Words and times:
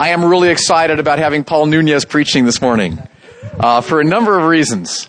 I 0.00 0.10
am 0.10 0.24
really 0.24 0.50
excited 0.50 1.00
about 1.00 1.18
having 1.18 1.42
Paul 1.42 1.66
Nunez 1.66 2.04
preaching 2.04 2.44
this 2.44 2.62
morning 2.62 3.00
uh, 3.58 3.80
for 3.80 4.00
a 4.00 4.04
number 4.04 4.38
of 4.38 4.46
reasons. 4.46 5.08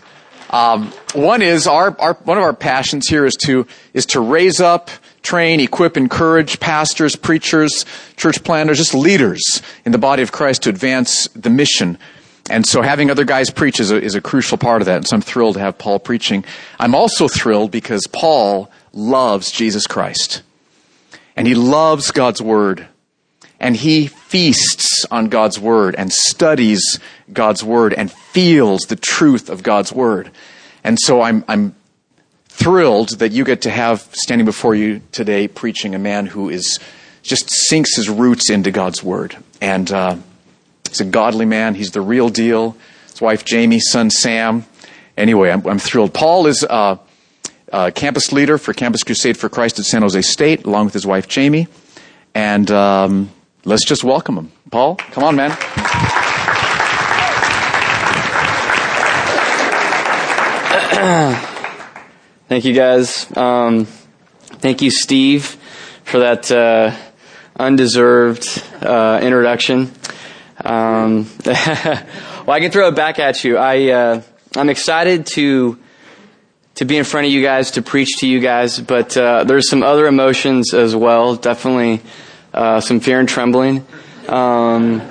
Um, 0.49 0.91
one 1.13 1.43
is 1.43 1.67
our, 1.67 1.95
our, 1.99 2.15
one 2.23 2.39
of 2.39 2.43
our 2.43 2.55
passions 2.55 3.07
here 3.07 3.23
is 3.23 3.35
to 3.45 3.67
is 3.93 4.07
to 4.07 4.19
raise 4.19 4.59
up, 4.59 4.89
train, 5.21 5.59
equip, 5.59 5.95
encourage 5.95 6.59
pastors, 6.59 7.15
preachers, 7.15 7.85
church 8.17 8.43
planters, 8.43 8.79
just 8.79 8.95
leaders 8.95 9.61
in 9.85 9.91
the 9.91 9.99
body 9.99 10.23
of 10.23 10.31
Christ 10.31 10.63
to 10.63 10.69
advance 10.69 11.27
the 11.35 11.51
mission. 11.51 11.99
And 12.49 12.65
so 12.65 12.81
having 12.81 13.11
other 13.11 13.25
guys 13.25 13.51
preach 13.51 13.79
is 13.79 13.91
a, 13.91 14.01
is 14.01 14.15
a 14.15 14.21
crucial 14.21 14.57
part 14.57 14.81
of 14.81 14.87
that. 14.87 14.97
And 14.97 15.07
so 15.07 15.17
I'm 15.17 15.21
thrilled 15.21 15.53
to 15.53 15.59
have 15.59 15.77
Paul 15.77 15.99
preaching. 15.99 16.43
I'm 16.79 16.95
also 16.95 17.27
thrilled 17.27 17.69
because 17.69 18.07
Paul 18.07 18.71
loves 18.91 19.51
Jesus 19.51 19.85
Christ. 19.85 20.41
And 21.35 21.45
he 21.45 21.53
loves 21.53 22.09
God's 22.09 22.41
Word 22.41 22.87
and 23.59 23.75
he 23.75 24.07
feasts 24.07 25.05
on 25.11 25.27
God's 25.27 25.59
word 25.59 25.95
and 25.95 26.11
studies 26.11 26.99
God's 27.31 27.63
word 27.63 27.93
and 27.93 28.11
feels 28.11 28.81
the 28.83 28.95
truth 28.95 29.49
of 29.49 29.63
God's 29.63 29.91
word. 29.91 30.31
And 30.83 30.97
so 30.99 31.21
I'm, 31.21 31.43
I'm 31.47 31.75
thrilled 32.47 33.19
that 33.19 33.31
you 33.31 33.43
get 33.43 33.63
to 33.63 33.69
have 33.69 34.01
standing 34.13 34.45
before 34.45 34.75
you 34.75 35.01
today 35.11 35.47
preaching 35.47 35.95
a 35.95 35.99
man 35.99 36.25
who 36.25 36.49
is 36.49 36.79
just 37.21 37.49
sinks 37.49 37.95
his 37.95 38.09
roots 38.09 38.49
into 38.49 38.71
God's 38.71 39.03
word. 39.03 39.35
And 39.61 39.91
uh, 39.91 40.15
he's 40.87 41.01
a 41.01 41.05
godly 41.05 41.45
man. 41.45 41.75
He's 41.75 41.91
the 41.91 42.01
real 42.01 42.29
deal. 42.29 42.77
His 43.07 43.21
wife 43.21 43.43
Jamie, 43.43 43.79
son 43.79 44.09
Sam. 44.09 44.65
Anyway, 45.17 45.51
I'm, 45.51 45.65
I'm 45.67 45.79
thrilled. 45.79 46.13
Paul 46.13 46.47
is 46.47 46.63
uh, 46.63 46.97
a 47.73 47.91
campus 47.91 48.31
leader 48.31 48.57
for 48.57 48.73
Campus 48.73 49.03
Crusade 49.03 49.37
for 49.37 49.49
Christ 49.49 49.79
at 49.79 49.85
San 49.85 50.01
Jose 50.01 50.21
State, 50.21 50.65
along 50.65 50.85
with 50.85 50.93
his 50.93 51.05
wife 51.05 51.27
Jamie. 51.27 51.67
And 52.33 52.71
um, 52.71 53.29
Let's 53.69 53.85
just 53.85 54.03
welcome 54.03 54.35
him. 54.35 54.51
Paul, 54.71 54.95
come 54.95 55.23
on, 55.23 55.35
man. 55.35 55.51
thank 62.47 62.65
you, 62.65 62.73
guys. 62.73 63.31
Um, 63.37 63.85
thank 63.85 64.81
you, 64.81 64.89
Steve, 64.89 65.55
for 66.03 66.17
that 66.17 66.51
uh, 66.51 66.95
undeserved 67.57 68.63
uh, 68.81 69.19
introduction. 69.21 69.91
Um, 70.65 71.29
well, 71.45 72.49
I 72.49 72.59
can 72.61 72.71
throw 72.71 72.87
it 72.87 72.95
back 72.95 73.19
at 73.19 73.43
you. 73.43 73.57
I 73.57 73.91
uh, 73.91 74.23
I'm 74.55 74.69
excited 74.71 75.27
to 75.35 75.77
to 76.73 76.85
be 76.85 76.97
in 76.97 77.03
front 77.03 77.27
of 77.27 77.33
you 77.33 77.43
guys 77.43 77.69
to 77.71 77.83
preach 77.83 78.17
to 78.21 78.27
you 78.27 78.39
guys, 78.39 78.79
but 78.79 79.15
uh, 79.15 79.43
there's 79.43 79.69
some 79.69 79.83
other 79.83 80.07
emotions 80.07 80.73
as 80.73 80.95
well. 80.95 81.35
Definitely 81.35 82.01
uh, 82.53 82.79
some 82.81 82.99
fear 82.99 83.19
and 83.19 83.29
trembling. 83.29 83.85
Um, 84.27 85.01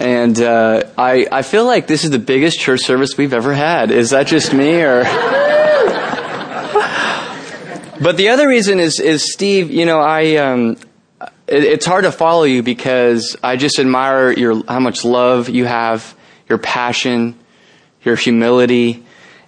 and 0.00 0.40
uh, 0.40 0.84
I, 0.96 1.26
I 1.30 1.42
feel 1.42 1.64
like 1.64 1.86
this 1.86 2.04
is 2.04 2.10
the 2.10 2.18
biggest 2.18 2.58
church 2.58 2.80
service 2.80 3.16
we've 3.16 3.34
ever 3.34 3.54
had. 3.54 3.90
Is 3.90 4.10
that 4.10 4.26
just 4.26 4.52
me 4.52 4.82
or? 4.82 5.04
but 8.00 8.16
the 8.16 8.28
other 8.30 8.48
reason 8.48 8.80
is, 8.80 9.00
is 9.00 9.32
Steve. 9.32 9.70
You 9.70 9.86
know, 9.86 10.00
I 10.00 10.36
um, 10.36 10.76
it, 11.46 11.64
it's 11.64 11.86
hard 11.86 12.04
to 12.04 12.12
follow 12.12 12.44
you 12.44 12.62
because 12.62 13.36
I 13.42 13.56
just 13.56 13.78
admire 13.78 14.32
your 14.32 14.62
how 14.66 14.80
much 14.80 15.04
love 15.04 15.48
you 15.48 15.66
have, 15.66 16.14
your 16.48 16.58
passion, 16.58 17.38
your 18.02 18.16
humility. 18.16 19.04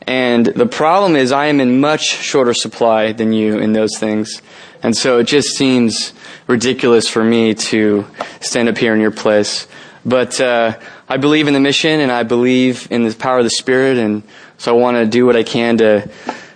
And 0.06 0.44
the 0.44 0.66
problem 0.66 1.16
is, 1.16 1.32
I 1.32 1.46
am 1.46 1.60
in 1.60 1.80
much 1.80 2.02
shorter 2.02 2.52
supply 2.52 3.12
than 3.12 3.32
you 3.32 3.58
in 3.58 3.72
those 3.72 3.96
things. 3.98 4.42
And 4.84 4.94
so 4.94 5.18
it 5.18 5.24
just 5.24 5.56
seems 5.56 6.12
ridiculous 6.46 7.08
for 7.08 7.24
me 7.24 7.54
to 7.54 8.06
stand 8.40 8.68
up 8.68 8.76
here 8.76 8.94
in 8.94 9.00
your 9.00 9.10
place. 9.10 9.66
But 10.04 10.38
uh, 10.38 10.78
I 11.08 11.16
believe 11.16 11.48
in 11.48 11.54
the 11.54 11.60
mission 11.60 12.00
and 12.00 12.12
I 12.12 12.22
believe 12.22 12.86
in 12.90 13.02
the 13.02 13.14
power 13.14 13.38
of 13.38 13.44
the 13.44 13.50
Spirit, 13.50 13.96
and 13.96 14.22
so 14.58 14.76
I 14.76 14.78
want 14.78 14.98
to 14.98 15.06
do 15.06 15.24
what 15.24 15.36
I 15.36 15.42
can 15.42 15.78
to 15.78 16.10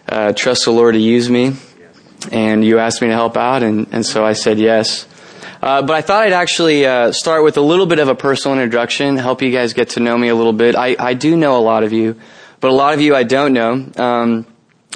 uh, 0.07 0.33
trust 0.35 0.67
the 0.67 0.73
Lord 0.73 0.95
to 0.95 1.01
use 1.01 1.31
me. 1.31 1.55
And 2.31 2.63
you 2.63 2.79
asked 2.79 3.01
me 3.01 3.09
to 3.09 3.15
help 3.15 3.39
out, 3.39 3.63
and, 3.63 3.89
and 3.93 4.05
so 4.05 4.27
I 4.27 4.35
said 4.35 4.59
yes. 4.59 5.07
Uh, 5.63 5.81
but 5.81 5.97
I 5.97 6.03
thought 6.03 6.25
I'd 6.25 6.35
actually 6.35 6.85
uh, 6.85 7.13
start 7.13 7.45
with 7.45 7.57
a 7.57 7.63
little 7.63 7.87
bit 7.87 7.99
of 7.99 8.09
a 8.09 8.15
personal 8.15 8.59
introduction, 8.59 9.17
help 9.17 9.41
you 9.41 9.51
guys 9.51 9.73
get 9.73 9.91
to 9.91 10.01
know 10.01 10.19
me 10.19 10.29
a 10.29 10.35
little 10.35 10.53
bit. 10.53 10.77
I, 10.77 10.97
I 10.99 11.15
do 11.15 11.35
know 11.35 11.57
a 11.57 11.65
lot 11.65 11.83
of 11.83 11.95
you, 11.95 12.21
but 12.61 12.71
a 12.71 12.75
lot 12.75 12.93
of 12.93 13.01
you 13.01 13.17
I 13.17 13.23
don't 13.23 13.55
know. 13.55 13.91
Um, 13.97 14.47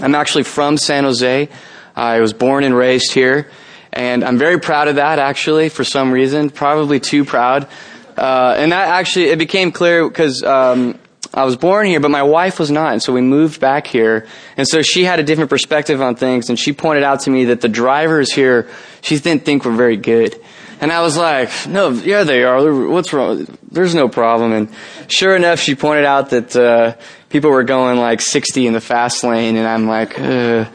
I'm 0.00 0.14
actually 0.14 0.44
from 0.44 0.76
San 0.76 1.04
Jose. 1.04 1.48
I 1.94 2.20
was 2.20 2.32
born 2.32 2.64
and 2.64 2.75
raised 2.75 3.12
here. 3.12 3.48
And 3.92 4.25
I'm 4.25 4.38
very 4.38 4.58
proud 4.58 4.88
of 4.88 4.97
that, 4.97 5.19
actually, 5.19 5.69
for 5.69 5.84
some 5.84 6.12
reason. 6.12 6.50
Probably 6.50 6.98
too 6.98 7.25
proud. 7.25 7.69
Uh, 8.16 8.54
and 8.56 8.72
that 8.72 8.88
actually, 8.88 9.26
it 9.26 9.38
became 9.38 9.72
clear 9.72 10.08
because 10.08 10.42
um, 10.42 10.98
I 11.34 11.44
was 11.44 11.56
born 11.56 11.86
here, 11.86 12.00
but 12.00 12.10
my 12.10 12.22
wife 12.22 12.58
was 12.58 12.70
not. 12.70 12.92
And 12.92 13.02
so 13.02 13.12
we 13.12 13.20
moved 13.20 13.60
back 13.60 13.86
here. 13.86 14.26
And 14.56 14.66
so 14.66 14.82
she 14.82 15.04
had 15.04 15.20
a 15.20 15.22
different 15.22 15.50
perspective 15.50 16.00
on 16.00 16.16
things. 16.16 16.48
And 16.48 16.58
she 16.58 16.72
pointed 16.72 17.04
out 17.04 17.20
to 17.20 17.31
me 17.31 17.47
that 17.47 17.60
the 17.60 17.69
drivers 17.69 18.32
here, 18.32 18.69
she 19.02 19.19
didn't 19.19 19.44
think 19.44 19.64
were 19.64 19.72
very 19.72 19.97
good. 19.97 20.41
And 20.81 20.91
I 20.91 21.00
was 21.00 21.16
like, 21.16 21.50
no, 21.69 21.91
yeah, 21.91 22.25
they 22.25 22.42
are. 22.42 22.88
What's 22.88 23.12
wrong? 23.12 23.47
There's 23.70 23.94
no 23.94 24.08
problem. 24.08 24.52
And 24.52 24.69
sure 25.06 25.36
enough, 25.36 25.60
she 25.60 25.75
pointed 25.75 26.04
out 26.04 26.31
that 26.31 26.56
uh, 26.56 26.97
people 27.28 27.50
were 27.50 27.62
going 27.62 27.98
like 27.98 28.20
60 28.20 28.66
in 28.66 28.72
the 28.72 28.81
fast 28.81 29.22
lane. 29.22 29.56
And 29.56 29.66
I'm 29.66 29.86
like, 29.86 30.19
Ugh. 30.19 30.66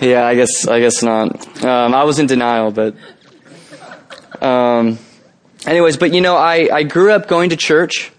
Yeah, 0.00 0.24
I 0.24 0.36
guess 0.36 0.68
I 0.68 0.78
guess 0.78 1.02
not. 1.02 1.64
Um, 1.64 1.92
I 1.92 2.04
was 2.04 2.20
in 2.20 2.28
denial, 2.28 2.70
but 2.70 2.94
um, 4.40 4.96
anyways, 5.66 5.96
but 5.96 6.14
you 6.14 6.20
know, 6.20 6.36
I 6.36 6.68
I 6.72 6.82
grew 6.84 7.10
up 7.10 7.26
going 7.26 7.50
to 7.50 7.56
church, 7.56 8.12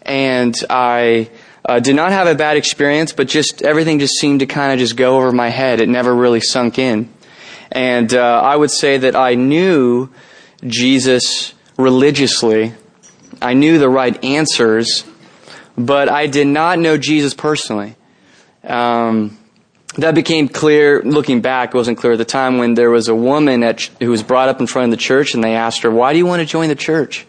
and 0.00 0.54
I 0.70 1.28
uh, 1.62 1.78
did 1.80 1.94
not 1.94 2.12
have 2.12 2.26
a 2.26 2.34
bad 2.34 2.56
experience, 2.56 3.12
but 3.12 3.28
just 3.28 3.60
everything 3.60 3.98
just 3.98 4.14
seemed 4.14 4.40
to 4.40 4.46
kind 4.46 4.72
of 4.72 4.78
just 4.78 4.96
go 4.96 5.18
over 5.18 5.30
my 5.30 5.50
head. 5.50 5.82
It 5.82 5.90
never 5.90 6.14
really 6.14 6.40
sunk 6.40 6.78
in, 6.78 7.12
and 7.70 8.14
uh, 8.14 8.40
I 8.42 8.56
would 8.56 8.70
say 8.70 8.96
that 8.96 9.14
I 9.14 9.34
knew 9.34 10.08
Jesus 10.66 11.52
religiously. 11.76 12.72
I 13.42 13.52
knew 13.52 13.78
the 13.78 13.90
right 13.90 14.24
answers, 14.24 15.04
but 15.76 16.08
I 16.08 16.28
did 16.28 16.46
not 16.46 16.78
know 16.78 16.96
Jesus 16.96 17.34
personally. 17.34 17.96
Um, 18.64 19.36
that 19.96 20.14
became 20.14 20.48
clear 20.48 21.02
looking 21.02 21.40
back. 21.40 21.70
It 21.70 21.74
wasn't 21.74 21.98
clear 21.98 22.12
at 22.12 22.18
the 22.18 22.24
time 22.24 22.58
when 22.58 22.74
there 22.74 22.90
was 22.90 23.08
a 23.08 23.14
woman 23.14 23.62
at, 23.62 23.82
who 24.00 24.10
was 24.10 24.22
brought 24.22 24.48
up 24.48 24.60
in 24.60 24.66
front 24.66 24.84
of 24.84 24.90
the 24.92 25.02
church 25.02 25.34
and 25.34 25.42
they 25.42 25.54
asked 25.54 25.82
her, 25.82 25.90
why 25.90 26.12
do 26.12 26.18
you 26.18 26.26
want 26.26 26.40
to 26.40 26.46
join 26.46 26.68
the 26.68 26.76
church? 26.76 27.26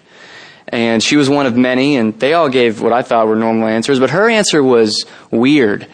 And 0.68 1.04
she 1.04 1.18
was 1.18 1.30
one 1.30 1.48
of 1.48 1.58
many 1.58 1.98
and 1.98 2.18
they 2.20 2.34
all 2.34 2.50
gave 2.50 2.82
what 2.82 2.94
I 2.94 3.02
thought 3.02 3.28
were 3.28 3.36
normal 3.36 3.68
answers, 3.68 4.00
but 4.00 4.12
her 4.12 4.30
answer 4.30 4.64
was 4.64 5.06
weird. 5.32 5.88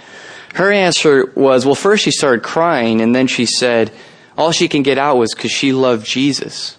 Her 0.55 0.71
answer 0.71 1.31
was, 1.35 1.65
well, 1.65 1.75
first 1.75 2.03
she 2.03 2.11
started 2.11 2.43
crying 2.43 3.01
and 3.01 3.15
then 3.15 3.27
she 3.27 3.45
said 3.45 3.91
all 4.37 4.51
she 4.51 4.67
can 4.67 4.83
get 4.83 4.97
out 4.97 5.17
was 5.17 5.33
because 5.33 5.51
she 5.51 5.71
loved 5.71 6.05
Jesus. 6.05 6.77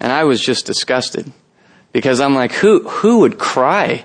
And 0.00 0.12
I 0.12 0.24
was 0.24 0.40
just 0.40 0.66
disgusted 0.66 1.32
because 1.92 2.20
I'm 2.20 2.34
like, 2.34 2.52
who, 2.52 2.88
who 2.88 3.20
would 3.20 3.38
cry? 3.38 4.04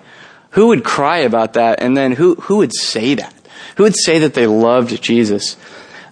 Who 0.51 0.67
would 0.67 0.83
cry 0.83 1.19
about 1.19 1.53
that? 1.53 1.81
And 1.81 1.95
then 1.95 2.13
who, 2.13 2.35
who 2.35 2.57
would 2.57 2.73
say 2.73 3.15
that? 3.15 3.33
Who 3.75 3.83
would 3.83 3.95
say 3.95 4.19
that 4.19 4.33
they 4.33 4.47
loved 4.47 5.01
Jesus? 5.01 5.57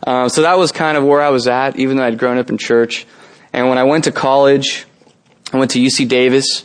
Uh, 0.05 0.29
so 0.29 0.41
that 0.41 0.57
was 0.57 0.71
kind 0.71 0.97
of 0.97 1.03
where 1.03 1.21
I 1.21 1.29
was 1.29 1.47
at, 1.47 1.77
even 1.77 1.97
though 1.97 2.03
I'd 2.03 2.17
grown 2.17 2.37
up 2.37 2.49
in 2.49 2.57
church. 2.57 3.05
And 3.53 3.69
when 3.69 3.77
I 3.77 3.83
went 3.83 4.05
to 4.05 4.11
college, 4.11 4.85
I 5.53 5.57
went 5.57 5.71
to 5.71 5.79
UC 5.79 6.07
Davis, 6.07 6.63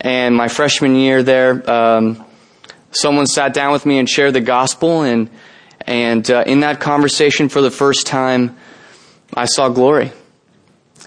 and 0.00 0.34
my 0.34 0.48
freshman 0.48 0.94
year 0.94 1.22
there, 1.22 1.68
um, 1.68 2.24
someone 2.92 3.26
sat 3.26 3.52
down 3.52 3.72
with 3.72 3.84
me 3.84 3.98
and 3.98 4.08
shared 4.08 4.34
the 4.34 4.40
gospel, 4.40 5.02
and 5.02 5.28
and 5.86 6.30
uh, 6.30 6.44
in 6.46 6.60
that 6.60 6.80
conversation, 6.80 7.48
for 7.48 7.60
the 7.60 7.70
first 7.70 8.06
time, 8.06 8.56
I 9.34 9.46
saw 9.46 9.68
glory. 9.68 10.12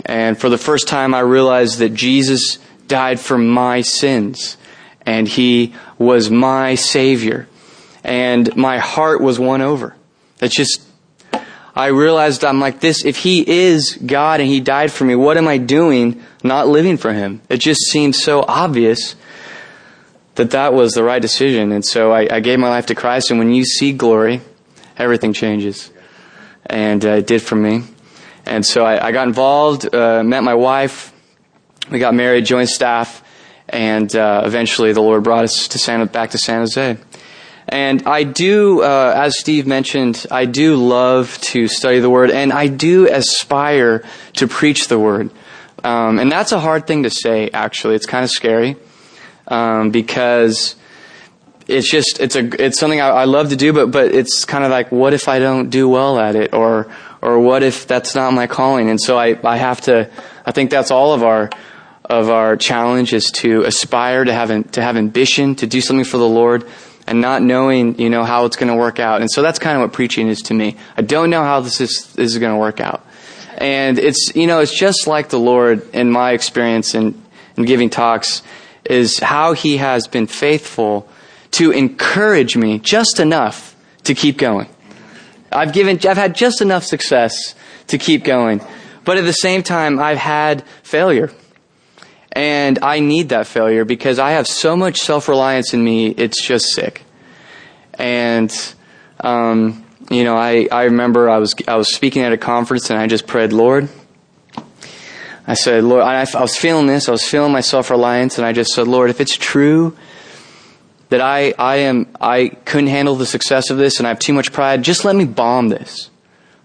And 0.06 0.40
for 0.40 0.50
the 0.50 0.58
first 0.58 0.88
time, 0.88 1.14
I 1.14 1.20
realized 1.20 1.80
that 1.80 1.94
Jesus 1.94 2.58
died 2.88 3.20
for 3.20 3.38
my 3.38 3.82
sins, 3.82 4.58
and 5.06 5.28
He 5.28 5.74
was 5.98 6.30
my 6.30 6.76
Savior 6.76 7.48
and 8.04 8.56
my 8.56 8.78
heart 8.78 9.22
was 9.22 9.40
won 9.40 9.62
over. 9.62 9.96
It's 10.42 10.56
just, 10.56 10.82
I 11.76 11.88
realized 11.88 12.44
I'm 12.44 12.60
like 12.60 12.80
this, 12.80 13.06
if 13.06 13.18
He 13.18 13.48
is 13.48 13.98
God 14.06 14.40
and 14.40 14.50
He 14.50 14.60
died 14.60 14.92
for 14.92 15.06
me, 15.06 15.16
what 15.16 15.38
am 15.38 15.48
I 15.48 15.58
doing 15.58 16.24
not 16.44 16.68
living 16.68 16.98
for 16.98 17.14
Him? 17.14 17.42
It 17.50 17.58
just 17.58 17.82
seemed 17.82 18.16
so 18.16 18.44
obvious 18.48 19.16
that 20.36 20.52
that 20.52 20.74
was 20.74 20.94
the 20.94 21.04
right 21.04 21.22
decision. 21.22 21.72
And 21.72 21.86
so 21.86 22.12
I, 22.12 22.28
I 22.36 22.40
gave 22.40 22.60
my 22.60 22.70
life 22.70 22.88
to 22.88 22.96
Christ, 22.96 23.30
and 23.30 23.40
when 23.40 23.54
you 23.54 23.64
see 23.64 23.94
glory, 23.94 24.42
everything 24.98 25.34
changes. 25.34 25.92
And 26.66 27.06
uh, 27.06 27.10
it 27.10 27.28
did 27.28 27.42
for 27.42 27.56
me. 27.56 27.84
And 28.46 28.66
so 28.66 28.84
I, 28.84 29.08
I 29.08 29.12
got 29.12 29.28
involved, 29.28 29.94
uh, 29.94 30.24
met 30.24 30.44
my 30.44 30.56
wife, 30.56 31.14
we 31.90 32.00
got 32.00 32.14
married, 32.14 32.46
joined 32.46 32.70
staff, 32.70 33.24
and 33.68 34.14
uh, 34.16 34.44
eventually 34.46 34.94
the 34.94 35.02
Lord 35.02 35.24
brought 35.24 35.44
us 35.44 35.68
to 35.70 35.80
San, 35.80 36.06
back 36.08 36.32
to 36.32 36.38
San 36.38 36.62
Jose. 36.62 36.98
And 37.72 38.04
I 38.06 38.24
do, 38.24 38.84
uh, 38.84 39.14
as 39.16 39.40
Steve 39.40 39.66
mentioned, 39.66 40.26
I 40.30 40.44
do 40.44 40.76
love 40.76 41.40
to 41.42 41.70
study 41.70 42.00
the 42.00 42.10
Word, 42.10 42.30
and 42.30 42.52
I 42.52 42.68
do 42.68 43.08
aspire 43.10 44.04
to 44.34 44.48
preach 44.48 44.90
the 44.90 45.00
Word. 45.00 45.32
Um, 45.82 46.20
and 46.20 46.30
that's 46.30 46.52
a 46.52 46.60
hard 46.60 46.86
thing 46.86 47.04
to 47.04 47.10
say, 47.10 47.50
actually. 47.50 47.96
It's 47.96 48.06
kind 48.06 48.26
of 48.26 48.30
scary 48.30 48.76
um, 49.48 49.90
because 49.90 50.76
it's 51.68 51.90
just 51.90 52.20
it's 52.20 52.36
a 52.36 52.64
it's 52.64 52.78
something 52.78 53.00
I, 53.00 53.08
I 53.08 53.24
love 53.24 53.50
to 53.50 53.56
do, 53.56 53.72
but 53.72 53.90
but 53.90 54.14
it's 54.14 54.44
kind 54.44 54.66
of 54.66 54.70
like, 54.70 54.92
what 54.92 55.14
if 55.14 55.30
I 55.30 55.40
don't 55.40 55.70
do 55.70 55.88
well 55.88 56.20
at 56.20 56.36
it, 56.36 56.54
or 56.54 56.92
or 57.22 57.40
what 57.40 57.64
if 57.64 57.88
that's 57.88 58.16
not 58.16 58.34
my 58.34 58.48
calling? 58.48 58.90
And 58.90 59.00
so 59.02 59.18
I 59.18 59.40
I 59.46 59.56
have 59.56 59.80
to. 59.82 60.10
I 60.46 60.52
think 60.52 60.72
that's 60.72 60.92
all 60.92 61.14
of 61.14 61.24
our 61.24 61.50
of 62.04 62.30
our 62.30 62.58
challenge 62.58 63.14
is 63.14 63.32
to 63.32 63.64
aspire 63.64 64.26
to 64.26 64.34
have 64.34 64.72
to 64.72 64.82
have 64.82 64.98
ambition 64.98 65.56
to 65.56 65.68
do 65.68 65.80
something 65.80 66.04
for 66.04 66.18
the 66.18 66.28
Lord 66.28 66.66
and 67.12 67.20
not 67.20 67.42
knowing 67.42 68.00
you 68.00 68.10
know 68.10 68.24
how 68.24 68.46
it's 68.46 68.56
going 68.56 68.70
to 68.70 68.76
work 68.76 68.98
out. 68.98 69.20
And 69.20 69.30
so 69.30 69.42
that's 69.42 69.60
kind 69.60 69.76
of 69.76 69.82
what 69.82 69.92
preaching 69.92 70.30
is 70.30 70.42
to 70.44 70.54
me. 70.54 70.78
I 70.96 71.02
don't 71.02 71.30
know 71.30 71.44
how 71.44 71.60
this 71.60 71.82
is 71.82 72.14
this 72.14 72.32
is 72.32 72.38
going 72.38 72.54
to 72.54 72.58
work 72.58 72.80
out. 72.80 73.06
And 73.58 74.00
it's, 74.00 74.32
you 74.34 74.48
know, 74.48 74.62
it's 74.62 74.78
just 74.78 75.08
like 75.08 75.28
the 75.28 75.38
Lord 75.38 75.94
in 75.94 76.10
my 76.10 76.32
experience 76.32 76.96
in, 76.96 77.22
in 77.58 77.66
giving 77.66 77.90
talks 77.90 78.44
is 78.86 79.20
how 79.20 79.52
he 79.52 79.76
has 79.76 80.08
been 80.08 80.26
faithful 80.26 81.08
to 81.52 81.72
encourage 81.72 82.56
me 82.56 82.80
just 82.80 83.20
enough 83.20 83.76
to 84.06 84.16
keep 84.16 84.38
going. 84.38 84.70
I've 85.52 85.74
given, 85.74 86.00
I've 86.10 86.18
had 86.18 86.34
just 86.34 86.62
enough 86.62 86.86
success 86.86 87.56
to 87.88 87.98
keep 87.98 88.24
going. 88.24 88.62
But 89.04 89.18
at 89.18 89.26
the 89.26 89.34
same 89.34 89.64
time, 89.64 90.00
I've 90.00 90.18
had 90.18 90.64
failure. 90.82 91.30
And 92.32 92.80
I 92.82 93.00
need 93.00 93.30
that 93.30 93.48
failure 93.48 93.84
because 93.84 94.18
I 94.20 94.32
have 94.32 94.48
so 94.48 94.78
much 94.78 95.00
self-reliance 95.00 95.74
in 95.74 95.84
me, 95.84 96.08
it's 96.08 96.42
just 96.42 96.74
sick. 96.74 97.04
And, 97.96 98.52
um, 99.20 99.86
you 100.10 100.24
know, 100.24 100.38
I, 100.38 100.68
I 100.72 100.84
remember 100.86 101.30
I 101.30 101.38
was, 101.40 101.54
I 101.68 101.76
was 101.76 101.94
speaking 101.94 102.22
at 102.22 102.32
a 102.32 102.38
conference 102.38 102.90
and 102.90 103.00
I 103.00 103.08
just 103.08 103.28
prayed, 103.28 103.52
Lord, 103.52 103.90
I 105.46 105.56
said, 105.56 105.84
Lord, 105.84 106.04
I, 106.04 106.22
I 106.22 106.42
was 106.42 106.56
feeling 106.56 106.88
this, 106.88 107.10
I 107.10 107.12
was 107.12 107.24
feeling 107.24 107.52
my 107.52 107.62
self-reliance 107.62 108.38
and 108.38 108.46
I 108.46 108.54
just 108.54 108.72
said, 108.74 108.88
Lord, 108.88 109.10
if 109.10 109.20
it's 109.20 109.36
true 109.36 109.98
that 111.10 111.20
I, 111.20 111.54
I 111.60 111.78
am, 111.78 112.08
I 112.22 112.50
couldn't 112.64 112.88
handle 112.88 113.16
the 113.16 113.26
success 113.26 113.70
of 113.70 113.78
this 113.78 113.98
and 113.98 114.08
I 114.08 114.10
have 114.12 114.20
too 114.20 114.34
much 114.34 114.54
pride, 114.54 114.84
just 114.84 115.04
let 115.04 115.16
me 115.16 115.26
bomb 115.26 115.68
this. 115.68 116.10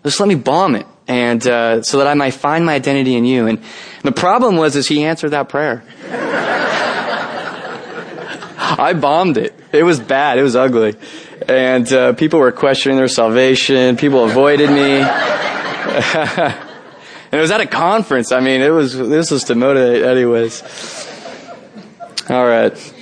Just 0.04 0.20
let 0.20 0.28
me 0.28 0.36
bomb 0.36 0.76
it. 0.76 0.86
And, 1.08 1.46
uh, 1.46 1.82
so 1.82 1.98
that 1.98 2.06
I 2.06 2.14
might 2.14 2.34
find 2.34 2.66
my 2.66 2.74
identity 2.74 3.14
in 3.14 3.24
you. 3.24 3.46
And 3.46 3.62
the 4.02 4.12
problem 4.12 4.56
was, 4.56 4.74
is 4.74 4.88
he 4.88 5.04
answered 5.04 5.30
that 5.30 5.48
prayer. 5.48 5.84
I 8.78 8.92
bombed 8.94 9.38
it. 9.38 9.54
It 9.72 9.84
was 9.84 10.00
bad. 10.00 10.38
It 10.38 10.42
was 10.42 10.56
ugly 10.56 10.96
and 11.48 11.92
uh, 11.92 12.12
people 12.14 12.40
were 12.40 12.52
questioning 12.52 12.96
their 12.96 13.08
salvation. 13.08 13.96
People 13.96 14.24
avoided 14.24 14.70
me. 14.70 15.00
and 15.00 16.54
it 17.32 17.40
was 17.40 17.50
at 17.50 17.60
a 17.60 17.66
conference. 17.66 18.32
I 18.32 18.40
mean, 18.40 18.62
it 18.62 18.70
was 18.70 18.96
this 18.96 19.30
was 19.30 19.44
to 19.44 19.54
motivate, 19.54 20.02
anyways. 20.02 20.62
All 22.28 22.46
right. 22.46 22.92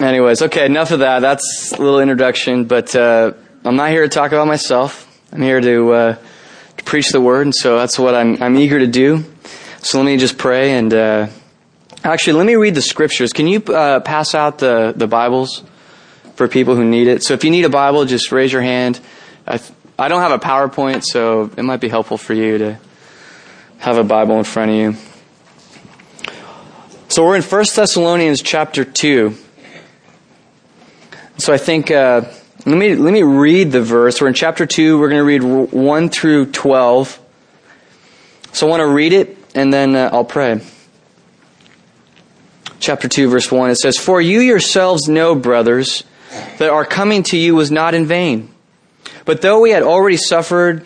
Anyways, 0.00 0.42
okay, 0.42 0.66
enough 0.66 0.90
of 0.90 1.00
that. 1.00 1.20
That's 1.20 1.72
a 1.72 1.80
little 1.80 2.00
introduction, 2.00 2.64
but 2.64 2.94
uh, 2.96 3.32
I'm 3.64 3.76
not 3.76 3.90
here 3.90 4.02
to 4.02 4.08
talk 4.08 4.32
about 4.32 4.46
myself. 4.46 5.06
I'm 5.32 5.42
here 5.42 5.60
to, 5.60 5.92
uh, 5.92 6.16
to 6.80 6.84
preach 6.84 7.10
the 7.10 7.20
word, 7.20 7.46
and 7.46 7.54
so 7.54 7.78
that's 7.78 7.98
what 7.98 8.14
I'm, 8.14 8.42
I'm 8.42 8.56
eager 8.56 8.78
to 8.78 8.86
do. 8.86 9.24
So 9.82 9.98
let 9.98 10.04
me 10.04 10.16
just 10.16 10.36
pray 10.36 10.72
and. 10.72 10.92
Uh, 10.92 11.28
actually, 12.02 12.34
let 12.34 12.46
me 12.46 12.56
read 12.56 12.74
the 12.74 12.82
scriptures. 12.82 13.32
Can 13.32 13.46
you 13.46 13.60
uh, 13.60 14.00
pass 14.00 14.34
out 14.34 14.58
the, 14.58 14.92
the 14.96 15.06
Bibles? 15.06 15.62
for 16.40 16.48
people 16.48 16.74
who 16.74 16.86
need 16.86 17.06
it. 17.06 17.22
So 17.22 17.34
if 17.34 17.44
you 17.44 17.50
need 17.50 17.66
a 17.66 17.68
Bible, 17.68 18.06
just 18.06 18.32
raise 18.32 18.50
your 18.50 18.62
hand. 18.62 18.98
I, 19.46 19.60
I 19.98 20.08
don't 20.08 20.22
have 20.22 20.32
a 20.32 20.38
PowerPoint, 20.38 21.04
so 21.04 21.50
it 21.54 21.62
might 21.62 21.82
be 21.82 21.90
helpful 21.90 22.16
for 22.16 22.32
you 22.32 22.56
to 22.56 22.78
have 23.76 23.98
a 23.98 24.04
Bible 24.04 24.38
in 24.38 24.44
front 24.44 24.70
of 24.70 24.76
you. 24.78 24.96
So 27.08 27.26
we're 27.26 27.36
in 27.36 27.42
1 27.42 27.64
Thessalonians 27.76 28.40
chapter 28.40 28.86
2. 28.86 29.36
So 31.36 31.52
I 31.52 31.58
think, 31.58 31.90
uh, 31.90 32.22
let 32.66 32.76
me, 32.76 32.94
let 32.94 33.12
me 33.12 33.22
read 33.22 33.72
the 33.72 33.80
verse. 33.80 34.20
We're 34.20 34.28
in 34.28 34.34
chapter 34.34 34.66
2. 34.66 34.98
We're 34.98 35.08
going 35.08 35.20
to 35.20 35.46
read 35.46 35.72
1 35.72 36.08
through 36.10 36.52
12. 36.52 37.18
So 38.52 38.66
I 38.66 38.70
want 38.70 38.80
to 38.80 38.88
read 38.88 39.12
it 39.12 39.38
and 39.54 39.72
then 39.72 39.96
uh, 39.96 40.10
I'll 40.12 40.24
pray. 40.24 40.60
Chapter 42.78 43.08
2 43.08 43.28
verse 43.30 43.50
1, 43.50 43.70
it 43.70 43.76
says, 43.76 43.96
For 43.96 44.20
you 44.20 44.40
yourselves 44.40 45.08
know, 45.08 45.34
brothers, 45.34 46.04
that 46.58 46.70
our 46.70 46.84
coming 46.84 47.22
to 47.24 47.38
you 47.38 47.54
was 47.54 47.70
not 47.70 47.94
in 47.94 48.06
vain. 48.06 48.52
But 49.24 49.42
though 49.42 49.60
we 49.60 49.70
had 49.70 49.82
already 49.82 50.16
suffered 50.16 50.84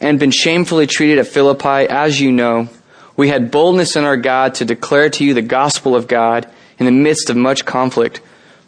and 0.00 0.18
been 0.18 0.30
shamefully 0.30 0.86
treated 0.86 1.18
at 1.18 1.26
Philippi, 1.26 1.88
as 1.88 2.20
you 2.20 2.32
know, 2.32 2.68
we 3.16 3.28
had 3.28 3.50
boldness 3.50 3.96
in 3.96 4.04
our 4.04 4.16
God 4.16 4.54
to 4.56 4.64
declare 4.64 5.10
to 5.10 5.24
you 5.24 5.34
the 5.34 5.42
gospel 5.42 5.94
of 5.94 6.08
God 6.08 6.50
in 6.78 6.86
the 6.86 6.92
midst 6.92 7.28
of 7.28 7.36
much 7.36 7.64
conflict. 7.64 8.20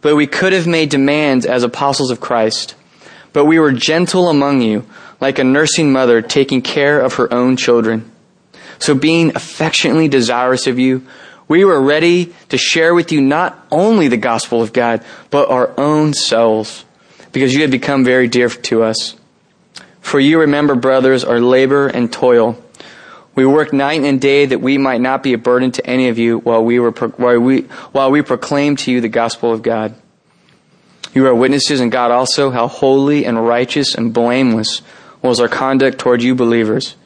but 0.00 0.16
we 0.16 0.26
could 0.26 0.52
have 0.52 0.66
made 0.66 0.90
demands 0.90 1.46
as 1.46 1.62
apostles 1.62 2.10
of 2.10 2.20
Christ. 2.20 2.74
But 3.32 3.44
we 3.44 3.58
were 3.58 3.72
gentle 3.72 4.28
among 4.28 4.62
you, 4.62 4.86
like 5.20 5.38
a 5.38 5.44
nursing 5.44 5.92
mother 5.92 6.22
taking 6.22 6.62
care 6.62 7.00
of 7.00 7.14
her 7.14 7.32
own 7.32 7.56
children. 7.56 8.10
So 8.78 8.94
being 8.94 9.34
affectionately 9.34 10.08
desirous 10.08 10.66
of 10.66 10.78
you, 10.78 11.06
we 11.48 11.64
were 11.64 11.80
ready 11.80 12.34
to 12.48 12.58
share 12.58 12.94
with 12.94 13.12
you 13.12 13.20
not 13.20 13.66
only 13.70 14.08
the 14.08 14.16
gospel 14.16 14.62
of 14.62 14.72
God, 14.72 15.04
but 15.30 15.48
our 15.48 15.72
own 15.78 16.12
selves, 16.12 16.84
because 17.32 17.54
you 17.54 17.62
had 17.62 17.70
become 17.70 18.04
very 18.04 18.28
dear 18.28 18.48
to 18.48 18.82
us. 18.82 19.16
For 20.00 20.20
you 20.20 20.40
remember, 20.40 20.74
brothers, 20.74 21.24
our 21.24 21.40
labor 21.40 21.86
and 21.88 22.12
toil. 22.12 22.62
We 23.36 23.44
worked 23.44 23.74
night 23.74 24.00
and 24.00 24.18
day 24.18 24.46
that 24.46 24.62
we 24.62 24.78
might 24.78 25.02
not 25.02 25.22
be 25.22 25.34
a 25.34 25.38
burden 25.38 25.70
to 25.72 25.86
any 25.86 26.08
of 26.08 26.18
you 26.18 26.38
while 26.38 26.64
we 26.64 26.80
were, 26.80 26.90
while 26.90 27.38
we, 27.38 27.60
while 27.92 28.10
we 28.10 28.22
proclaim 28.22 28.76
to 28.76 28.90
you 28.90 29.02
the 29.02 29.08
gospel 29.08 29.52
of 29.52 29.62
God. 29.62 29.94
You 31.14 31.26
are 31.26 31.34
witnesses 31.34 31.80
in 31.80 31.90
God 31.90 32.10
also 32.10 32.50
how 32.50 32.66
holy 32.66 33.26
and 33.26 33.46
righteous 33.46 33.94
and 33.94 34.12
blameless 34.12 34.80
was 35.20 35.38
our 35.38 35.48
conduct 35.48 35.98
toward 35.98 36.22
you 36.22 36.34
believers. 36.34 36.96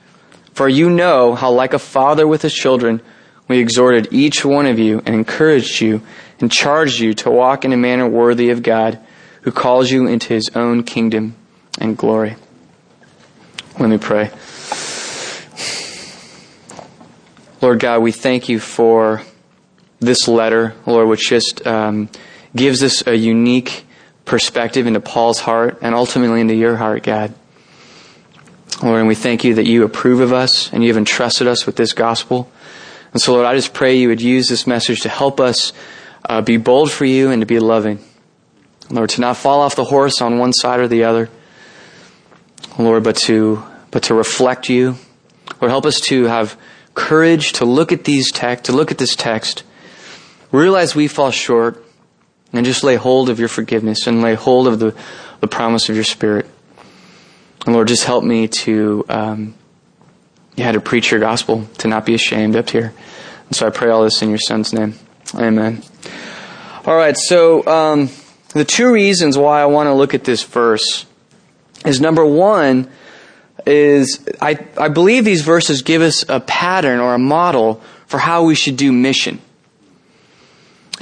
For 0.55 0.69
you 0.69 0.89
know 0.89 1.35
how 1.35 1.51
like 1.51 1.75
a 1.75 1.79
father 1.81 2.27
with 2.27 2.43
his 2.43 2.55
children, 2.55 3.03
we 3.49 3.59
exhorted 3.59 4.09
each 4.13 4.45
one 4.45 4.67
of 4.67 4.79
you 4.79 5.03
and 5.05 5.15
encouraged 5.15 5.81
you 5.81 6.01
and 6.39 6.51
charged 6.51 7.01
you 7.01 7.13
to 7.15 7.31
walk 7.31 7.65
in 7.65 7.73
a 7.73 7.77
manner 7.77 8.09
worthy 8.09 8.51
of 8.51 8.63
God, 8.63 9.01
who 9.43 9.51
calls 9.51 9.91
you 9.91 10.07
into 10.07 10.33
his 10.33 10.51
own 10.55 10.85
kingdom 10.85 11.35
and 11.81 11.97
glory. 11.97 12.37
Let 13.79 13.89
me 13.89 13.99
pray. 13.99 14.31
Lord 17.61 17.79
God, 17.79 18.01
we 18.01 18.11
thank 18.11 18.49
you 18.49 18.59
for 18.59 19.21
this 19.99 20.27
letter, 20.27 20.75
Lord, 20.87 21.09
which 21.09 21.29
just 21.29 21.67
um, 21.67 22.09
gives 22.57 22.83
us 22.83 23.07
a 23.07 23.15
unique 23.15 23.85
perspective 24.25 24.87
into 24.87 25.01
Paul's 25.01 25.41
heart 25.41 25.79
and 25.83 25.95
ultimately 25.95 26.41
into 26.41 26.55
your 26.55 26.77
heart, 26.77 27.03
God. 27.03 27.35
Lord, 28.83 29.01
and 29.01 29.09
we 29.09 29.15
thank 29.15 29.45
you 29.45 29.57
that 29.57 29.67
you 29.67 29.85
approve 29.85 30.21
of 30.21 30.33
us 30.33 30.73
and 30.73 30.83
you 30.83 30.89
have 30.89 30.97
entrusted 30.97 31.47
us 31.47 31.67
with 31.67 31.77
this 31.77 31.93
gospel. 31.93 32.51
And 33.13 33.21
so, 33.21 33.35
Lord, 33.35 33.45
I 33.45 33.55
just 33.55 33.75
pray 33.75 33.97
you 33.99 34.09
would 34.09 34.23
use 34.23 34.49
this 34.49 34.67
message 34.67 35.03
to 35.03 35.11
help 35.11 35.39
us 35.39 35.75
uh, 36.27 36.41
be 36.41 36.57
bold 36.57 36.91
for 36.91 37.05
you 37.05 37.31
and 37.31 37.43
to 37.43 37.47
be 37.47 37.59
loving. 37.59 37.99
Lord, 38.89 39.11
to 39.11 39.21
not 39.21 39.37
fall 39.37 39.61
off 39.61 39.77
the 39.77 39.85
horse 39.85 40.23
on 40.23 40.39
one 40.39 40.55
side 40.55 40.81
or 40.81 40.89
the 40.89 41.05
other. 41.05 41.29
Lord, 42.79 43.05
but 43.05 43.17
to, 43.17 43.63
but 43.91 44.05
to 44.05 44.15
reflect 44.15 44.71
you. 44.71 44.97
Lord, 45.61 45.71
help 45.71 45.85
us 45.85 46.01
to 46.03 46.25
have 46.25 46.57
courage 46.95 47.53
to 47.55 47.65
look 47.65 47.93
at 47.93 48.05
these 48.05 48.31
text, 48.31 48.65
to 48.67 48.73
look 48.73 48.91
at 48.91 48.99
this 48.99 49.17
text, 49.17 49.63
realize 50.53 50.95
we 50.95 51.09
fall 51.09 51.31
short, 51.31 51.85
and 52.53 52.67
just 52.67 52.83
lay 52.83 52.97
hold 52.97 53.31
of 53.31 53.39
your 53.39 53.49
forgiveness 53.49 54.07
and 54.07 54.23
lay 54.23 54.35
hold 54.35 54.67
of 54.67 54.79
the, 54.79 54.95
the 55.41 55.47
promise 55.47 55.89
of 55.89 55.95
your 55.95 56.05
Spirit. 56.05 56.47
And 57.65 57.75
Lord, 57.75 57.89
just 57.89 58.05
help 58.05 58.25
me 58.25 58.49
to 58.49 59.05
um, 59.09 59.55
had 60.61 60.73
to 60.73 60.81
preach 60.81 61.11
your 61.11 61.21
gospel, 61.21 61.67
to 61.79 61.89
not 61.89 62.07
be 62.07 62.15
ashamed 62.15 62.57
up 62.57 62.71
here. 62.71 62.93
And 63.47 63.57
so 63.57 63.67
I 63.67 63.71
pray 63.71 63.91
all 63.91 64.05
this 64.05 64.23
in 64.23 64.29
your 64.29 64.39
son's 64.39 64.73
name. 64.73 64.95
Amen. 65.35 65.83
All 66.87 66.97
right, 66.97 67.17
so 67.17 67.67
um, 67.67 68.11
the 68.55 68.65
two 68.65 68.93
reasons 68.93 69.37
why 69.37 69.61
I 69.61 69.67
want 69.67 69.87
to 69.89 69.95
look 69.95 70.15
at 70.15 70.25
this 70.25 70.43
verse 70.43 71.07
is 71.85 72.01
number 72.01 72.25
one 72.25 72.91
is 73.67 74.27
I, 74.41 74.59
I 74.79 74.89
believe 74.89 75.25
these 75.25 75.43
verses 75.43 75.83
give 75.83 76.03
us 76.03 76.25
a 76.29 76.41
pattern 76.41 77.01
or 77.01 77.15
a 77.15 77.19
model 77.19 77.81
for 78.07 78.19
how 78.19 78.45
we 78.45 78.55
should 78.55 78.77
do 78.77 78.93
mission. 78.93 79.41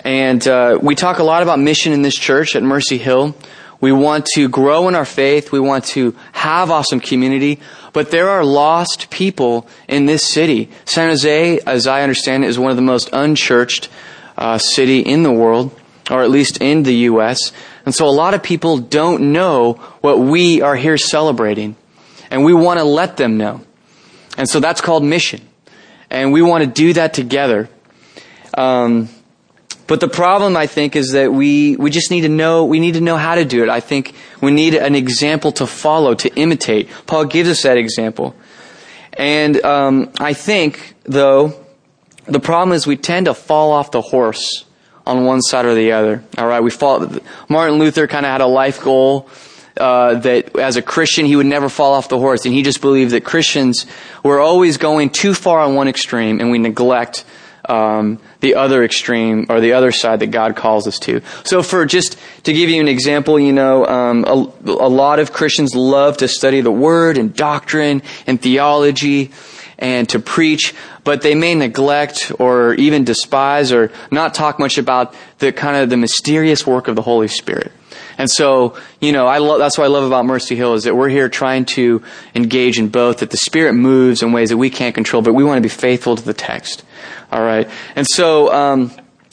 And 0.04 0.46
uh, 0.46 0.78
we 0.80 0.94
talk 0.94 1.18
a 1.18 1.24
lot 1.24 1.42
about 1.42 1.58
mission 1.58 1.92
in 1.92 2.02
this 2.02 2.14
church 2.14 2.54
at 2.54 2.62
Mercy 2.62 2.98
Hill. 2.98 3.34
We 3.80 3.92
want 3.92 4.26
to 4.34 4.48
grow 4.48 4.88
in 4.88 4.94
our 4.94 5.04
faith. 5.04 5.52
We 5.52 5.60
want 5.60 5.84
to 5.86 6.16
have 6.32 6.70
awesome 6.70 7.00
community. 7.00 7.60
But 7.92 8.10
there 8.10 8.28
are 8.28 8.44
lost 8.44 9.10
people 9.10 9.68
in 9.88 10.06
this 10.06 10.32
city. 10.32 10.68
San 10.84 11.10
Jose, 11.10 11.58
as 11.60 11.86
I 11.86 12.02
understand 12.02 12.44
it, 12.44 12.48
is 12.48 12.58
one 12.58 12.70
of 12.70 12.76
the 12.76 12.82
most 12.82 13.10
unchurched 13.12 13.88
uh, 14.36 14.58
city 14.58 15.00
in 15.00 15.22
the 15.22 15.32
world, 15.32 15.78
or 16.10 16.22
at 16.22 16.30
least 16.30 16.60
in 16.60 16.82
the 16.82 16.94
U.S. 16.94 17.52
And 17.84 17.94
so 17.94 18.08
a 18.08 18.10
lot 18.10 18.34
of 18.34 18.42
people 18.42 18.78
don't 18.78 19.32
know 19.32 19.74
what 20.00 20.18
we 20.18 20.60
are 20.60 20.76
here 20.76 20.98
celebrating. 20.98 21.76
And 22.30 22.44
we 22.44 22.52
want 22.52 22.78
to 22.78 22.84
let 22.84 23.16
them 23.16 23.36
know. 23.36 23.62
And 24.36 24.48
so 24.48 24.60
that's 24.60 24.80
called 24.80 25.04
mission. 25.04 25.40
And 26.10 26.32
we 26.32 26.42
want 26.42 26.64
to 26.64 26.70
do 26.70 26.92
that 26.94 27.14
together. 27.14 27.68
Um, 28.54 29.08
but 29.86 30.00
the 30.00 30.08
problem, 30.08 30.56
I 30.56 30.66
think, 30.66 30.96
is 30.96 31.12
that 31.12 31.32
we, 31.32 31.76
we 31.76 31.90
just 31.90 32.10
need 32.10 32.20
to 32.20 32.28
know, 32.28 32.66
we 32.66 32.78
need 32.78 32.94
to 32.94 33.00
know 33.00 33.16
how 33.16 33.34
to 33.34 33.44
do 33.44 33.62
it. 33.62 33.70
I 33.70 33.80
think 33.80 34.14
we 34.40 34.50
need 34.50 34.74
an 34.74 34.94
example 34.94 35.50
to 35.52 35.66
follow, 35.66 36.14
to 36.14 36.28
imitate. 36.34 36.88
Paul 37.06 37.24
gives 37.24 37.48
us 37.48 37.62
that 37.62 37.78
example. 37.78 38.34
And 39.14 39.62
um, 39.64 40.12
I 40.20 40.34
think, 40.34 40.94
though, 41.04 41.54
the 42.26 42.38
problem 42.38 42.74
is 42.74 42.86
we 42.86 42.96
tend 42.96 43.26
to 43.26 43.34
fall 43.34 43.72
off 43.72 43.90
the 43.90 44.02
horse 44.02 44.66
on 45.06 45.24
one 45.24 45.40
side 45.40 45.64
or 45.64 45.74
the 45.74 45.92
other. 45.92 46.22
All 46.36 46.46
right, 46.46 46.62
we 46.62 46.70
fall. 46.70 47.10
Martin 47.48 47.78
Luther 47.78 48.06
kind 48.06 48.26
of 48.26 48.30
had 48.30 48.42
a 48.42 48.46
life 48.46 48.82
goal 48.82 49.28
uh, 49.78 50.14
that 50.14 50.56
as 50.58 50.76
a 50.76 50.82
Christian 50.82 51.26
he 51.26 51.36
would 51.36 51.46
never 51.46 51.68
fall 51.68 51.94
off 51.94 52.08
the 52.08 52.18
horse, 52.18 52.44
and 52.44 52.54
he 52.54 52.62
just 52.62 52.80
believed 52.80 53.12
that 53.12 53.24
Christians 53.24 53.86
were 54.22 54.40
always 54.40 54.76
going 54.76 55.10
too 55.10 55.34
far 55.34 55.60
on 55.60 55.74
one 55.74 55.88
extreme, 55.88 56.40
and 56.40 56.50
we 56.50 56.58
neglect 56.58 57.24
um, 57.68 58.18
the 58.40 58.54
other 58.54 58.82
extreme 58.82 59.46
or 59.48 59.60
the 59.60 59.72
other 59.72 59.92
side 59.92 60.20
that 60.20 60.28
God 60.28 60.56
calls 60.56 60.86
us 60.86 60.98
to. 61.00 61.20
So, 61.44 61.62
for 61.62 61.84
just 61.86 62.18
to 62.44 62.52
give 62.52 62.70
you 62.70 62.80
an 62.80 62.88
example, 62.88 63.38
you 63.38 63.52
know, 63.52 63.86
um, 63.86 64.24
a, 64.24 64.32
a 64.70 64.88
lot 64.88 65.20
of 65.20 65.32
Christians 65.32 65.74
love 65.74 66.16
to 66.18 66.28
study 66.28 66.60
the 66.60 66.72
Word 66.72 67.18
and 67.18 67.34
doctrine 67.34 68.02
and 68.26 68.40
theology 68.40 69.30
and 69.78 70.08
to 70.08 70.18
preach, 70.18 70.74
but 71.04 71.22
they 71.22 71.34
may 71.34 71.54
neglect 71.54 72.32
or 72.38 72.74
even 72.74 73.04
despise 73.04 73.70
or 73.70 73.92
not 74.10 74.34
talk 74.34 74.58
much 74.58 74.76
about 74.76 75.14
the 75.38 75.52
kind 75.52 75.76
of 75.76 75.88
the 75.88 75.96
mysterious 75.96 76.66
work 76.66 76.88
of 76.88 76.96
the 76.96 77.02
Holy 77.02 77.28
Spirit. 77.28 77.70
And 78.18 78.28
so, 78.28 78.76
you 79.00 79.12
know, 79.12 79.26
I 79.26 79.38
that's 79.58 79.78
what 79.78 79.84
I 79.84 79.88
love 79.88 80.04
about 80.04 80.26
Mercy 80.26 80.56
Hill 80.56 80.74
is 80.74 80.84
that 80.84 80.94
we're 80.94 81.08
here 81.08 81.28
trying 81.28 81.64
to 81.66 82.02
engage 82.34 82.78
in 82.78 82.88
both, 82.88 83.18
that 83.18 83.30
the 83.30 83.36
Spirit 83.36 83.74
moves 83.74 84.22
in 84.22 84.32
ways 84.32 84.50
that 84.50 84.56
we 84.56 84.68
can't 84.68 84.94
control, 84.94 85.22
but 85.22 85.32
we 85.32 85.44
want 85.44 85.56
to 85.58 85.62
be 85.62 85.68
faithful 85.68 86.16
to 86.16 86.22
the 86.22 86.34
text. 86.34 86.84
All 87.30 87.42
right. 87.42 87.70
And 87.94 88.06
so, 88.06 88.52
um, 88.52 88.90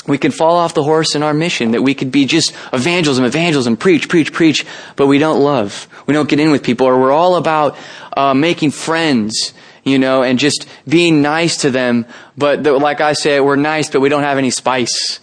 we 0.07 0.17
can 0.17 0.31
fall 0.31 0.55
off 0.55 0.73
the 0.73 0.83
horse 0.83 1.15
in 1.15 1.23
our 1.23 1.33
mission, 1.33 1.71
that 1.71 1.81
we 1.81 1.95
could 1.95 2.11
be 2.11 2.25
just 2.25 2.53
evangelism, 2.71 3.25
evangelism, 3.25 3.75
preach, 3.75 4.07
preach, 4.07 4.31
preach, 4.31 4.65
but 4.95 5.07
we 5.07 5.17
don't 5.17 5.41
love. 5.41 5.87
We 6.05 6.13
don't 6.13 6.29
get 6.29 6.39
in 6.39 6.51
with 6.51 6.61
people, 6.63 6.85
or 6.85 6.99
we're 6.99 7.11
all 7.11 7.35
about 7.35 7.75
uh, 8.15 8.33
making 8.33 8.71
friends, 8.71 9.53
you 9.83 9.97
know, 9.97 10.21
and 10.21 10.37
just 10.37 10.67
being 10.87 11.21
nice 11.21 11.57
to 11.61 11.71
them. 11.71 12.05
But 12.37 12.63
the, 12.63 12.73
like 12.73 13.01
I 13.01 13.13
say, 13.13 13.39
we're 13.39 13.55
nice, 13.55 13.89
but 13.89 13.99
we 13.99 14.09
don't 14.09 14.23
have 14.23 14.37
any 14.37 14.51
spice. 14.51 15.19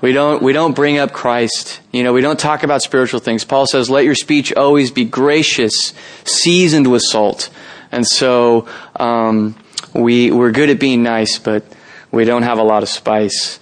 We 0.00 0.12
don't, 0.12 0.42
we 0.42 0.52
don't 0.52 0.74
bring 0.74 0.98
up 0.98 1.12
Christ. 1.12 1.80
You 1.92 2.02
know, 2.02 2.12
we 2.12 2.20
don't 2.20 2.38
talk 2.38 2.62
about 2.62 2.82
spiritual 2.82 3.20
things. 3.20 3.44
Paul 3.44 3.66
says, 3.66 3.88
let 3.88 4.04
your 4.04 4.14
speech 4.14 4.52
always 4.52 4.90
be 4.90 5.04
gracious, 5.04 5.94
seasoned 6.24 6.90
with 6.90 7.02
salt. 7.02 7.50
And 7.90 8.06
so, 8.06 8.68
um, 8.96 9.56
we, 9.94 10.30
we're 10.30 10.50
good 10.50 10.70
at 10.70 10.80
being 10.80 11.02
nice, 11.02 11.38
but 11.38 11.64
we 12.10 12.24
don't 12.24 12.42
have 12.42 12.58
a 12.58 12.62
lot 12.62 12.82
of 12.82 12.88
spice, 12.88 13.58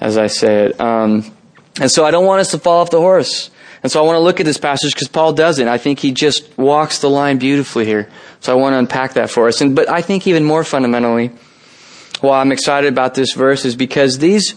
as 0.00 0.18
I 0.18 0.26
said. 0.26 0.78
Um, 0.80 1.32
and 1.80 1.90
so 1.90 2.04
I 2.04 2.10
don't 2.10 2.26
want 2.26 2.40
us 2.40 2.50
to 2.50 2.58
fall 2.58 2.80
off 2.80 2.90
the 2.90 3.00
horse. 3.00 3.50
And 3.82 3.92
so 3.92 4.02
I 4.02 4.06
want 4.06 4.16
to 4.16 4.20
look 4.20 4.40
at 4.40 4.46
this 4.46 4.58
passage 4.58 4.92
because 4.92 5.08
Paul 5.08 5.32
doesn't. 5.32 5.68
I 5.68 5.78
think 5.78 6.00
he 6.00 6.10
just 6.10 6.58
walks 6.58 6.98
the 6.98 7.08
line 7.08 7.38
beautifully 7.38 7.84
here. 7.84 8.08
So 8.40 8.52
I 8.52 8.56
want 8.56 8.74
to 8.74 8.78
unpack 8.78 9.14
that 9.14 9.30
for 9.30 9.46
us. 9.46 9.60
And, 9.60 9.76
but 9.76 9.88
I 9.88 10.02
think 10.02 10.26
even 10.26 10.44
more 10.44 10.64
fundamentally, 10.64 11.30
why 12.20 12.40
I'm 12.40 12.50
excited 12.50 12.88
about 12.92 13.14
this 13.14 13.34
verse 13.34 13.64
is 13.64 13.76
because 13.76 14.18
these, 14.18 14.56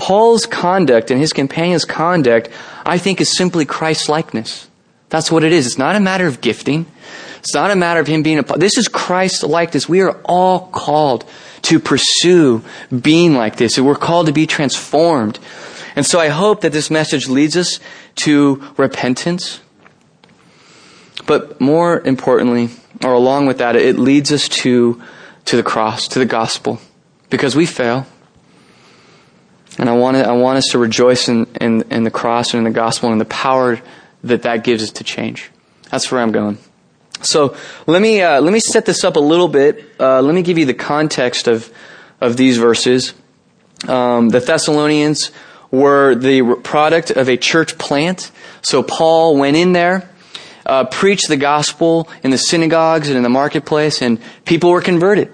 Paul's 0.00 0.46
conduct 0.46 1.10
and 1.10 1.20
his 1.20 1.34
companion's 1.34 1.84
conduct, 1.84 2.48
I 2.86 2.96
think, 2.96 3.20
is 3.20 3.36
simply 3.36 3.66
Christ 3.66 4.08
likeness. 4.08 4.66
That's 5.10 5.30
what 5.30 5.44
it 5.44 5.52
is. 5.52 5.66
It's 5.66 5.76
not 5.76 5.94
a 5.94 6.00
matter 6.00 6.26
of 6.26 6.40
gifting. 6.40 6.86
It's 7.40 7.52
not 7.52 7.70
a 7.70 7.76
matter 7.76 8.00
of 8.00 8.06
him 8.06 8.22
being 8.22 8.38
a. 8.38 8.42
This 8.42 8.78
is 8.78 8.88
Christ 8.88 9.42
likeness. 9.42 9.90
We 9.90 10.00
are 10.00 10.18
all 10.24 10.68
called 10.68 11.26
to 11.62 11.78
pursue 11.78 12.64
being 12.98 13.34
like 13.34 13.56
this. 13.56 13.76
And 13.76 13.86
we're 13.86 13.94
called 13.94 14.28
to 14.28 14.32
be 14.32 14.46
transformed. 14.46 15.38
And 15.94 16.06
so 16.06 16.18
I 16.18 16.28
hope 16.28 16.62
that 16.62 16.72
this 16.72 16.90
message 16.90 17.28
leads 17.28 17.54
us 17.54 17.78
to 18.24 18.64
repentance. 18.78 19.60
But 21.26 21.60
more 21.60 22.00
importantly, 22.00 22.70
or 23.04 23.12
along 23.12 23.48
with 23.48 23.58
that, 23.58 23.76
it 23.76 23.98
leads 23.98 24.32
us 24.32 24.48
to, 24.48 25.02
to 25.44 25.56
the 25.56 25.62
cross, 25.62 26.08
to 26.08 26.18
the 26.18 26.24
gospel. 26.24 26.80
Because 27.28 27.54
we 27.54 27.66
fail. 27.66 28.06
And 29.78 29.88
I 29.88 29.92
want, 29.96 30.16
to, 30.16 30.26
I 30.26 30.32
want 30.32 30.58
us 30.58 30.66
to 30.70 30.78
rejoice 30.78 31.28
in, 31.28 31.46
in, 31.60 31.82
in 31.90 32.04
the 32.04 32.10
cross 32.10 32.52
and 32.52 32.58
in 32.58 32.64
the 32.64 32.76
gospel 32.76 33.10
and 33.12 33.20
the 33.20 33.24
power 33.26 33.80
that 34.24 34.42
that 34.42 34.64
gives 34.64 34.82
us 34.82 34.90
to 34.92 35.04
change. 35.04 35.50
That's 35.90 36.10
where 36.10 36.20
I'm 36.20 36.32
going. 36.32 36.58
So 37.22 37.54
let 37.86 38.00
me 38.00 38.22
uh, 38.22 38.40
let 38.40 38.52
me 38.52 38.60
set 38.60 38.86
this 38.86 39.04
up 39.04 39.16
a 39.16 39.20
little 39.20 39.48
bit. 39.48 39.84
Uh, 40.00 40.22
let 40.22 40.34
me 40.34 40.42
give 40.42 40.56
you 40.56 40.64
the 40.64 40.74
context 40.74 41.48
of 41.48 41.70
of 42.20 42.36
these 42.36 42.56
verses. 42.56 43.12
Um, 43.88 44.30
the 44.30 44.40
Thessalonians 44.40 45.30
were 45.70 46.14
the 46.14 46.56
product 46.62 47.10
of 47.10 47.28
a 47.28 47.36
church 47.36 47.78
plant. 47.78 48.30
So 48.62 48.82
Paul 48.82 49.36
went 49.36 49.56
in 49.56 49.72
there, 49.72 50.08
uh, 50.66 50.84
preached 50.84 51.28
the 51.28 51.36
gospel 51.36 52.08
in 52.22 52.30
the 52.30 52.38
synagogues 52.38 53.08
and 53.08 53.16
in 53.16 53.22
the 53.22 53.30
marketplace, 53.30 54.02
and 54.02 54.18
people 54.44 54.70
were 54.70 54.82
converted. 54.82 55.32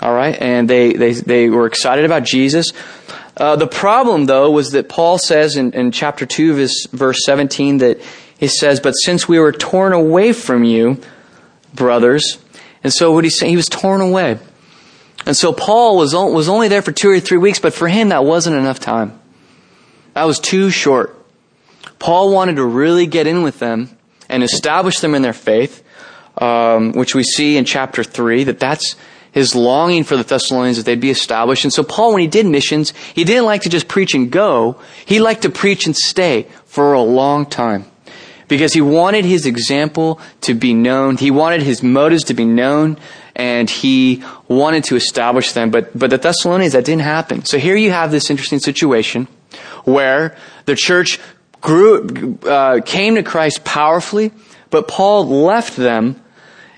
All 0.00 0.12
right, 0.12 0.36
and 0.40 0.68
they 0.68 0.92
they 0.92 1.12
they 1.12 1.48
were 1.48 1.66
excited 1.66 2.04
about 2.04 2.24
Jesus. 2.24 2.72
Uh, 3.36 3.56
the 3.56 3.66
problem, 3.66 4.26
though, 4.26 4.50
was 4.50 4.72
that 4.72 4.88
Paul 4.88 5.18
says 5.18 5.56
in, 5.56 5.72
in 5.72 5.90
chapter 5.90 6.26
2, 6.26 6.54
verse, 6.54 6.86
verse 6.88 7.24
17, 7.24 7.78
that 7.78 8.00
he 8.38 8.48
says, 8.48 8.80
But 8.80 8.92
since 8.92 9.26
we 9.26 9.38
were 9.38 9.52
torn 9.52 9.92
away 9.92 10.32
from 10.32 10.64
you, 10.64 11.00
brothers, 11.74 12.38
and 12.84 12.92
so 12.92 13.12
what 13.12 13.24
he's 13.24 13.38
saying, 13.38 13.50
he 13.50 13.56
was 13.56 13.68
torn 13.68 14.00
away. 14.00 14.38
And 15.24 15.36
so 15.36 15.52
Paul 15.52 15.96
was, 15.96 16.14
was 16.14 16.48
only 16.48 16.68
there 16.68 16.82
for 16.82 16.92
two 16.92 17.10
or 17.10 17.20
three 17.20 17.38
weeks, 17.38 17.60
but 17.60 17.72
for 17.72 17.88
him 17.88 18.08
that 18.08 18.24
wasn't 18.24 18.56
enough 18.56 18.80
time. 18.80 19.18
That 20.14 20.24
was 20.24 20.40
too 20.40 20.70
short. 20.70 21.16
Paul 21.98 22.32
wanted 22.32 22.56
to 22.56 22.64
really 22.64 23.06
get 23.06 23.26
in 23.26 23.42
with 23.42 23.58
them 23.58 23.96
and 24.28 24.42
establish 24.42 24.98
them 24.98 25.14
in 25.14 25.22
their 25.22 25.32
faith, 25.32 25.84
um, 26.36 26.92
which 26.92 27.14
we 27.14 27.22
see 27.22 27.56
in 27.56 27.64
chapter 27.64 28.02
3, 28.02 28.44
that 28.44 28.58
that's 28.58 28.96
his 29.32 29.54
longing 29.54 30.04
for 30.04 30.16
the 30.16 30.22
Thessalonians 30.22 30.76
that 30.76 30.86
they'd 30.86 31.00
be 31.00 31.10
established. 31.10 31.64
And 31.64 31.72
so 31.72 31.82
Paul, 31.82 32.12
when 32.12 32.20
he 32.20 32.28
did 32.28 32.46
missions, 32.46 32.92
he 33.14 33.24
didn't 33.24 33.46
like 33.46 33.62
to 33.62 33.68
just 33.68 33.88
preach 33.88 34.14
and 34.14 34.30
go. 34.30 34.76
He 35.04 35.20
liked 35.20 35.42
to 35.42 35.50
preach 35.50 35.86
and 35.86 35.96
stay 35.96 36.46
for 36.66 36.92
a 36.92 37.02
long 37.02 37.46
time. 37.46 37.86
Because 38.46 38.74
he 38.74 38.82
wanted 38.82 39.24
his 39.24 39.46
example 39.46 40.20
to 40.42 40.52
be 40.52 40.74
known. 40.74 41.16
He 41.16 41.30
wanted 41.30 41.62
his 41.62 41.82
motives 41.82 42.24
to 42.24 42.34
be 42.34 42.44
known. 42.44 42.98
And 43.34 43.70
he 43.70 44.22
wanted 44.46 44.84
to 44.84 44.96
establish 44.96 45.52
them. 45.52 45.70
But, 45.70 45.98
but 45.98 46.10
the 46.10 46.18
Thessalonians, 46.18 46.74
that 46.74 46.84
didn't 46.84 47.02
happen. 47.02 47.46
So 47.46 47.56
here 47.56 47.76
you 47.76 47.90
have 47.90 48.10
this 48.10 48.28
interesting 48.28 48.58
situation 48.58 49.26
where 49.84 50.36
the 50.66 50.76
church 50.76 51.18
grew, 51.62 52.38
uh, 52.46 52.80
came 52.84 53.14
to 53.14 53.22
Christ 53.22 53.64
powerfully, 53.64 54.32
but 54.68 54.86
Paul 54.86 55.26
left 55.26 55.76
them 55.76 56.21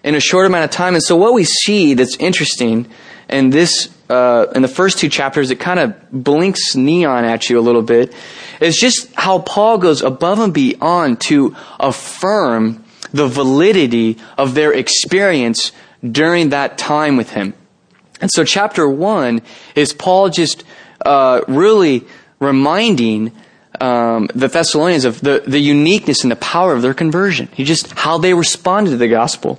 in 0.04 0.14
a 0.14 0.20
short 0.20 0.46
amount 0.46 0.64
of 0.64 0.70
time. 0.70 0.94
And 0.94 1.02
so 1.02 1.16
what 1.16 1.34
we 1.34 1.44
see 1.44 1.94
that's 1.94 2.16
interesting 2.16 2.86
in 3.28 3.50
this, 3.50 3.88
uh, 4.10 4.46
in 4.54 4.62
the 4.62 4.68
first 4.68 4.98
two 4.98 5.08
chapters, 5.08 5.50
it 5.50 5.58
kind 5.58 5.80
of 5.80 5.94
blinks 6.12 6.76
neon 6.76 7.24
at 7.24 7.48
you 7.48 7.58
a 7.58 7.62
little 7.62 7.82
bit, 7.82 8.14
is 8.60 8.76
just 8.76 9.12
how 9.14 9.40
Paul 9.40 9.78
goes 9.78 10.02
above 10.02 10.38
and 10.38 10.52
beyond 10.52 11.20
to 11.22 11.56
affirm 11.80 12.84
the 13.12 13.26
validity 13.26 14.18
of 14.36 14.54
their 14.54 14.72
experience 14.72 15.72
during 16.02 16.50
that 16.50 16.76
time 16.76 17.16
with 17.16 17.30
him. 17.30 17.54
And 18.20 18.30
so 18.30 18.44
chapter 18.44 18.88
one 18.88 19.40
is 19.74 19.92
Paul 19.92 20.28
just 20.28 20.64
uh, 21.04 21.40
really 21.48 22.04
reminding 22.40 23.32
um, 23.80 24.28
the 24.34 24.48
Thessalonians 24.48 25.04
of 25.04 25.20
the, 25.20 25.42
the 25.46 25.58
uniqueness 25.58 26.22
and 26.22 26.30
the 26.30 26.36
power 26.36 26.74
of 26.74 26.82
their 26.82 26.94
conversion. 26.94 27.48
He 27.54 27.64
just 27.64 27.92
how 27.92 28.18
they 28.18 28.34
responded 28.34 28.90
to 28.90 28.96
the 28.96 29.08
gospel. 29.08 29.58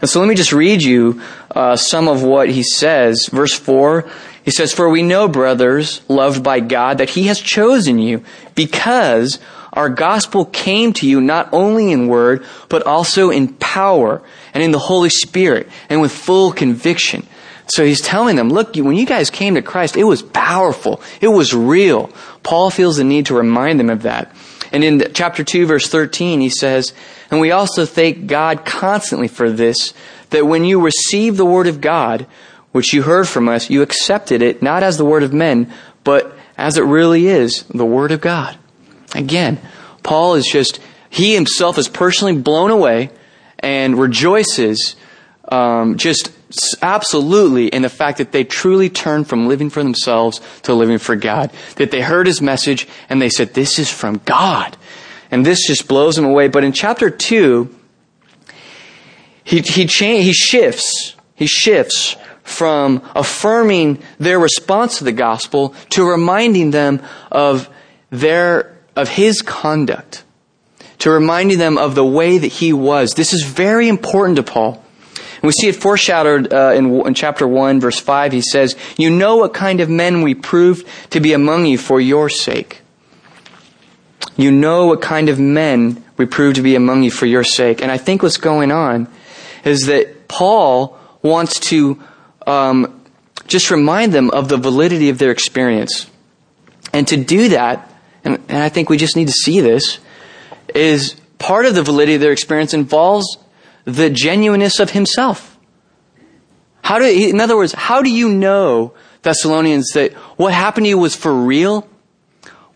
And 0.00 0.08
so 0.08 0.20
let 0.20 0.28
me 0.28 0.34
just 0.34 0.52
read 0.52 0.82
you 0.82 1.20
uh, 1.50 1.76
some 1.76 2.08
of 2.08 2.22
what 2.22 2.48
he 2.48 2.62
says. 2.62 3.28
Verse 3.30 3.54
4, 3.54 4.08
he 4.44 4.50
says, 4.50 4.72
For 4.72 4.88
we 4.88 5.02
know, 5.02 5.28
brothers, 5.28 6.00
loved 6.08 6.42
by 6.42 6.60
God, 6.60 6.98
that 6.98 7.10
he 7.10 7.24
has 7.24 7.40
chosen 7.40 7.98
you 7.98 8.24
because 8.54 9.38
our 9.72 9.88
gospel 9.88 10.46
came 10.46 10.92
to 10.94 11.08
you 11.08 11.20
not 11.20 11.50
only 11.52 11.92
in 11.92 12.08
word, 12.08 12.44
but 12.68 12.86
also 12.86 13.30
in 13.30 13.48
power 13.54 14.22
and 14.54 14.62
in 14.62 14.70
the 14.70 14.78
Holy 14.78 15.10
Spirit 15.10 15.68
and 15.88 16.00
with 16.00 16.12
full 16.12 16.52
conviction. 16.52 17.26
So 17.66 17.84
he's 17.84 18.00
telling 18.00 18.34
them, 18.34 18.48
look, 18.48 18.74
when 18.74 18.96
you 18.96 19.06
guys 19.06 19.30
came 19.30 19.54
to 19.54 19.62
Christ, 19.62 19.96
it 19.96 20.04
was 20.04 20.22
powerful. 20.22 21.00
It 21.20 21.28
was 21.28 21.54
real. 21.54 22.10
Paul 22.42 22.70
feels 22.70 22.96
the 22.96 23.04
need 23.04 23.26
to 23.26 23.34
remind 23.34 23.78
them 23.78 23.90
of 23.90 24.02
that. 24.02 24.34
And 24.72 24.84
in 24.84 25.12
chapter 25.14 25.42
2 25.44 25.66
verse 25.66 25.88
13, 25.88 26.40
he 26.40 26.48
says, 26.48 26.92
And 27.30 27.40
we 27.40 27.50
also 27.50 27.84
thank 27.86 28.26
God 28.26 28.64
constantly 28.64 29.28
for 29.28 29.50
this, 29.50 29.94
that 30.30 30.46
when 30.46 30.64
you 30.64 30.80
received 30.80 31.36
the 31.36 31.44
word 31.44 31.66
of 31.66 31.80
God, 31.80 32.26
which 32.72 32.92
you 32.92 33.02
heard 33.02 33.28
from 33.28 33.48
us, 33.48 33.68
you 33.68 33.82
accepted 33.82 34.42
it 34.42 34.62
not 34.62 34.82
as 34.82 34.96
the 34.96 35.04
word 35.04 35.22
of 35.22 35.32
men, 35.32 35.72
but 36.04 36.36
as 36.56 36.76
it 36.76 36.84
really 36.84 37.26
is, 37.26 37.64
the 37.64 37.86
word 37.86 38.12
of 38.12 38.20
God. 38.20 38.56
Again, 39.14 39.60
Paul 40.02 40.34
is 40.34 40.46
just, 40.46 40.80
he 41.08 41.34
himself 41.34 41.78
is 41.78 41.88
personally 41.88 42.36
blown 42.36 42.70
away 42.70 43.10
and 43.58 43.98
rejoices 43.98 44.94
um, 45.48 45.96
just 45.96 46.30
absolutely 46.82 47.68
in 47.68 47.82
the 47.82 47.88
fact 47.88 48.18
that 48.18 48.32
they 48.32 48.44
truly 48.44 48.88
turned 48.88 49.28
from 49.28 49.48
living 49.48 49.70
for 49.70 49.82
themselves 49.82 50.40
to 50.62 50.74
living 50.74 50.98
for 50.98 51.16
God. 51.16 51.50
That 51.76 51.90
they 51.90 52.00
heard 52.00 52.26
his 52.26 52.42
message 52.42 52.88
and 53.08 53.20
they 53.20 53.28
said, 53.28 53.54
This 53.54 53.78
is 53.78 53.90
from 53.90 54.20
God. 54.24 54.76
And 55.30 55.46
this 55.46 55.66
just 55.66 55.86
blows 55.86 56.16
them 56.16 56.24
away. 56.24 56.48
But 56.48 56.64
in 56.64 56.72
chapter 56.72 57.08
2, 57.08 57.74
he, 59.44 59.60
he, 59.60 59.86
he 59.86 60.32
shifts. 60.32 61.14
He 61.34 61.46
shifts 61.46 62.16
from 62.42 63.02
affirming 63.14 64.02
their 64.18 64.38
response 64.38 64.98
to 64.98 65.04
the 65.04 65.12
gospel 65.12 65.74
to 65.90 66.04
reminding 66.04 66.72
them 66.72 67.00
of 67.30 67.70
their, 68.10 68.76
of 68.96 69.08
his 69.08 69.40
conduct. 69.40 70.24
To 70.98 71.10
reminding 71.10 71.58
them 71.58 71.78
of 71.78 71.94
the 71.94 72.04
way 72.04 72.38
that 72.38 72.48
he 72.48 72.72
was. 72.72 73.14
This 73.14 73.32
is 73.32 73.44
very 73.44 73.88
important 73.88 74.36
to 74.36 74.42
Paul. 74.42 74.79
And 75.42 75.48
we 75.48 75.52
see 75.52 75.68
it 75.68 75.76
foreshadowed 75.76 76.52
uh, 76.52 76.72
in, 76.74 77.06
in 77.06 77.14
chapter 77.14 77.48
1, 77.48 77.80
verse 77.80 77.98
5. 77.98 78.32
He 78.32 78.42
says, 78.42 78.76
You 78.98 79.08
know 79.08 79.36
what 79.36 79.54
kind 79.54 79.80
of 79.80 79.88
men 79.88 80.20
we 80.20 80.34
proved 80.34 80.86
to 81.10 81.20
be 81.20 81.32
among 81.32 81.64
you 81.64 81.78
for 81.78 81.98
your 81.98 82.28
sake. 82.28 82.82
You 84.36 84.50
know 84.50 84.86
what 84.86 85.00
kind 85.00 85.30
of 85.30 85.38
men 85.40 86.04
we 86.18 86.26
proved 86.26 86.56
to 86.56 86.62
be 86.62 86.74
among 86.74 87.04
you 87.04 87.10
for 87.10 87.24
your 87.24 87.44
sake. 87.44 87.80
And 87.80 87.90
I 87.90 87.96
think 87.96 88.22
what's 88.22 88.36
going 88.36 88.70
on 88.70 89.08
is 89.64 89.86
that 89.86 90.28
Paul 90.28 90.98
wants 91.22 91.58
to 91.60 92.02
um, 92.46 93.02
just 93.46 93.70
remind 93.70 94.12
them 94.12 94.30
of 94.30 94.48
the 94.50 94.58
validity 94.58 95.08
of 95.08 95.18
their 95.18 95.30
experience. 95.30 96.06
And 96.92 97.08
to 97.08 97.16
do 97.16 97.48
that, 97.50 97.90
and, 98.24 98.36
and 98.48 98.58
I 98.58 98.68
think 98.68 98.90
we 98.90 98.98
just 98.98 99.16
need 99.16 99.28
to 99.28 99.32
see 99.32 99.60
this, 99.60 99.98
is 100.74 101.16
part 101.38 101.64
of 101.64 101.74
the 101.74 101.82
validity 101.82 102.16
of 102.16 102.20
their 102.20 102.32
experience 102.32 102.74
involves 102.74 103.38
the 103.84 104.10
genuineness 104.10 104.80
of 104.80 104.90
himself. 104.90 105.58
How 106.82 106.98
do, 106.98 107.04
in 107.04 107.40
other 107.40 107.56
words, 107.56 107.72
how 107.72 108.02
do 108.02 108.10
you 108.10 108.28
know, 108.28 108.94
Thessalonians, 109.22 109.90
that 109.90 110.12
what 110.36 110.52
happened 110.52 110.86
to 110.86 110.88
you 110.88 110.98
was 110.98 111.14
for 111.14 111.32
real? 111.32 111.88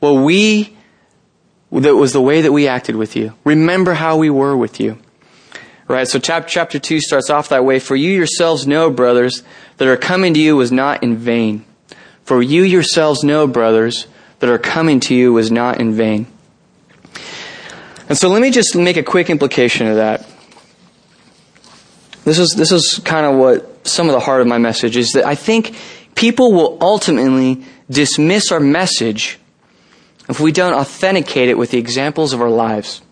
Well, 0.01 0.23
we, 0.23 0.77
that 1.73 1.97
was 1.97 2.13
the 2.13 2.21
way 2.21 2.43
that 2.43 2.53
we 2.53 2.69
acted 2.69 2.97
with 2.97 3.17
you. 3.17 3.35
Remember 3.45 3.95
how 3.95 4.17
we 4.17 4.31
were 4.31 4.57
with 4.57 4.81
you. 4.81 4.99
Right, 5.87 6.09
so 6.09 6.19
chapter, 6.19 6.49
chapter 6.49 6.79
2 6.79 7.01
starts 7.01 7.29
off 7.29 7.51
that 7.51 7.65
way. 7.65 7.79
For 7.79 7.95
you 7.95 8.11
yourselves 8.11 8.67
know, 8.67 8.91
brothers, 8.91 9.43
that 9.77 9.87
our 9.87 9.99
coming 9.99 10.33
to 10.35 10.41
you 10.41 10.57
was 10.57 10.73
not 10.73 11.03
in 11.03 11.17
vain. 11.17 11.65
For 12.23 12.41
you 12.41 12.63
yourselves 12.63 13.23
know, 13.23 13.47
brothers, 13.47 14.07
that 14.39 14.49
our 14.49 14.59
coming 14.59 15.01
to 15.01 15.15
you 15.15 15.33
was 15.33 15.51
not 15.51 15.81
in 15.81 15.93
vain. 15.93 16.27
And 18.09 18.17
so 18.17 18.29
let 18.29 18.41
me 18.41 18.51
just 18.51 18.75
make 18.75 18.97
a 18.97 19.03
quick 19.03 19.29
implication 19.29 19.87
of 19.87 19.97
that. 19.97 20.27
This 22.25 22.39
is, 22.39 22.55
this 22.57 22.73
is 22.73 23.01
kind 23.05 23.27
of 23.27 23.37
what 23.37 23.87
some 23.87 24.09
of 24.09 24.15
the 24.15 24.21
heart 24.21 24.41
of 24.41 24.47
my 24.47 24.59
message 24.59 24.97
is 24.97 25.13
that 25.13 25.25
I 25.25 25.35
think 25.35 25.77
people 26.15 26.53
will 26.53 26.79
ultimately 26.81 27.65
dismiss 27.91 28.51
our 28.51 28.61
message 28.61 29.39
if 30.29 30.41
we 30.41 30.53
don't 30.53 30.73
authenticate 30.73 31.49
it 31.49 31.59
with 31.59 31.71
the 31.71 31.79
examples 31.79 32.33
of 32.33 32.41
our 32.41 32.51
lives. 32.51 33.03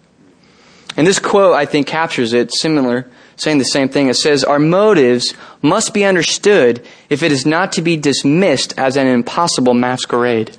And 0.97 1.07
this 1.07 1.19
quote, 1.19 1.55
I 1.55 1.67
think, 1.67 1.87
captures 1.87 2.33
it 2.33 2.53
similar, 2.53 3.07
saying 3.37 3.59
the 3.59 3.65
same 3.65 3.89
thing. 3.89 4.09
It 4.09 4.15
says, 4.15 4.45
Our 4.45 4.59
motives 4.59 5.35
must 5.63 5.95
be 5.95 6.05
understood 6.05 6.87
if 7.09 7.23
it 7.23 7.33
is 7.33 7.47
not 7.47 7.73
to 7.73 7.83
be 7.83 7.97
dismissed 7.97 8.79
as 8.79 8.97
an 8.97 9.07
impossible 9.07 9.75
masquerade. 9.75 10.57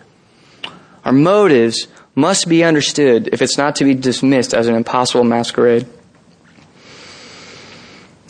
Our 1.06 1.12
motives 1.12 1.88
must 2.16 2.48
be 2.48 2.64
understood 2.64 3.30
if 3.32 3.42
it's 3.42 3.58
not 3.58 3.76
to 3.78 3.84
be 3.84 3.94
dismissed 3.94 4.54
as 4.54 4.68
an 4.68 4.76
impossible 4.76 5.24
masquerade. 5.24 5.88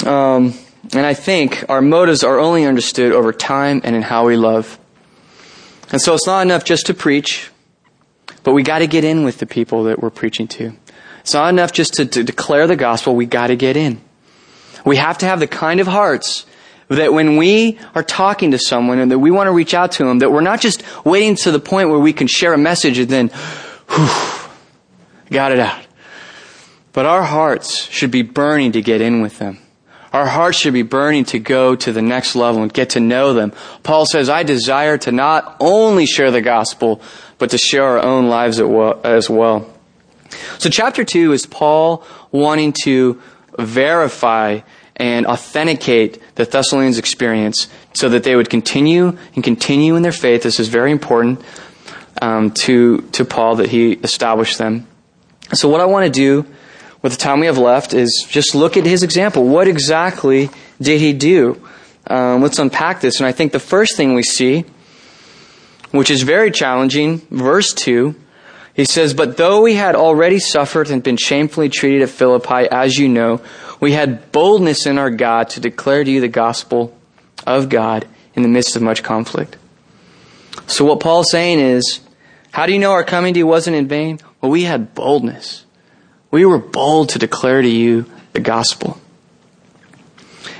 Um, 0.06 0.54
and 0.92 1.06
I 1.06 1.14
think 1.14 1.66
our 1.70 1.82
motives 1.82 2.24
are 2.24 2.40
only 2.40 2.66
understood 2.66 3.14
over 3.14 3.32
time 3.32 3.82
and 3.84 3.96
in 3.96 4.02
how 4.02 4.26
we 4.26 4.36
love. 4.36 4.78
And 5.92 6.02
so 6.02 6.14
it's 6.14 6.28
not 6.28 6.42
enough 6.42 6.66
just 6.66 6.88
to 6.88 6.94
preach, 6.94 7.50
but 8.44 8.54
we 8.54 8.64
got 8.64 8.80
to 8.80 8.88
get 8.88 9.04
in 9.04 9.24
with 9.24 9.38
the 9.38 9.46
people 9.46 9.86
that 9.86 10.02
we're 10.02 10.10
preaching 10.10 10.48
to. 10.50 10.74
It's 11.22 11.34
not 11.34 11.50
enough 11.50 11.72
just 11.72 11.94
to, 11.96 12.06
to 12.06 12.24
declare 12.24 12.68
the 12.68 12.76
gospel, 12.76 13.16
we 13.16 13.26
got 13.26 13.48
to 13.48 13.56
get 13.56 13.78
in. 13.78 14.02
We 14.86 14.98
have 14.98 15.18
to 15.20 15.26
have 15.26 15.40
the 15.40 15.48
kind 15.48 15.80
of 15.80 15.88
hearts 15.88 16.46
that 16.90 17.14
when 17.14 17.38
we 17.38 17.80
are 17.96 18.04
talking 18.04 18.52
to 18.52 18.60
someone 18.60 19.00
and 19.00 19.10
that 19.12 19.20
we 19.20 19.32
want 19.32 19.48
to 19.48 19.52
reach 19.52 19.74
out 19.74 19.94
to 19.94 20.04
them, 20.04 20.20
that 20.20 20.32
we're 20.32 20.42
not 20.42 20.60
just 20.60 20.84
waiting 21.06 21.36
to 21.38 21.52
the 21.52 21.60
point 21.60 21.90
where 21.90 22.00
we 22.00 22.12
can 22.12 22.28
share 22.28 22.54
a 22.54 22.58
message 22.58 23.00
and 23.00 23.10
then, 23.10 23.30
whew, 23.90 24.50
got 25.32 25.54
it 25.54 25.60
out. 25.60 25.88
But 26.92 27.06
our 27.06 27.24
hearts 27.24 27.86
should 27.86 28.12
be 28.12 28.22
burning 28.22 28.74
to 28.74 28.82
get 28.82 29.00
in 29.00 29.22
with 29.22 29.40
them. 29.40 29.60
Our 30.14 30.28
hearts 30.28 30.60
should 30.60 30.74
be 30.74 30.84
burning 30.84 31.26
to 31.26 31.40
go 31.40 31.76
to 31.76 31.92
the 31.92 32.02
next 32.02 32.36
level 32.36 32.62
and 32.62 32.72
get 32.72 32.92
to 32.92 33.00
know 33.00 33.34
them. 33.34 33.52
Paul 33.82 34.06
says, 34.06 34.30
I 34.30 34.44
desire 34.44 34.98
to 35.00 35.12
not 35.12 35.58
only 35.60 36.06
share 36.06 36.30
the 36.30 36.42
gospel, 36.42 37.02
but 37.40 37.50
to 37.50 37.58
share 37.58 37.84
our 37.84 38.00
own 38.00 38.30
lives 38.30 38.60
as 38.60 39.30
well. 39.30 39.74
So 40.60 40.70
chapter 40.70 41.04
2 41.04 41.34
is 41.34 41.48
Paul 41.48 42.06
wanting 42.32 42.74
to 42.84 43.22
verify 43.58 44.60
and 44.96 45.26
authenticate 45.26 46.22
the 46.36 46.46
Thessalonians 46.46 47.00
experience 47.00 47.68
so 47.94 48.10
that 48.10 48.24
they 48.24 48.36
would 48.36 48.50
continue 48.50 49.18
and 49.36 49.44
continue 49.44 49.96
in 49.96 50.04
their 50.04 50.12
faith. 50.12 50.44
This 50.44 50.60
is 50.60 50.68
very 50.68 50.92
important 50.92 51.42
um, 52.22 52.52
to, 52.52 53.02
to 53.14 53.26
Paul 53.26 53.56
that 53.56 53.70
he 53.70 53.94
established 53.94 54.60
them. 54.60 54.88
So 55.54 55.70
what 55.70 55.82
I 55.82 55.86
want 55.86 56.06
to 56.06 56.12
do 56.12 56.46
with 57.04 57.12
the 57.12 57.18
time 57.18 57.42
we 57.42 57.46
have 57.46 57.60
left 57.60 57.94
is 57.94 58.26
just 58.28 58.56
look 58.56 58.78
at 58.78 58.86
his 58.86 59.04
example. 59.04 59.48
What 59.48 59.68
exactly 59.68 60.50
did 60.82 61.00
he 61.00 61.14
do? 61.14 61.62
Um, 62.08 62.42
let's 62.42 62.58
unpack 62.58 63.02
this. 63.02 63.20
And 63.20 63.28
I 63.28 63.32
think 63.34 63.52
the 63.52 63.60
first 63.60 63.96
thing 63.96 64.16
we 64.16 64.24
see, 64.24 64.66
which 65.92 66.10
is 66.10 66.24
very 66.24 66.50
challenging, 66.50 67.20
verse 67.30 67.74
2, 67.74 68.16
he 68.74 68.86
says, 68.86 69.14
But 69.14 69.38
though 69.38 69.62
we 69.62 69.76
had 69.76 69.96
already 69.96 70.40
suffered 70.40 70.90
and 70.90 71.04
been 71.04 71.18
shamefully 71.18 71.70
treated 71.70 72.02
at 72.02 72.10
Philippi, 72.10 72.68
as 72.72 72.98
you 72.98 73.10
know, 73.10 73.42
we 73.80 73.92
had 73.92 74.32
boldness 74.32 74.86
in 74.86 74.98
our 74.98 75.12
God 75.12 75.50
to 75.52 75.60
declare 75.60 76.04
to 76.04 76.10
you 76.10 76.22
the 76.22 76.30
gospel 76.30 76.98
of 77.46 77.68
God 77.68 78.08
in 78.34 78.44
the 78.44 78.50
midst 78.50 78.76
of 78.78 78.82
much 78.82 79.04
conflict. 79.04 79.58
So 80.68 80.86
what 80.86 81.02
Paul's 81.02 81.30
saying 81.30 81.60
is, 81.60 82.00
how 82.52 82.66
do 82.66 82.72
you 82.72 82.80
know 82.80 82.94
our 82.94 83.04
coming 83.04 83.34
to 83.34 83.40
you 83.40 83.48
wasn't 83.48 83.76
in 83.76 83.88
vain? 83.88 84.20
Well, 84.40 84.52
we 84.52 84.64
had 84.64 84.96
boldness. 84.96 85.63
We 86.34 86.46
were 86.46 86.58
bold 86.58 87.10
to 87.10 87.20
declare 87.20 87.62
to 87.62 87.70
you 87.70 88.10
the 88.32 88.40
gospel. 88.40 89.00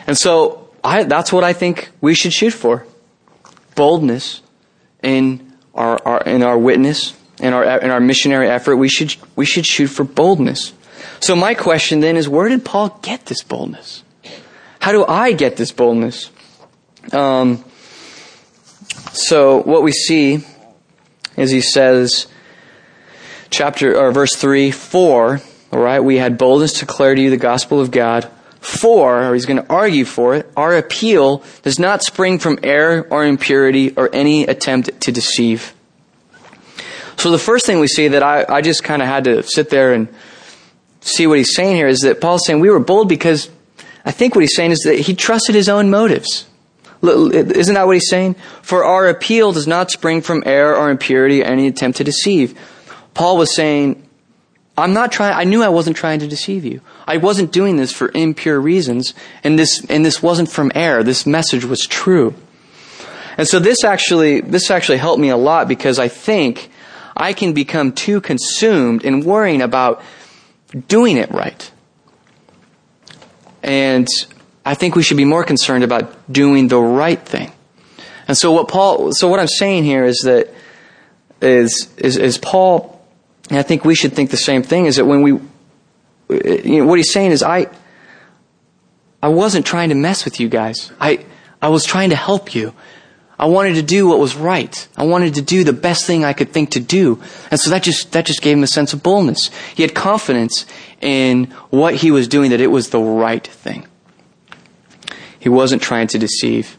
And 0.06 0.16
so 0.16 0.70
I, 0.84 1.06
that's 1.06 1.34
what 1.34 1.44
I 1.44 1.54
think 1.54 1.90
we 2.00 2.14
should 2.14 2.32
shoot 2.32 2.52
for. 2.52 2.86
Boldness 3.74 4.44
in 5.02 5.52
our, 5.74 6.00
our, 6.06 6.22
in 6.26 6.44
our 6.44 6.60
witness, 6.60 7.16
in 7.40 7.54
our, 7.54 7.80
in 7.80 7.90
our 7.90 8.00
missionary 8.00 8.50
effort. 8.50 8.76
We 8.76 8.88
should, 8.88 9.16
we 9.36 9.48
should 9.48 9.66
shoot 9.66 9.88
for 9.88 10.04
boldness. 10.04 10.74
So 11.22 11.36
my 11.36 11.56
question 11.56 12.02
then 12.02 12.18
is, 12.18 12.30
where 12.30 12.50
did 12.50 12.64
Paul 12.64 13.00
get 13.02 13.26
this 13.26 13.42
boldness? 13.42 14.04
How 14.80 14.92
do 14.92 15.04
I 15.04 15.32
get 15.32 15.58
this 15.58 15.72
boldness? 15.72 16.30
Um, 17.12 17.66
so 19.12 19.58
what 19.64 19.82
we 19.82 19.92
see 19.92 20.46
is 21.36 21.50
he 21.50 21.62
says, 21.62 22.28
chapter 23.50 24.00
or 24.00 24.12
verse 24.12 24.36
three, 24.36 24.70
for 24.70 25.42
all 25.74 25.80
right, 25.80 26.00
we 26.00 26.18
had 26.18 26.38
boldness 26.38 26.74
to 26.74 26.86
declare 26.86 27.16
to 27.16 27.22
you 27.22 27.32
the 27.32 27.38
gospel 27.38 27.80
of 27.82 27.90
God. 27.90 28.30
For, 28.60 29.24
or 29.24 29.34
he's 29.34 29.48
going 29.48 29.62
to 29.62 29.68
argue 29.70 30.06
for 30.06 30.36
it, 30.36 30.50
our 30.56 30.78
appeal 30.78 31.44
does 31.64 31.80
not 31.80 32.04
spring 32.04 32.38
from 32.38 32.60
error 32.62 33.08
or 33.10 33.26
impurity 33.26 33.92
or 33.96 34.08
any 34.14 34.44
attempt 34.44 35.02
to 35.02 35.12
deceive. 35.12 35.74
So 37.18 37.32
the 37.32 37.40
first 37.40 37.66
thing 37.66 37.80
we 37.80 37.88
see 37.88 38.10
that 38.10 38.22
I, 38.22 38.46
I 38.48 38.62
just 38.62 38.84
kind 38.84 39.02
of 39.02 39.08
had 39.08 39.24
to 39.24 39.42
sit 39.42 39.72
there 39.72 39.94
and 39.94 40.08
see 41.02 41.26
what 41.26 41.40
he's 41.40 41.56
saying 41.56 41.76
here 41.76 41.88
is 41.88 42.02
that 42.02 42.22
Paul's 42.22 42.46
saying 42.46 42.60
we 42.60 42.70
were 42.70 42.80
bold 42.80 43.10
because 43.10 43.50
I 44.06 44.12
think 44.12 44.36
what 44.36 44.42
he's 44.42 44.56
saying 44.56 44.72
is 44.72 44.82
that 44.82 45.00
he 45.00 45.16
trusted 45.16 45.56
his 45.56 45.70
own 45.70 45.90
motives. 45.90 46.46
Isn't 47.02 47.74
that 47.74 47.88
what 47.88 47.96
he's 47.96 48.10
saying? 48.10 48.36
For 48.62 48.86
our 48.86 49.10
appeal 49.10 49.52
does 49.54 49.66
not 49.66 49.90
spring 49.90 50.22
from 50.22 50.44
error 50.46 50.76
or 50.76 50.92
impurity 50.92 51.42
or 51.42 51.48
any 51.48 51.66
attempt 51.66 51.98
to 51.98 52.04
deceive. 52.04 52.58
Paul 53.16 53.38
was 53.38 53.56
saying, 53.56 54.08
I'm 54.78 54.94
not 54.94 55.12
trying, 55.12 55.36
I 55.36 55.44
knew 55.44 55.62
I 55.62 55.70
wasn't 55.70 55.98
trying 55.98 56.20
to 56.20 56.28
deceive 56.28 56.66
you. 56.66 56.82
I 57.08 57.18
wasn't 57.18 57.52
doing 57.52 57.78
this 57.78 57.92
for 57.92 58.12
impure 58.16 58.60
reasons, 58.60 59.14
and 59.44 59.58
this, 59.58 59.86
and 59.88 60.04
this 60.04 60.24
wasn't 60.24 60.50
from 60.50 60.72
error. 60.74 61.04
This 61.04 61.26
message 61.26 61.64
was 61.64 61.86
true. 61.86 62.34
And 63.38 63.48
so 63.48 63.60
this 63.60 63.84
actually, 63.84 64.42
this 64.42 64.72
actually 64.72 64.98
helped 64.98 65.20
me 65.20 65.30
a 65.30 65.38
lot 65.38 65.68
because 65.68 66.00
I 66.00 66.08
think 66.08 66.72
I 67.16 67.34
can 67.34 67.54
become 67.54 67.92
too 67.92 68.20
consumed 68.22 69.04
in 69.04 69.22
worrying 69.22 69.62
about 69.62 70.02
doing 70.88 71.18
it 71.18 71.30
right. 71.32 71.72
And 73.62 74.08
I 74.66 74.74
think 74.76 74.96
we 74.96 75.04
should 75.04 75.18
be 75.18 75.26
more 75.26 75.44
concerned 75.44 75.84
about 75.84 76.32
doing 76.32 76.68
the 76.68 76.80
right 76.80 77.20
thing. 77.20 77.52
And 78.28 78.38
so 78.38 78.52
what 78.52 78.68
Paul, 78.68 79.12
so 79.14 79.28
what 79.28 79.40
I'm 79.40 79.48
saying 79.48 79.84
here 79.84 80.06
is 80.06 80.22
that, 80.22 80.54
is, 81.42 81.94
is, 81.98 82.18
is 82.18 82.38
Paul, 82.38 82.93
and 83.50 83.60
I 83.60 83.64
think 83.64 83.86
we 83.86 83.96
should 83.96 84.14
think 84.14 84.30
the 84.30 84.38
same 84.38 84.64
thing, 84.64 84.86
is 84.86 84.96
that 84.96 85.06
when 85.06 85.22
we, 85.22 85.32
you 86.30 86.80
know, 86.80 86.86
what 86.86 86.98
he's 86.98 87.12
saying 87.12 87.32
is 87.32 87.44
I, 87.44 87.68
I 89.22 89.30
wasn't 89.30 89.66
trying 89.66 89.90
to 89.90 89.96
mess 89.96 90.26
with 90.26 90.40
you 90.40 90.50
guys. 90.50 90.92
I, 91.00 91.26
I 91.62 91.70
was 91.70 91.86
trying 91.86 92.10
to 92.12 92.16
help 92.16 92.56
you. 92.56 92.74
I 93.38 93.48
wanted 93.48 93.76
to 93.76 93.82
do 93.82 94.08
what 94.08 94.20
was 94.20 94.36
right. 94.36 94.88
I 94.96 95.04
wanted 95.04 95.36
to 95.36 95.42
do 95.42 95.64
the 95.64 95.74
best 95.74 96.06
thing 96.06 96.24
I 96.24 96.34
could 96.34 96.52
think 96.52 96.72
to 96.72 96.80
do. 96.80 97.22
And 97.52 97.60
so 97.60 97.70
that 97.72 97.84
just, 97.84 98.12
that 98.14 98.26
just 98.26 98.42
gave 98.42 98.58
him 98.58 98.64
a 98.64 98.68
sense 98.68 98.94
of 98.94 99.04
boldness. 99.04 99.50
He 99.76 99.82
had 99.82 99.94
confidence 99.94 100.66
in 101.02 101.46
what 101.70 101.96
he 101.96 102.12
was 102.12 102.28
doing, 102.28 102.52
that 102.52 102.62
it 102.62 102.68
was 102.68 102.90
the 102.90 103.00
right 103.00 103.46
thing. 103.46 103.88
He 105.40 105.50
wasn't 105.50 105.82
trying 105.82 106.08
to 106.08 106.18
deceive. 106.18 106.78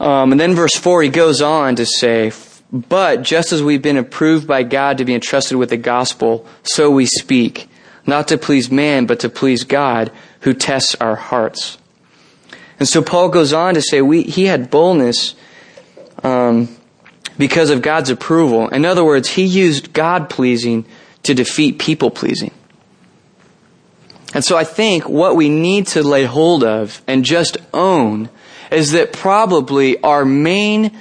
Um, 0.00 0.32
and 0.32 0.40
then 0.40 0.54
verse 0.54 0.74
4, 0.74 1.02
he 1.02 1.08
goes 1.08 1.40
on 1.40 1.76
to 1.76 1.86
say, 1.86 2.30
But 2.70 3.22
just 3.22 3.52
as 3.52 3.62
we've 3.62 3.80
been 3.80 3.96
approved 3.96 4.46
by 4.46 4.62
God 4.62 4.98
to 4.98 5.04
be 5.04 5.14
entrusted 5.14 5.56
with 5.56 5.70
the 5.70 5.76
gospel, 5.76 6.46
so 6.62 6.90
we 6.90 7.06
speak, 7.06 7.68
not 8.06 8.28
to 8.28 8.38
please 8.38 8.70
man, 8.70 9.06
but 9.06 9.20
to 9.20 9.30
please 9.30 9.64
God, 9.64 10.12
who 10.40 10.52
tests 10.52 10.94
our 10.96 11.16
hearts. 11.16 11.78
And 12.78 12.86
so 12.88 13.02
Paul 13.02 13.30
goes 13.30 13.52
on 13.52 13.74
to 13.74 13.82
say 13.82 14.02
we, 14.02 14.22
he 14.22 14.44
had 14.44 14.70
boldness 14.70 15.34
um, 16.22 16.68
because 17.38 17.70
of 17.70 17.82
God's 17.82 18.10
approval. 18.10 18.68
In 18.68 18.84
other 18.84 19.04
words, 19.04 19.30
he 19.30 19.44
used 19.44 19.92
God 19.92 20.28
pleasing 20.28 20.84
to 21.22 21.34
defeat 21.34 21.78
people 21.78 22.10
pleasing. 22.10 22.52
And 24.34 24.44
so 24.44 24.56
I 24.56 24.64
think 24.64 25.08
what 25.08 25.36
we 25.36 25.48
need 25.48 25.86
to 25.88 26.02
lay 26.02 26.24
hold 26.24 26.62
of 26.62 27.00
and 27.06 27.24
just 27.24 27.56
own 27.72 28.28
is 28.70 28.92
that 28.92 29.12
probably 29.12 30.00
our 30.02 30.24
main 30.24 30.96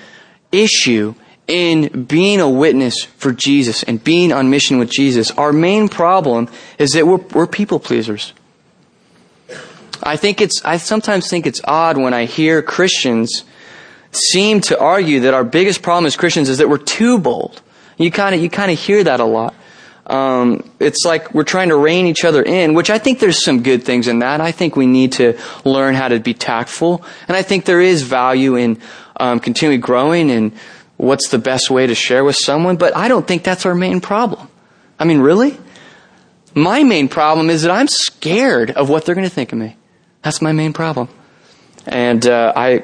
issue 0.51 1.13
in 1.47 2.03
being 2.03 2.39
a 2.41 2.49
witness 2.49 3.03
for 3.03 3.31
Jesus 3.31 3.83
and 3.83 4.03
being 4.03 4.33
on 4.33 4.49
mission 4.49 4.79
with 4.79 4.89
Jesus, 4.89 5.31
our 5.31 5.53
main 5.53 5.87
problem 5.87 6.49
is 6.77 6.91
that 6.91 7.07
we're, 7.07 7.17
we're 7.17 7.47
people 7.47 7.79
pleasers. 7.79 8.33
I 10.03 10.17
think 10.17 10.41
it's, 10.41 10.63
I 10.63 10.77
sometimes 10.77 11.29
think 11.29 11.47
it's 11.47 11.61
odd 11.63 11.97
when 11.97 12.13
I 12.13 12.25
hear 12.25 12.61
Christians 12.61 13.43
seem 14.11 14.61
to 14.61 14.79
argue 14.79 15.21
that 15.21 15.33
our 15.33 15.43
biggest 15.43 15.81
problem 15.81 16.05
as 16.05 16.15
Christians 16.15 16.49
is 16.49 16.59
that 16.59 16.69
we're 16.69 16.77
too 16.77 17.17
bold. 17.17 17.61
You 17.97 18.11
kind 18.11 18.35
of, 18.35 18.41
you 18.41 18.49
kind 18.49 18.71
of 18.71 18.77
hear 18.77 19.03
that 19.03 19.19
a 19.19 19.25
lot. 19.25 19.55
Um, 20.05 20.69
it's 20.79 21.03
like 21.03 21.33
we're 21.33 21.43
trying 21.43 21.69
to 21.69 21.75
rein 21.75 22.05
each 22.07 22.23
other 22.23 22.41
in, 22.41 22.73
which 22.73 22.89
I 22.89 22.97
think 22.97 23.19
there's 23.19 23.43
some 23.43 23.61
good 23.61 23.83
things 23.83 24.07
in 24.07 24.19
that. 24.19 24.39
I 24.39 24.51
think 24.51 24.75
we 24.77 24.87
need 24.87 25.13
to 25.13 25.37
learn 25.65 25.95
how 25.95 26.07
to 26.07 26.19
be 26.19 26.33
tactful, 26.33 27.03
and 27.27 27.35
I 27.35 27.41
think 27.41 27.65
there 27.65 27.81
is 27.81 28.03
value 28.03 28.55
in 28.55 28.79
um, 29.17 29.41
continually 29.41 29.79
growing 29.79 30.31
and 30.31 30.53
what's 30.97 31.29
the 31.29 31.37
best 31.37 31.69
way 31.69 31.87
to 31.87 31.95
share 31.95 32.23
with 32.23 32.35
someone. 32.35 32.77
But 32.77 32.95
I 32.95 33.07
don't 33.07 33.25
think 33.25 33.43
that's 33.43 33.65
our 33.65 33.75
main 33.75 34.01
problem. 34.01 34.49
I 34.99 35.05
mean, 35.05 35.19
really, 35.19 35.57
my 36.53 36.83
main 36.83 37.07
problem 37.07 37.49
is 37.49 37.61
that 37.61 37.71
I'm 37.71 37.87
scared 37.87 38.71
of 38.71 38.89
what 38.89 39.05
they're 39.05 39.15
going 39.15 39.27
to 39.27 39.33
think 39.33 39.53
of 39.53 39.59
me. 39.59 39.77
That's 40.23 40.41
my 40.41 40.51
main 40.51 40.73
problem, 40.73 41.09
and 41.85 42.25
uh, 42.25 42.51
I, 42.55 42.83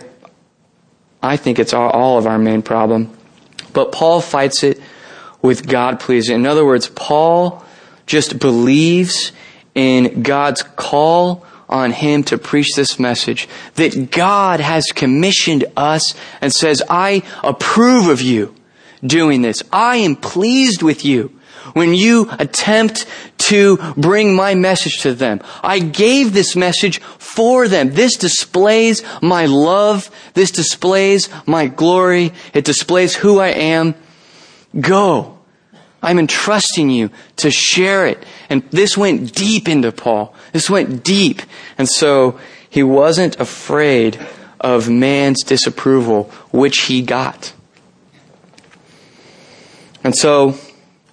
I 1.22 1.36
think 1.36 1.60
it's 1.60 1.74
all, 1.74 1.90
all 1.90 2.18
of 2.18 2.28
our 2.28 2.38
main 2.38 2.62
problem. 2.62 3.10
But 3.74 3.92
Paul 3.92 4.22
fights 4.22 4.64
it 4.64 4.80
with 5.42 5.68
God 5.68 6.00
pleasing. 6.00 6.36
In 6.36 6.46
other 6.46 6.64
words, 6.64 6.88
Paul 6.88 7.66
just 8.06 8.40
believes 8.40 9.32
in 9.76 10.22
God's 10.22 10.62
call 10.62 11.46
on 11.74 11.92
him 11.92 12.24
to 12.24 12.38
preach 12.38 12.76
this 12.76 13.00
message. 13.00 13.50
That 13.76 14.12
God 14.12 14.60
has 14.60 14.86
commissioned 14.94 15.66
us 15.76 16.14
and 16.40 16.54
says, 16.54 16.82
I 16.90 17.24
approve 17.44 18.08
of 18.08 18.22
you 18.22 18.56
doing 19.06 19.42
this. 19.42 19.64
I 19.74 19.98
am 19.98 20.16
pleased 20.16 20.84
with 20.84 21.04
you 21.04 21.38
when 21.74 21.94
you 21.94 22.30
attempt 22.40 23.06
to 23.38 23.78
bring 23.98 24.36
my 24.36 24.54
message 24.56 25.02
to 25.02 25.14
them. 25.14 25.42
I 25.64 25.80
gave 25.80 26.34
this 26.34 26.56
message 26.56 27.00
for 27.02 27.68
them. 27.68 27.94
This 27.94 28.16
displays 28.16 29.04
my 29.22 29.48
love. 29.48 30.10
This 30.34 30.52
displays 30.52 31.30
my 31.48 31.68
glory. 31.68 32.34
It 32.54 32.66
displays 32.66 33.16
who 33.16 33.40
I 33.40 33.50
am. 33.50 33.96
Go. 34.80 35.33
I'm 36.04 36.20
entrusting 36.20 36.90
you 36.90 37.10
to 37.38 37.50
share 37.50 38.06
it. 38.06 38.24
And 38.50 38.62
this 38.70 38.98
went 38.98 39.34
deep 39.34 39.70
into 39.70 39.92
Paul. 39.92 40.36
This 40.52 40.70
went 40.70 41.04
deep. 41.04 41.42
And 41.78 41.88
so 41.88 42.40
he 42.70 42.84
wasn't 42.84 43.40
afraid 43.40 44.20
of 44.60 44.90
man's 44.90 45.44
disapproval, 45.44 46.26
which 46.52 46.82
he 46.82 47.02
got. 47.02 47.54
And 50.04 50.14
so 50.16 50.56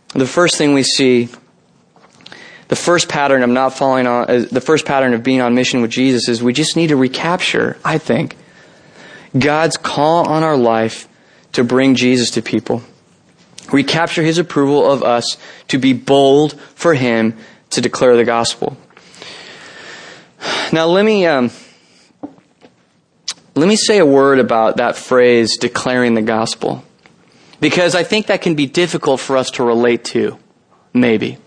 the 0.09 0.27
first 0.27 0.57
thing 0.57 0.75
we 0.75 0.83
see, 0.83 1.29
the 2.67 2.77
first 2.77 3.09
pattern 3.09 3.45
of 3.45 3.51
not 3.51 3.75
following 3.75 4.09
on, 4.09 4.29
uh, 4.29 4.45
the 4.51 4.61
first 4.61 4.85
pattern 4.85 5.15
of 5.15 5.23
being 5.23 5.41
on 5.41 5.55
mission 5.55 5.83
with 5.83 5.93
Jesus 5.93 6.29
is 6.29 6.43
we 6.43 6.53
just 6.53 6.77
need 6.77 6.89
to 6.89 6.97
recapture, 6.97 7.79
I 7.85 7.99
think, 7.99 8.37
God's 9.39 9.77
call 9.77 10.29
on 10.29 10.43
our 10.43 10.57
life 10.57 11.07
to 11.53 11.63
bring 11.63 11.95
Jesus 11.95 12.33
to 12.33 12.43
people 12.43 12.83
recapture 13.73 14.23
his 14.23 14.39
approval 14.39 14.91
of 14.91 15.03
us 15.03 15.37
to 15.69 15.79
be 15.79 15.93
bold 15.93 16.59
for 16.75 16.95
him 16.95 17.37
to 17.71 17.81
declare 17.81 18.17
the 18.17 18.25
gospel. 18.25 18.77
Now 20.73 20.87
let 20.87 21.05
me 21.05 21.27
um, 21.27 21.51
let 23.55 23.69
me 23.69 23.77
say 23.77 23.99
a 23.99 24.07
word 24.07 24.39
about 24.39 24.79
that 24.79 24.97
phrase 24.97 25.59
declaring 25.59 26.15
the 26.15 26.23
gospel 26.23 26.85
because 27.61 27.95
I 27.95 28.03
think 28.03 28.27
that 28.27 28.41
can 28.41 28.55
be 28.55 28.67
difficult 28.67 29.21
for 29.21 29.37
us 29.37 29.51
to 29.53 29.65
relate 29.65 30.05
to 30.07 30.39
maybe 30.95 31.39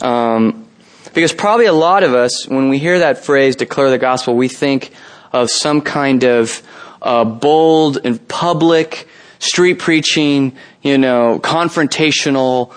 um, 0.00 0.66
because 1.14 1.32
probably 1.32 1.66
a 1.66 1.72
lot 1.72 2.02
of 2.02 2.14
us 2.14 2.48
when 2.48 2.68
we 2.68 2.78
hear 2.78 2.98
that 2.98 3.24
phrase 3.24 3.56
declare 3.56 3.90
the 3.90 3.98
gospel 3.98 4.34
we 4.34 4.48
think 4.48 4.90
of 5.32 5.50
some 5.50 5.80
kind 5.80 6.24
of 6.24 6.62
uh, 7.00 7.24
bold 7.24 7.98
and 8.02 8.26
public 8.26 9.06
street 9.38 9.78
preaching, 9.78 10.56
you 10.86 10.98
know, 10.98 11.40
confrontational 11.42 12.72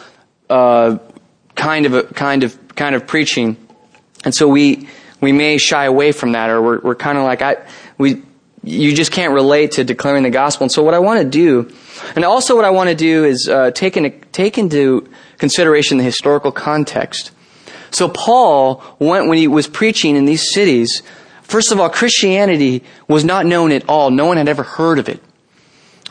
uh, 0.49 0.97
kind 1.55 1.85
of 1.85 1.93
a, 1.93 2.03
kind 2.03 2.43
of 2.43 2.57
kind 2.75 2.95
of 2.95 3.05
preaching, 3.05 3.55
and 4.25 4.33
so 4.33 4.47
we 4.47 4.87
we 5.21 5.31
may 5.31 5.59
shy 5.59 5.85
away 5.85 6.11
from 6.11 6.31
that, 6.31 6.49
or 6.49 6.59
we're, 6.61 6.79
we're 6.79 6.95
kind 6.95 7.17
of 7.17 7.23
like 7.23 7.43
I 7.43 7.57
we 7.99 8.23
you 8.63 8.95
just 8.95 9.11
can't 9.11 9.33
relate 9.33 9.73
to 9.73 9.83
declaring 9.83 10.23
the 10.23 10.31
gospel. 10.31 10.65
And 10.65 10.71
so 10.71 10.83
what 10.83 10.95
I 10.95 10.99
want 10.99 11.21
to 11.21 11.29
do, 11.29 11.71
and 12.15 12.25
also 12.25 12.55
what 12.55 12.65
I 12.65 12.71
want 12.71 12.89
to 12.89 12.95
do 12.95 13.25
is 13.25 13.47
uh, 13.47 13.69
take 13.71 13.95
into 13.95 14.09
take 14.31 14.57
into 14.57 15.07
consideration 15.37 15.99
the 15.99 16.03
historical 16.03 16.51
context. 16.51 17.31
So 17.91 18.09
Paul 18.09 18.83
went 18.97 19.27
when 19.27 19.37
he 19.37 19.47
was 19.47 19.67
preaching 19.67 20.15
in 20.15 20.25
these 20.25 20.51
cities. 20.51 21.03
First 21.43 21.71
of 21.71 21.79
all, 21.79 21.89
Christianity 21.89 22.83
was 23.07 23.23
not 23.23 23.45
known 23.45 23.71
at 23.71 23.87
all. 23.87 24.09
No 24.09 24.25
one 24.25 24.37
had 24.37 24.47
ever 24.47 24.63
heard 24.63 24.97
of 24.97 25.09
it. 25.09 25.21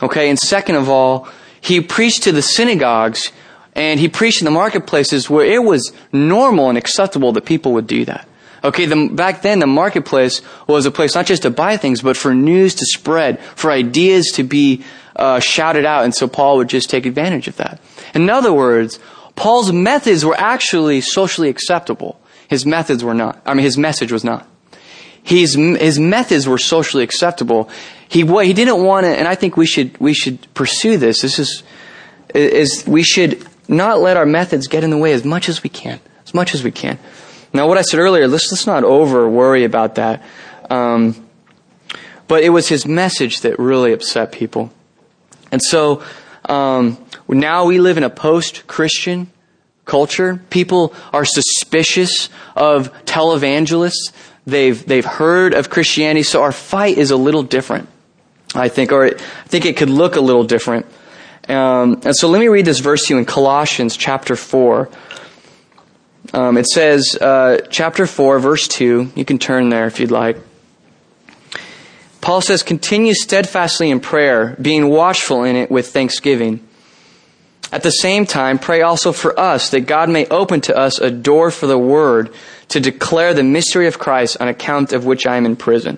Okay, 0.01 0.29
and 0.29 0.39
second 0.39 0.75
of 0.75 0.89
all, 0.89 1.27
he 1.61 1.81
preached 1.81 2.23
to 2.23 2.31
the 2.31 2.41
synagogues 2.41 3.31
and 3.75 3.99
he 3.99 4.09
preached 4.09 4.41
in 4.41 4.45
the 4.45 4.51
marketplaces 4.51 5.29
where 5.29 5.45
it 5.45 5.63
was 5.63 5.93
normal 6.11 6.69
and 6.69 6.77
acceptable 6.77 7.31
that 7.33 7.45
people 7.45 7.73
would 7.73 7.87
do 7.87 8.05
that. 8.05 8.27
Okay, 8.63 8.85
the, 8.85 9.09
back 9.09 9.41
then 9.41 9.59
the 9.59 9.67
marketplace 9.67 10.41
was 10.67 10.85
a 10.85 10.91
place 10.91 11.15
not 11.15 11.25
just 11.25 11.43
to 11.43 11.49
buy 11.49 11.77
things, 11.77 12.01
but 12.01 12.17
for 12.17 12.33
news 12.33 12.75
to 12.75 12.85
spread, 12.85 13.39
for 13.39 13.71
ideas 13.71 14.31
to 14.33 14.43
be 14.43 14.83
uh, 15.15 15.39
shouted 15.39 15.85
out, 15.85 16.03
and 16.03 16.13
so 16.13 16.27
Paul 16.27 16.57
would 16.57 16.69
just 16.69 16.89
take 16.89 17.05
advantage 17.05 17.47
of 17.47 17.55
that. 17.57 17.79
In 18.13 18.29
other 18.29 18.51
words, 18.51 18.99
Paul's 19.35 19.71
methods 19.71 20.25
were 20.25 20.35
actually 20.37 21.01
socially 21.01 21.49
acceptable. 21.49 22.19
His 22.49 22.65
methods 22.65 23.03
were 23.03 23.13
not. 23.13 23.41
I 23.45 23.53
mean, 23.53 23.63
his 23.63 23.77
message 23.77 24.11
was 24.11 24.23
not. 24.23 24.47
His, 25.23 25.55
his 25.55 25.99
methods 25.99 26.47
were 26.47 26.57
socially 26.57 27.03
acceptable. 27.03 27.69
He, 28.07 28.25
he 28.25 28.53
didn't 28.53 28.83
want 28.83 29.05
to, 29.05 29.09
and 29.09 29.27
I 29.27 29.35
think 29.35 29.57
we 29.57 29.65
should, 29.65 29.99
we 29.99 30.13
should 30.13 30.51
pursue 30.53 30.97
this. 30.97 31.21
This 31.21 31.39
is, 31.39 31.63
is, 32.33 32.85
we 32.87 33.03
should 33.03 33.45
not 33.67 33.99
let 33.99 34.17
our 34.17 34.25
methods 34.25 34.67
get 34.67 34.83
in 34.83 34.89
the 34.89 34.97
way 34.97 35.13
as 35.13 35.23
much 35.23 35.49
as 35.49 35.61
we 35.61 35.69
can. 35.69 35.99
As 36.25 36.33
much 36.33 36.53
as 36.53 36.63
we 36.63 36.71
can. 36.71 36.97
Now, 37.53 37.67
what 37.67 37.77
I 37.77 37.81
said 37.81 37.99
earlier, 37.99 38.27
let's, 38.27 38.51
let's 38.51 38.67
not 38.67 38.83
over 38.83 39.27
worry 39.29 39.63
about 39.63 39.95
that. 39.95 40.23
Um, 40.69 41.27
but 42.27 42.43
it 42.43 42.49
was 42.49 42.69
his 42.69 42.85
message 42.85 43.41
that 43.41 43.57
really 43.57 43.91
upset 43.91 44.31
people. 44.31 44.71
And 45.51 45.61
so, 45.61 46.03
um, 46.45 47.03
now 47.27 47.65
we 47.65 47.79
live 47.79 47.97
in 47.97 48.03
a 48.03 48.09
post 48.09 48.67
Christian 48.67 49.31
culture. 49.85 50.39
People 50.51 50.93
are 51.11 51.25
suspicious 51.25 52.29
of 52.55 52.93
televangelists. 53.05 54.11
They've, 54.49 54.85
they've 54.85 55.05
heard 55.05 55.53
of 55.53 55.69
Christianity, 55.69 56.23
so 56.23 56.43
our 56.43 56.51
fight 56.51 56.97
is 56.97 57.11
a 57.11 57.17
little 57.17 57.43
different, 57.43 57.87
I 58.55 58.69
think, 58.69 58.91
or 58.91 59.05
it, 59.05 59.21
I 59.21 59.47
think 59.47 59.65
it 59.65 59.77
could 59.77 59.89
look 59.89 60.15
a 60.15 60.21
little 60.21 60.43
different. 60.43 60.85
Um, 61.47 62.01
and 62.03 62.15
so 62.15 62.29
let 62.29 62.39
me 62.39 62.47
read 62.47 62.65
this 62.65 62.79
verse 62.79 63.07
to 63.07 63.13
you 63.13 63.19
in 63.19 63.25
Colossians 63.25 63.97
chapter 63.97 64.35
4. 64.35 64.89
Um, 66.33 66.57
it 66.57 66.67
says, 66.67 67.15
uh, 67.15 67.65
chapter 67.69 68.05
4, 68.05 68.39
verse 68.39 68.67
2. 68.67 69.13
You 69.15 69.25
can 69.25 69.39
turn 69.39 69.69
there 69.69 69.87
if 69.87 69.99
you'd 69.99 70.11
like. 70.11 70.37
Paul 72.21 72.41
says, 72.41 72.61
continue 72.61 73.13
steadfastly 73.13 73.89
in 73.89 73.99
prayer, 73.99 74.55
being 74.61 74.89
watchful 74.89 75.43
in 75.43 75.55
it 75.55 75.71
with 75.71 75.87
thanksgiving. 75.87 76.67
At 77.71 77.83
the 77.83 77.91
same 77.91 78.25
time, 78.25 78.59
pray 78.59 78.81
also 78.81 79.11
for 79.11 79.39
us 79.39 79.69
that 79.71 79.81
God 79.81 80.09
may 80.09 80.25
open 80.27 80.61
to 80.61 80.77
us 80.77 80.99
a 80.99 81.11
door 81.11 81.51
for 81.51 81.67
the 81.67 81.77
word 81.77 82.33
to 82.69 82.79
declare 82.79 83.33
the 83.33 83.43
mystery 83.43 83.87
of 83.87 83.99
Christ 83.99 84.37
on 84.39 84.47
account 84.47 84.93
of 84.93 85.05
which 85.05 85.27
I 85.27 85.37
am 85.37 85.45
in 85.45 85.55
prison. 85.55 85.97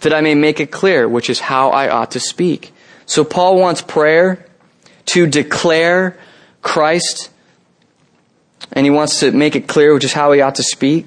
That 0.00 0.12
I 0.12 0.20
may 0.20 0.34
make 0.34 0.60
it 0.60 0.70
clear, 0.70 1.08
which 1.08 1.30
is 1.30 1.40
how 1.40 1.70
I 1.70 1.88
ought 1.88 2.12
to 2.12 2.20
speak. 2.20 2.72
So 3.06 3.24
Paul 3.24 3.58
wants 3.58 3.80
prayer 3.80 4.44
to 5.06 5.26
declare 5.26 6.18
Christ, 6.62 7.30
and 8.72 8.84
he 8.84 8.90
wants 8.90 9.20
to 9.20 9.32
make 9.32 9.56
it 9.56 9.66
clear, 9.66 9.94
which 9.94 10.04
is 10.04 10.12
how 10.12 10.32
he 10.32 10.40
ought 10.40 10.56
to 10.56 10.62
speak. 10.62 11.06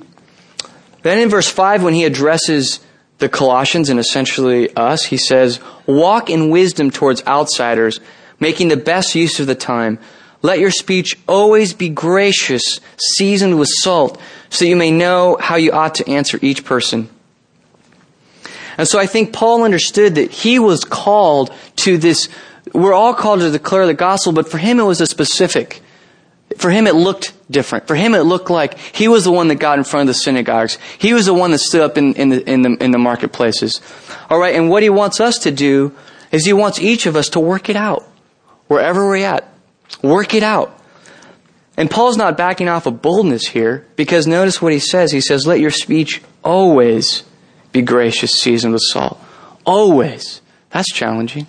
Then 1.04 1.20
in 1.20 1.30
verse 1.30 1.50
5, 1.50 1.84
when 1.84 1.94
he 1.94 2.06
addresses 2.06 2.80
the 3.18 3.30
Colossians 3.30 3.90
and 3.90 4.00
essentially 4.00 4.76
us, 4.76 5.06
he 5.06 5.18
says, 5.18 5.60
Walk 5.86 6.30
in 6.30 6.50
wisdom 6.50 6.90
towards 6.90 7.26
outsiders, 7.28 8.00
making 8.40 8.70
the 8.70 8.78
best 8.78 9.14
use 9.14 9.40
of 9.40 9.48
the 9.48 9.56
time. 9.56 10.00
Let 10.42 10.60
your 10.60 10.72
speech 10.72 11.18
always 11.28 11.74
be 11.74 11.90
gracious, 11.90 12.80
seasoned 13.16 13.60
with 13.60 13.70
salt, 13.70 14.20
so 14.50 14.66
you 14.66 14.76
may 14.76 14.92
know 14.92 15.38
how 15.40 15.56
you 15.56 15.72
ought 15.72 15.96
to 15.96 16.10
answer 16.10 16.40
each 16.42 16.66
person. 16.66 17.10
And 18.78 18.88
so 18.88 19.00
I 19.00 19.06
think 19.06 19.34
Paul 19.34 19.64
understood 19.64 20.16
that 20.16 20.32
he 20.32 20.58
was 20.58 20.84
called 20.84 21.54
to 21.78 21.98
this, 21.98 22.30
we're 22.74 22.94
all 22.94 23.14
called 23.14 23.42
to 23.42 23.52
declare 23.52 23.86
the 23.86 23.94
gospel, 23.94 24.34
but 24.34 24.50
for 24.50 24.58
him 24.58 24.80
it 24.80 24.84
was 24.84 25.02
a 25.02 25.06
specific. 25.06 25.82
For 26.58 26.70
him, 26.70 26.86
it 26.86 26.96
looked 26.96 27.34
different. 27.50 27.88
For 27.88 27.96
him, 27.96 28.14
it 28.14 28.22
looked 28.22 28.50
like 28.50 28.78
he 28.78 29.08
was 29.08 29.24
the 29.24 29.32
one 29.32 29.48
that 29.48 29.56
got 29.56 29.78
in 29.78 29.86
front 29.86 30.10
of 30.10 30.16
the 30.16 30.20
synagogues. 30.20 30.78
He 30.98 31.14
was 31.14 31.26
the 31.26 31.34
one 31.34 31.52
that 31.52 31.60
stood 31.60 31.82
up 31.82 31.98
in, 31.98 32.14
in, 32.16 32.30
the, 32.30 32.50
in, 32.50 32.62
the, 32.62 32.84
in 32.84 32.92
the 32.92 32.98
marketplaces. 32.98 33.80
All 34.30 34.38
right, 34.38 34.56
and 34.56 34.70
what 34.70 34.84
he 34.84 34.90
wants 34.90 35.22
us 35.22 35.38
to 35.40 35.52
do 35.52 35.96
is 36.32 36.46
he 36.46 36.54
wants 36.54 36.80
each 36.80 37.06
of 37.06 37.16
us 37.16 37.30
to 37.30 37.40
work 37.40 37.70
it 37.70 37.76
out, 37.76 38.04
wherever 38.68 39.08
we're 39.08 39.26
at. 39.26 39.51
Work 40.02 40.34
it 40.34 40.44
out. 40.44 40.78
And 41.78 41.90
Paul's 41.90 42.18
not 42.18 42.38
backing 42.38 42.68
off 42.68 42.86
of 42.86 43.02
boldness 43.02 43.48
here, 43.48 43.88
because 43.96 44.28
notice 44.28 44.62
what 44.62 44.74
he 44.74 44.80
says. 44.80 45.12
He 45.12 45.22
says, 45.22 45.48
Let 45.48 45.60
your 45.60 45.72
speech 45.72 46.22
always 46.44 47.24
be 47.72 47.82
gracious, 47.82 48.40
seasoned 48.40 48.74
with 48.74 48.84
salt. 48.86 49.20
Always. 49.66 50.42
That's 50.72 50.92
challenging. 50.92 51.48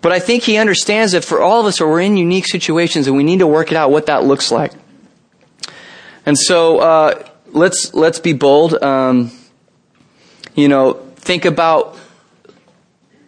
But 0.00 0.12
I 0.12 0.18
think 0.18 0.42
he 0.42 0.58
understands 0.58 1.12
that 1.12 1.24
for 1.24 1.40
all 1.40 1.60
of 1.60 1.66
us, 1.66 1.80
we're 1.80 2.00
in 2.00 2.16
unique 2.16 2.46
situations 2.46 3.06
and 3.06 3.16
we 3.16 3.22
need 3.22 3.38
to 3.38 3.46
work 3.46 3.70
it 3.70 3.76
out 3.76 3.90
what 3.90 4.06
that 4.06 4.24
looks 4.24 4.52
like. 4.52 4.72
And 6.26 6.38
so 6.38 6.78
uh, 6.78 7.26
let's 7.46 7.94
let's 7.94 8.18
be 8.18 8.34
bold. 8.34 8.74
Um, 8.82 9.30
you 10.54 10.68
know, 10.68 10.92
think 11.16 11.44
about. 11.44 11.98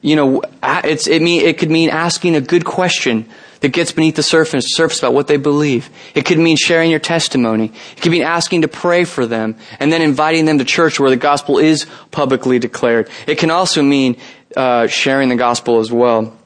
You 0.06 0.14
know, 0.14 0.42
it's 0.62 1.08
it 1.08 1.20
mean 1.20 1.44
it 1.44 1.58
could 1.58 1.68
mean 1.68 1.90
asking 1.90 2.36
a 2.36 2.40
good 2.40 2.64
question 2.64 3.28
that 3.58 3.70
gets 3.70 3.90
beneath 3.90 4.14
the 4.14 4.22
surface, 4.22 4.64
surface 4.68 5.00
about 5.00 5.14
what 5.14 5.26
they 5.26 5.36
believe. 5.36 5.90
It 6.14 6.24
could 6.24 6.38
mean 6.38 6.56
sharing 6.56 6.92
your 6.92 7.00
testimony. 7.00 7.72
It 7.96 8.02
could 8.02 8.12
mean 8.12 8.22
asking 8.22 8.62
to 8.62 8.68
pray 8.68 9.02
for 9.02 9.26
them 9.26 9.56
and 9.80 9.92
then 9.92 10.02
inviting 10.02 10.44
them 10.44 10.58
to 10.58 10.64
church 10.64 11.00
where 11.00 11.10
the 11.10 11.16
gospel 11.16 11.58
is 11.58 11.88
publicly 12.12 12.60
declared. 12.60 13.10
It 13.26 13.38
can 13.38 13.50
also 13.50 13.82
mean 13.82 14.16
uh, 14.56 14.86
sharing 14.86 15.28
the 15.28 15.34
gospel 15.34 15.80
as 15.80 15.90
well. 15.90 16.38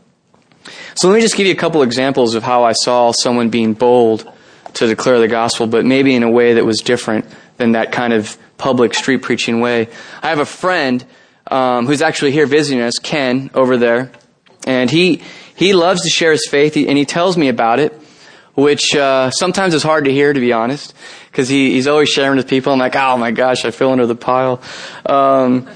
So 0.95 1.09
let 1.09 1.17
me 1.17 1.21
just 1.21 1.37
give 1.37 1.47
you 1.47 1.53
a 1.53 1.57
couple 1.57 1.83
examples 1.83 2.35
of 2.35 2.43
how 2.43 2.65
I 2.65 2.73
saw 2.73 3.13
someone 3.13 3.51
being 3.51 3.75
bold 3.75 4.27
to 4.73 4.87
declare 4.87 5.19
the 5.19 5.29
gospel, 5.29 5.67
but 5.67 5.85
maybe 5.85 6.15
in 6.15 6.23
a 6.23 6.31
way 6.31 6.55
that 6.55 6.65
was 6.65 6.79
different 6.79 7.27
than 7.59 7.73
that 7.73 7.93
kind 7.93 8.15
of 8.15 8.39
public 8.57 8.95
street 8.95 9.19
preaching 9.19 9.61
way. 9.61 9.91
I 10.23 10.31
have 10.31 10.39
a 10.39 10.47
friend 10.47 11.05
um, 11.51 11.87
who's 11.87 12.03
actually 12.03 12.33
here 12.33 12.47
visiting 12.47 12.81
us, 12.81 12.99
Ken, 12.99 13.51
over 13.55 13.77
there, 13.77 14.11
and 14.67 14.91
he 14.91 15.23
he 15.55 15.75
loves 15.75 16.03
to 16.03 16.09
share 16.09 16.33
his 16.33 16.47
faith, 16.49 16.77
and 16.77 16.97
he 16.97 17.05
tells 17.05 17.37
me 17.37 17.49
about 17.49 17.81
it, 17.81 17.93
which 18.55 18.95
uh, 18.97 19.31
sometimes 19.31 19.75
is 19.75 19.83
hard 19.83 20.07
to 20.07 20.13
hear, 20.13 20.33
to 20.33 20.41
be 20.41 20.53
honest, 20.55 20.95
because 21.31 21.49
he, 21.49 21.73
he's 21.73 21.87
always 21.87 22.09
sharing 22.09 22.37
with 22.37 22.49
people. 22.49 22.73
I'm 22.73 22.79
like, 22.79 22.97
oh 22.97 23.19
my 23.19 23.31
gosh, 23.31 23.65
I 23.65 23.71
feel 23.71 23.91
under 23.91 24.07
the 24.07 24.15
pile. 24.15 24.63
Um, 25.05 25.69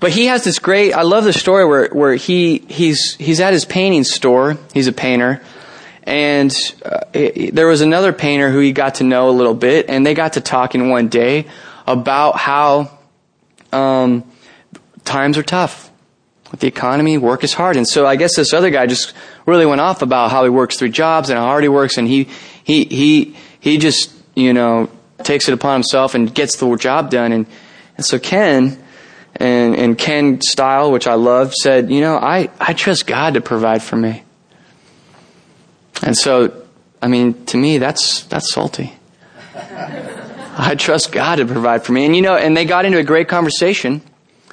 but 0.00 0.10
he 0.10 0.26
has 0.26 0.44
this 0.44 0.58
great, 0.58 0.92
I 0.92 1.02
love 1.02 1.24
the 1.24 1.32
story 1.32 1.64
where, 1.64 1.88
where 1.90 2.14
he, 2.14 2.58
he's, 2.58 3.14
he's 3.14 3.40
at 3.40 3.52
his 3.52 3.64
painting 3.64 4.04
store. 4.04 4.56
He's 4.72 4.86
a 4.86 4.92
painter. 4.92 5.42
And 6.04 6.54
uh, 6.84 7.00
it, 7.12 7.54
there 7.54 7.66
was 7.66 7.80
another 7.80 8.12
painter 8.12 8.50
who 8.50 8.60
he 8.60 8.72
got 8.72 8.96
to 8.96 9.04
know 9.04 9.28
a 9.28 9.32
little 9.32 9.54
bit, 9.54 9.88
and 9.88 10.06
they 10.06 10.14
got 10.14 10.34
to 10.34 10.40
talking 10.40 10.88
one 10.88 11.08
day 11.08 11.46
about 11.86 12.36
how 12.36 12.98
um, 13.72 14.24
times 15.08 15.38
are 15.38 15.42
tough 15.42 15.90
with 16.50 16.60
the 16.60 16.66
economy, 16.66 17.18
work 17.18 17.44
is 17.44 17.52
hard. 17.52 17.76
And 17.76 17.86
so 17.86 18.06
I 18.06 18.16
guess 18.16 18.36
this 18.36 18.52
other 18.52 18.70
guy 18.70 18.86
just 18.86 19.12
really 19.46 19.66
went 19.66 19.80
off 19.80 20.02
about 20.02 20.30
how 20.30 20.44
he 20.44 20.50
works 20.50 20.76
three 20.76 20.90
jobs 20.90 21.30
and 21.30 21.38
how 21.38 21.46
hard 21.46 21.62
he 21.62 21.68
works, 21.68 21.96
and 21.98 22.06
he, 22.06 22.28
he, 22.64 22.84
he, 22.84 23.36
he 23.60 23.78
just, 23.78 24.14
you 24.34 24.52
know, 24.52 24.90
takes 25.24 25.48
it 25.48 25.54
upon 25.54 25.74
himself 25.74 26.14
and 26.14 26.34
gets 26.34 26.56
the 26.56 26.76
job 26.76 27.10
done. 27.10 27.32
And, 27.32 27.46
and 27.96 28.06
so 28.06 28.18
Ken, 28.18 28.82
and, 29.36 29.74
and 29.74 29.98
Ken 29.98 30.40
Style, 30.40 30.92
which 30.92 31.06
I 31.06 31.14
love, 31.14 31.52
said, 31.54 31.90
you 31.90 32.00
know, 32.00 32.16
I, 32.16 32.50
I 32.60 32.72
trust 32.72 33.06
God 33.06 33.34
to 33.34 33.40
provide 33.40 33.82
for 33.82 33.96
me. 33.96 34.22
And 36.02 36.16
so, 36.16 36.62
I 37.02 37.08
mean, 37.08 37.44
to 37.46 37.56
me, 37.56 37.78
that's, 37.78 38.22
that's 38.24 38.52
salty. 38.52 38.92
I 40.60 40.74
trust 40.76 41.12
God 41.12 41.36
to 41.36 41.46
provide 41.46 41.84
for 41.84 41.92
me. 41.92 42.04
And 42.04 42.16
you 42.16 42.22
know, 42.22 42.36
and 42.36 42.56
they 42.56 42.64
got 42.64 42.84
into 42.84 42.98
a 42.98 43.04
great 43.04 43.28
conversation 43.28 44.02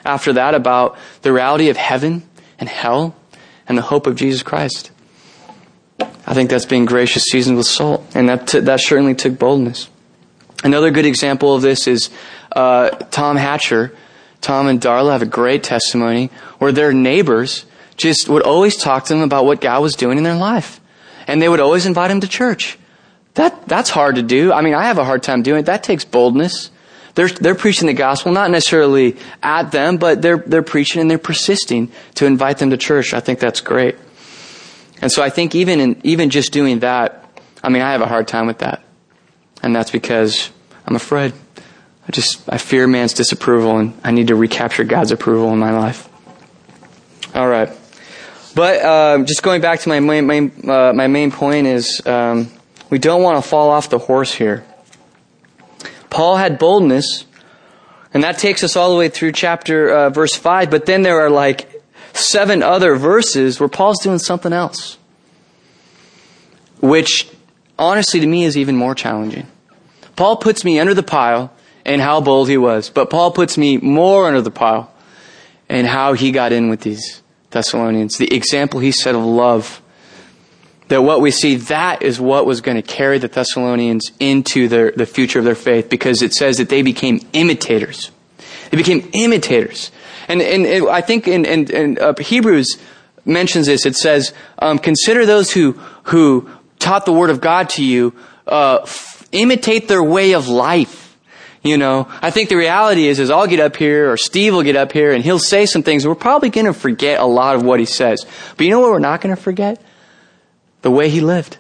after 0.06 0.34
that 0.34 0.56
about 0.56 0.98
the 1.22 1.34
reality 1.34 1.70
of 1.70 1.78
heaven 1.78 2.24
and 2.60 2.70
hell 2.70 3.16
and 3.68 3.78
the 3.78 3.82
hope 3.82 4.08
of 4.08 4.16
Jesus 4.16 4.44
Christ. 4.44 4.92
I 6.00 6.34
think 6.34 6.50
that's 6.50 6.66
being 6.66 6.86
gracious, 6.86 7.24
seasoned 7.24 7.58
with 7.58 7.68
salt. 7.68 8.04
And 8.16 8.30
that, 8.30 8.48
t- 8.48 8.60
that 8.60 8.80
certainly 8.80 9.16
took 9.16 9.38
boldness. 9.38 9.90
Another 10.64 10.90
good 10.92 11.06
example 11.06 11.54
of 11.54 11.62
this 11.62 11.88
is 11.88 12.10
uh, 12.52 12.90
Tom 12.90 13.36
Hatcher 13.36 13.96
Tom 14.46 14.68
and 14.68 14.80
Darla 14.80 15.14
have 15.14 15.24
a 15.24 15.26
great 15.26 15.64
testimony 15.64 16.30
where 16.60 16.72
their 16.72 16.94
neighbors 16.94 17.66
just 17.98 18.30
would 18.30 18.44
always 18.44 18.76
talk 18.76 19.06
to 19.06 19.14
them 19.14 19.24
about 19.24 19.46
what 19.46 19.60
God 19.60 19.82
was 19.82 19.96
doing 19.96 20.20
in 20.20 20.24
their 20.24 20.36
life. 20.36 20.80
And 21.26 21.42
they 21.42 21.50
would 21.50 21.60
always 21.60 21.88
invite 21.88 22.10
them 22.10 22.22
to 22.22 22.28
church. 22.28 22.78
That, 23.34 23.68
that's 23.68 23.90
hard 23.90 24.18
to 24.18 24.22
do. 24.22 24.54
I 24.54 24.62
mean, 24.62 24.76
I 24.76 24.84
have 24.84 25.00
a 25.00 25.04
hard 25.04 25.24
time 25.24 25.42
doing 25.42 25.62
it. 25.62 25.66
That 25.66 25.82
takes 25.82 26.06
boldness. 26.06 26.70
They're, 27.16 27.30
they're 27.30 27.56
preaching 27.56 27.88
the 27.88 27.94
gospel, 27.94 28.32
not 28.32 28.52
necessarily 28.52 29.18
at 29.42 29.72
them, 29.72 29.98
but 29.98 30.22
they're, 30.22 30.38
they're 30.38 30.62
preaching 30.62 31.02
and 31.02 31.10
they're 31.10 31.18
persisting 31.18 31.92
to 32.16 32.26
invite 32.26 32.58
them 32.58 32.70
to 32.72 32.78
church. 32.78 33.14
I 33.14 33.22
think 33.22 33.40
that's 33.40 33.62
great. 33.62 33.96
And 35.02 35.12
so 35.12 35.24
I 35.24 35.30
think 35.30 35.56
even 35.56 35.80
in, 35.80 36.02
even 36.04 36.30
just 36.30 36.52
doing 36.52 36.80
that, 36.80 37.42
I 37.64 37.70
mean, 37.70 37.82
I 37.82 37.92
have 37.92 38.02
a 38.02 38.08
hard 38.08 38.28
time 38.28 38.48
with 38.48 38.60
that. 38.60 38.84
And 39.64 39.76
that's 39.76 39.92
because 39.92 40.52
I'm 40.86 40.96
afraid. 40.96 41.34
I 42.08 42.12
just, 42.12 42.48
I 42.48 42.58
fear 42.58 42.86
man's 42.86 43.14
disapproval 43.14 43.78
and 43.78 44.00
I 44.04 44.12
need 44.12 44.28
to 44.28 44.36
recapture 44.36 44.84
God's 44.84 45.12
approval 45.12 45.52
in 45.54 45.58
my 45.58 45.72
life. 45.72 46.10
All 47.34 47.48
right. 47.48 47.70
But 48.56 48.86
um, 48.86 49.26
just 49.26 49.42
going 49.42 49.62
back 49.62 49.80
to 49.82 49.90
my 49.90 50.00
main, 50.00 50.28
main 50.28 50.70
uh, 50.70 50.94
my 50.94 51.08
main 51.08 51.32
point 51.32 51.68
is 51.68 52.02
um, 52.06 52.50
we 52.90 53.00
don't 53.00 53.22
want 53.22 53.44
to 53.44 53.50
fall 53.50 53.70
off 53.70 53.90
the 53.90 53.98
horse 54.00 54.34
here. 54.34 54.66
Paul 56.16 56.38
had 56.38 56.58
boldness, 56.58 57.26
and 58.14 58.24
that 58.24 58.38
takes 58.38 58.64
us 58.64 58.78
all 58.78 58.90
the 58.90 58.96
way 58.96 59.10
through 59.10 59.34
chapter 59.34 59.90
uh, 59.90 60.10
verse 60.10 60.34
five. 60.34 60.72
But 60.72 60.86
then 60.86 61.02
there 61.02 61.20
are 61.20 61.30
like 61.30 61.84
seven 62.14 62.64
other 62.64 62.96
verses 62.96 63.60
where 63.60 63.68
Paul's 63.68 64.00
doing 64.00 64.20
something 64.20 64.54
else, 64.54 64.98
which 66.80 67.28
honestly 67.78 68.22
to 68.22 68.28
me 68.28 68.46
is 68.46 68.56
even 68.58 68.78
more 68.78 68.96
challenging. 68.96 69.46
Paul 70.16 70.38
puts 70.38 70.64
me 70.64 70.80
under 70.80 70.94
the 70.94 71.04
pile 71.04 71.52
and 71.84 72.02
how 72.02 72.22
bold 72.22 72.48
he 72.48 72.58
was. 72.58 72.90
But 72.90 73.10
Paul 73.10 73.32
puts 73.32 73.58
me 73.58 73.76
more 73.76 74.26
under 74.26 74.42
the 74.42 74.52
pile 74.52 74.94
and 75.68 75.86
how 75.86 76.14
he 76.14 76.32
got 76.32 76.54
in 76.54 76.70
with 76.70 76.80
these 76.80 77.22
Thessalonians. 77.52 78.18
The 78.18 78.34
example 78.34 78.80
he 78.80 78.94
set 78.94 79.16
of 79.16 79.26
love. 79.26 79.82
That 80.90 81.02
what 81.02 81.20
we 81.20 81.32
see, 81.32 81.56
that 81.56 82.04
is 82.04 82.20
what 82.20 82.46
was 82.46 82.62
going 82.62 82.76
to 82.76 82.84
carry 82.84 83.18
the 83.18 83.28
Thessalonians 83.28 84.12
into 84.20 84.68
their, 84.68 84.92
the 84.92 85.08
future 85.08 85.40
of 85.40 85.46
their 85.46 85.56
faith 85.56 85.90
because 85.90 86.22
it 86.22 86.34
says 86.34 86.58
that 86.60 86.70
they 86.70 86.84
became 86.84 87.22
imitators. 87.34 88.12
They 88.70 88.78
became 88.78 89.10
imitators. 89.14 89.92
And, 90.28 90.42
and, 90.42 90.66
and 90.66 90.88
I 90.90 91.02
think 91.02 91.28
in, 91.28 91.46
in, 91.46 91.72
in 91.72 92.00
uh, 92.00 92.14
Hebrews 92.16 92.78
mentions 93.26 93.66
this. 93.66 93.86
It 93.86 93.96
says, 93.96 94.34
um, 94.60 94.80
consider 94.80 95.26
those 95.26 95.52
who, 95.52 95.74
who 96.04 96.50
taught 96.80 97.06
the 97.06 97.14
Word 97.14 97.30
of 97.30 97.42
God 97.42 97.70
to 97.72 97.84
you, 97.84 98.14
uh, 98.48 98.80
f- 98.84 99.28
imitate 99.32 99.88
their 99.88 100.04
way 100.04 100.34
of 100.34 100.48
life. 100.48 101.18
You 101.64 101.78
know, 101.78 102.08
I 102.22 102.30
think 102.30 102.50
the 102.50 102.58
reality 102.58 103.08
is, 103.08 103.20
is 103.20 103.32
I'll 103.32 103.48
get 103.48 103.60
up 103.60 103.76
here 103.76 104.12
or 104.12 104.18
Steve 104.18 104.54
will 104.54 104.62
get 104.62 104.76
up 104.76 104.92
here 104.92 105.12
and 105.12 105.24
he'll 105.24 105.40
say 105.40 105.66
some 105.66 105.82
things. 105.82 106.08
We're 106.08 106.14
probably 106.14 106.52
going 106.52 106.68
to 106.68 106.74
forget 106.74 107.20
a 107.20 107.26
lot 107.26 107.56
of 107.56 107.64
what 107.64 107.80
he 107.80 107.88
says. 107.88 108.24
But 108.56 108.66
you 108.66 108.70
know 108.70 108.82
what 108.82 108.92
we're 108.92 109.00
not 109.00 109.20
going 109.22 109.36
to 109.36 109.42
forget? 109.42 109.82
The 110.86 110.92
way 110.92 111.10
he 111.10 111.20
lived. 111.20 111.58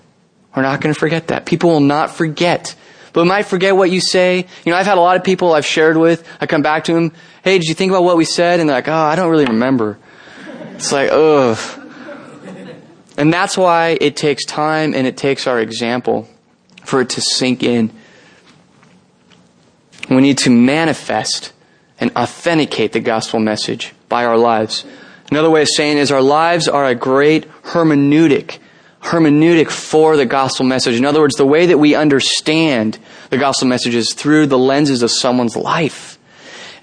We're 0.56 0.62
not 0.62 0.82
going 0.82 0.94
to 0.94 1.00
forget 1.00 1.30
that. 1.30 1.48
People 1.48 1.72
will 1.72 1.80
not 1.80 2.12
forget. 2.12 2.76
But 3.12 3.24
we 3.24 3.28
might 3.28 3.48
forget 3.48 3.76
what 3.76 3.90
you 3.90 4.00
say. 4.00 4.46
You 4.64 4.72
know, 4.72 4.78
I've 4.78 4.86
had 4.86 5.00
a 5.00 5.02
lot 5.02 5.16
of 5.16 5.24
people 5.24 5.52
I've 5.52 5.66
shared 5.66 5.98
with. 5.98 6.24
I 6.40 6.46
come 6.46 6.62
back 6.62 6.84
to 6.84 6.94
them. 6.94 7.12
Hey, 7.44 7.58
did 7.58 7.68
you 7.68 7.74
think 7.74 7.92
about 7.92 8.04
what 8.04 8.18
we 8.18 8.24
said? 8.24 8.60
And 8.60 8.70
they're 8.70 8.78
like, 8.78 8.88
oh, 8.88 8.94
I 8.94 9.16
don't 9.16 9.32
really 9.32 9.46
remember. 9.46 9.98
It's 10.76 10.92
like, 10.92 11.10
ugh. 11.12 11.58
And 13.18 13.34
that's 13.34 13.58
why 13.58 13.98
it 14.00 14.16
takes 14.16 14.46
time 14.46 14.94
and 14.94 15.08
it 15.08 15.18
takes 15.18 15.48
our 15.48 15.60
example 15.60 16.30
for 16.84 17.02
it 17.02 17.10
to 17.10 17.22
sink 17.22 17.64
in. 17.64 17.92
We 20.08 20.22
need 20.22 20.38
to 20.38 20.52
manifest 20.52 21.52
and 22.00 22.12
authenticate 22.16 22.92
the 22.92 23.00
gospel 23.00 23.40
message 23.40 23.96
by 24.08 24.24
our 24.24 24.38
lives. 24.38 24.86
Another 25.32 25.50
way 25.50 25.64
of 25.64 25.68
saying 25.68 25.98
is 25.98 26.12
our 26.12 26.22
lives 26.22 26.68
are 26.68 26.86
a 26.86 26.94
great 26.94 27.50
hermeneutic, 27.64 28.60
hermeneutic 29.06 29.70
for 29.70 30.18
the 30.18 30.26
gospel 30.26 30.66
message. 30.66 30.96
In 30.96 31.06
other 31.06 31.22
words, 31.22 31.36
the 31.36 31.46
way 31.46 31.68
that 31.68 31.78
we 31.78 31.94
understand 31.94 32.98
the 33.30 33.38
gospel 33.38 33.68
message 33.68 33.94
is 33.94 34.14
through 34.14 34.48
the 34.48 34.58
lenses 34.58 35.04
of 35.04 35.12
someone's 35.12 35.56
life. 35.56 36.18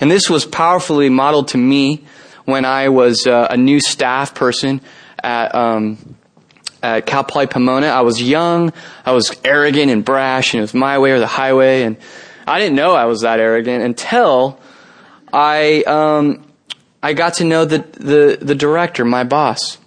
And 0.01 0.11
this 0.11 0.31
was 0.31 0.47
powerfully 0.47 1.09
modeled 1.09 1.49
to 1.49 1.59
me 1.59 2.05
when 2.45 2.65
I 2.65 2.91
was 2.91 3.27
uh, 3.27 3.49
a 3.51 3.57
new 3.57 3.81
staff 3.81 4.35
person 4.35 4.81
at, 5.23 5.53
um, 5.55 6.17
at 6.83 7.07
Cal 7.07 7.25
Poly 7.25 7.49
Pomona. 7.49 7.89
I 7.89 8.03
was 8.03 8.23
young, 8.23 8.73
I 9.05 9.13
was 9.13 9.37
arrogant 9.45 9.91
and 9.91 10.05
brash, 10.05 10.55
and 10.55 10.59
it 10.59 10.63
was 10.63 10.75
my 10.75 10.99
way 10.99 11.11
or 11.11 11.19
the 11.19 11.27
highway, 11.27 11.83
and 11.83 11.97
I 12.47 12.59
didn't 12.61 12.77
know 12.77 12.95
I 12.95 13.07
was 13.07 13.23
that 13.23 13.41
arrogant 13.41 13.83
until 13.83 14.61
I 15.33 15.83
um, 15.87 16.45
I 17.03 17.15
got 17.15 17.35
to 17.35 17.45
know 17.45 17.65
the, 17.65 17.79
the 17.79 18.39
the 18.41 18.55
director, 18.55 19.05
my 19.05 19.25
boss, 19.25 19.79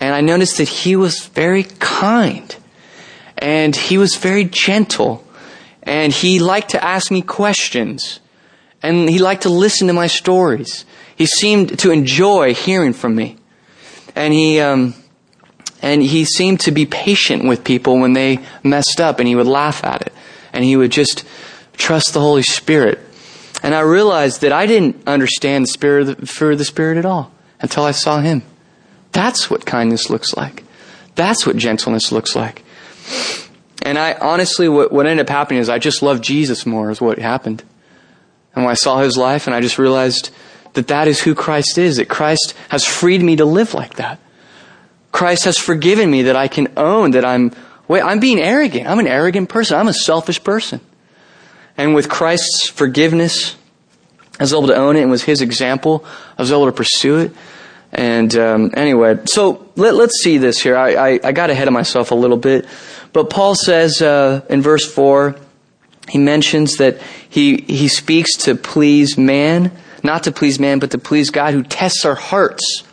and 0.00 0.14
I 0.14 0.22
noticed 0.22 0.58
that 0.58 0.68
he 0.68 0.96
was 0.96 1.26
very 1.26 1.64
kind, 1.78 2.56
and 3.38 3.76
he 3.76 3.98
was 3.98 4.16
very 4.16 4.44
gentle, 4.44 5.24
and 5.82 6.12
he 6.12 6.38
liked 6.38 6.70
to 6.70 6.82
ask 6.82 7.10
me 7.10 7.22
questions, 7.22 8.20
and 8.82 9.08
he 9.08 9.18
liked 9.18 9.42
to 9.42 9.50
listen 9.50 9.86
to 9.88 9.92
my 9.92 10.06
stories. 10.06 10.84
He 11.14 11.26
seemed 11.26 11.78
to 11.80 11.90
enjoy 11.90 12.54
hearing 12.54 12.94
from 12.94 13.14
me, 13.14 13.36
and 14.16 14.32
he. 14.32 14.60
Um, 14.60 14.94
and 15.82 16.02
he 16.02 16.24
seemed 16.24 16.60
to 16.60 16.72
be 16.72 16.86
patient 16.86 17.44
with 17.44 17.64
people 17.64 17.98
when 17.98 18.12
they 18.12 18.38
messed 18.62 19.00
up 19.00 19.18
and 19.18 19.26
he 19.26 19.34
would 19.34 19.46
laugh 19.46 19.82
at 19.84 20.02
it. 20.02 20.12
And 20.52 20.64
he 20.64 20.76
would 20.76 20.92
just 20.92 21.24
trust 21.76 22.12
the 22.12 22.20
Holy 22.20 22.42
Spirit. 22.42 22.98
And 23.62 23.74
I 23.74 23.80
realized 23.80 24.40
that 24.42 24.52
I 24.52 24.66
didn't 24.66 25.06
understand 25.06 25.64
the 25.64 25.68
spirit 25.68 26.08
of 26.08 26.16
the, 26.18 26.56
the 26.56 26.64
Spirit 26.64 26.98
at 26.98 27.04
all 27.04 27.32
until 27.60 27.84
I 27.84 27.92
saw 27.92 28.20
him. 28.20 28.42
That's 29.12 29.50
what 29.50 29.66
kindness 29.66 30.10
looks 30.10 30.36
like. 30.36 30.64
That's 31.14 31.46
what 31.46 31.56
gentleness 31.56 32.12
looks 32.12 32.36
like. 32.36 32.62
And 33.82 33.98
I 33.98 34.14
honestly, 34.14 34.68
what, 34.68 34.92
what 34.92 35.06
ended 35.06 35.26
up 35.26 35.30
happening 35.30 35.60
is 35.60 35.68
I 35.68 35.78
just 35.78 36.02
loved 36.02 36.22
Jesus 36.22 36.66
more 36.66 36.90
is 36.90 37.00
what 37.00 37.18
happened. 37.18 37.62
And 38.54 38.64
when 38.64 38.70
I 38.70 38.74
saw 38.74 39.00
his 39.00 39.16
life 39.16 39.46
and 39.46 39.54
I 39.54 39.60
just 39.60 39.78
realized 39.78 40.30
that 40.74 40.88
that 40.88 41.08
is 41.08 41.20
who 41.22 41.34
Christ 41.34 41.78
is, 41.78 41.96
that 41.96 42.08
Christ 42.08 42.54
has 42.68 42.84
freed 42.84 43.22
me 43.22 43.36
to 43.36 43.44
live 43.44 43.74
like 43.74 43.94
that. 43.94 44.20
Christ 45.12 45.44
has 45.44 45.58
forgiven 45.58 46.10
me 46.10 46.22
that 46.22 46.36
I 46.36 46.48
can 46.48 46.68
own 46.76 47.12
that 47.12 47.24
I'm, 47.24 47.52
wait, 47.88 48.02
I'm 48.02 48.20
being 48.20 48.38
arrogant. 48.38 48.86
I'm 48.86 48.98
an 48.98 49.08
arrogant 49.08 49.48
person. 49.48 49.76
I'm 49.76 49.88
a 49.88 49.92
selfish 49.92 50.42
person. 50.44 50.80
And 51.76 51.94
with 51.94 52.08
Christ's 52.08 52.68
forgiveness, 52.68 53.56
I 54.38 54.44
was 54.44 54.52
able 54.52 54.68
to 54.68 54.76
own 54.76 54.96
it 54.96 55.02
and 55.02 55.10
with 55.10 55.24
his 55.24 55.40
example, 55.40 56.04
I 56.38 56.42
was 56.42 56.52
able 56.52 56.66
to 56.66 56.72
pursue 56.72 57.18
it. 57.18 57.32
And 57.92 58.34
um, 58.36 58.70
anyway, 58.74 59.18
so 59.24 59.68
let, 59.76 59.94
us 59.94 60.12
see 60.22 60.38
this 60.38 60.62
here. 60.62 60.76
I, 60.76 60.94
I, 60.94 61.20
I, 61.24 61.32
got 61.32 61.50
ahead 61.50 61.66
of 61.66 61.74
myself 61.74 62.12
a 62.12 62.14
little 62.14 62.36
bit. 62.36 62.66
But 63.12 63.30
Paul 63.30 63.56
says 63.56 64.00
uh, 64.00 64.44
in 64.48 64.62
verse 64.62 64.90
4, 64.92 65.34
he 66.08 66.18
mentions 66.18 66.76
that 66.76 67.00
he, 67.28 67.56
he 67.62 67.88
speaks 67.88 68.36
to 68.44 68.54
please 68.54 69.18
man, 69.18 69.72
not 70.04 70.24
to 70.24 70.32
please 70.32 70.60
man, 70.60 70.78
but 70.78 70.92
to 70.92 70.98
please 70.98 71.30
God 71.30 71.52
who 71.52 71.62
tests 71.64 72.04
our 72.04 72.14
hearts. 72.14 72.84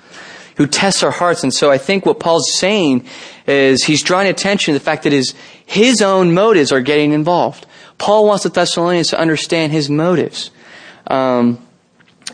Who 0.58 0.66
tests 0.66 1.04
our 1.04 1.12
hearts. 1.12 1.44
And 1.44 1.54
so 1.54 1.70
I 1.70 1.78
think 1.78 2.06
what 2.06 2.20
Paul's 2.20 2.58
saying 2.58 3.06
is 3.46 3.84
he's 3.84 4.02
drawing 4.02 4.28
attention 4.28 4.74
to 4.74 4.80
the 4.80 4.84
fact 4.84 5.04
that 5.04 5.14
his, 5.14 5.36
his 5.66 6.02
own 6.02 6.34
motives 6.34 6.72
are 6.72 6.82
getting 6.82 7.12
involved. 7.12 7.68
Paul 8.00 8.26
wants 8.26 8.44
the 8.44 8.50
Thessalonians 8.50 9.10
to 9.10 9.20
understand 9.20 9.72
his 9.72 9.90
motives. 9.90 10.50
Um, 11.06 11.60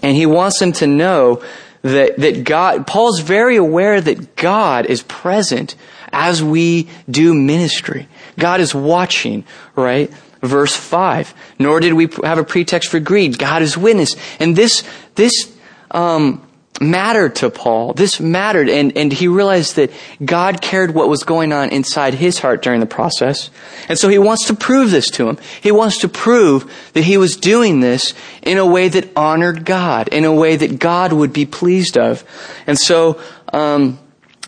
and 0.02 0.16
he 0.16 0.26
wants 0.26 0.60
them 0.60 0.72
to 0.74 0.88
know 0.88 1.44
that, 1.84 2.18
that 2.18 2.44
God, 2.44 2.88
Paul's 2.88 3.20
very 3.20 3.58
aware 3.58 4.02
that 4.02 4.36
God 4.36 4.88
is 4.88 5.04
present 5.04 5.76
as 6.12 6.44
we 6.44 6.90
do 7.10 7.34
ministry. 7.34 8.08
God 8.40 8.60
is 8.62 8.74
watching, 8.74 9.44
right? 9.76 10.10
Verse 10.42 10.76
5. 10.76 11.34
Nor 11.60 11.80
did 11.80 11.94
we 11.94 12.08
have 12.24 12.38
a 12.38 12.44
pretext 12.44 12.90
for 12.90 13.00
greed. 13.00 13.38
God 13.38 13.62
is 13.62 13.78
witness. 13.78 14.16
And 14.40 14.56
this, 14.56 14.84
this, 15.16 15.56
um, 15.92 16.46
mattered 16.82 17.36
to 17.36 17.50
Paul. 17.50 17.94
This 17.94 18.20
mattered, 18.20 18.70
and, 18.70 18.98
and 18.98 19.14
he 19.14 19.28
realized 19.28 19.76
that 19.76 19.92
God 20.24 20.62
cared 20.62 20.94
what 20.94 21.10
was 21.10 21.24
going 21.24 21.54
on 21.54 21.70
inside 21.70 22.14
his 22.14 22.40
heart 22.40 22.62
during 22.62 22.80
the 22.80 22.86
process. 22.86 23.50
And 23.88 23.98
so 23.98 24.10
he 24.10 24.18
wants 24.18 24.48
to 24.48 24.56
prove 24.56 24.92
this 24.92 25.10
to 25.12 25.30
him. 25.30 25.38
He 25.62 25.72
wants 25.72 26.00
to 26.00 26.10
prove 26.10 26.72
that 26.94 27.04
he 27.04 27.18
was 27.18 27.38
doing 27.38 27.80
this 27.80 28.14
in 28.42 28.58
a 28.58 28.66
way 28.66 28.90
that 28.90 29.16
honored 29.16 29.66
God, 29.66 30.08
in 30.08 30.26
a 30.26 30.34
way 30.34 30.56
that 30.56 30.80
God 30.80 31.14
would 31.14 31.34
be 31.34 31.46
pleased 31.46 31.98
of. 31.98 32.24
And 32.68 32.78
so, 32.78 33.22
um, 33.52 34.00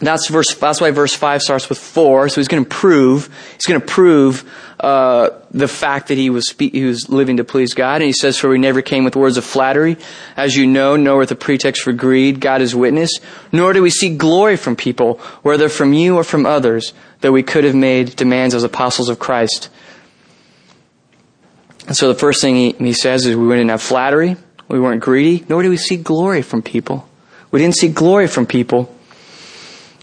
that's 0.02 0.28
verse. 0.28 0.54
That's 0.56 0.82
why 0.82 0.92
verse 0.92 1.16
five 1.16 1.42
starts 1.42 1.70
with 1.70 1.78
four. 1.78 2.28
So 2.28 2.42
he's 2.42 2.50
going 2.50 2.66
to 2.66 2.70
prove. 2.70 3.30
He's 3.54 3.66
going 3.66 3.80
to 3.80 3.88
prove 3.88 4.44
uh, 4.86 5.42
the 5.50 5.68
fact 5.68 6.10
that 6.10 6.18
he 6.18 6.30
was 6.30 6.48
spe- 6.48 6.72
he 6.72 6.86
was 6.86 7.10
living 7.10 7.38
to 7.38 7.44
please 7.44 7.74
God. 7.74 7.96
And 7.96 8.04
he 8.04 8.14
says, 8.14 8.38
"For 8.38 8.50
we 8.50 8.60
never 8.60 8.84
came 8.84 9.04
with 9.04 9.16
words 9.16 9.36
of 9.36 9.44
flattery, 9.44 9.98
as 10.38 10.56
you 10.56 10.68
know, 10.68 10.96
nor 10.96 11.18
with 11.18 11.32
a 11.32 11.36
pretext 11.36 11.82
for 11.82 11.92
greed. 11.92 12.40
God 12.40 12.62
is 12.62 12.76
witness. 12.76 13.10
Nor 13.52 13.74
do 13.74 13.82
we 13.82 13.90
seek 13.90 14.20
glory 14.20 14.58
from 14.58 14.76
people, 14.76 15.20
whether 15.42 15.70
from 15.70 15.94
you 15.94 16.16
or 16.18 16.24
from 16.24 16.46
others, 16.46 16.94
though 17.22 17.32
we 17.32 17.42
could 17.42 17.64
have 17.64 17.74
made 17.74 18.16
demands 18.16 18.54
as 18.54 18.64
apostles 18.64 19.10
of 19.10 19.18
Christ." 19.18 19.70
And 21.88 21.98
so 21.98 22.08
the 22.08 22.20
first 22.20 22.42
thing 22.42 22.56
he, 22.56 22.72
he 22.74 22.94
says 22.94 23.26
is, 23.26 23.36
we 23.36 23.48
didn't 23.50 23.70
have 23.70 23.82
flattery. 23.82 24.38
We 24.68 24.80
weren't 24.80 25.02
greedy. 25.02 25.46
Nor 25.50 25.64
do 25.64 25.70
we 25.70 25.78
seek 25.78 26.04
glory 26.04 26.44
from 26.44 26.62
people. 26.62 27.08
We 27.50 27.60
didn't 27.60 27.76
seek 27.76 27.94
glory 27.96 28.28
from 28.28 28.46
people. 28.46 28.94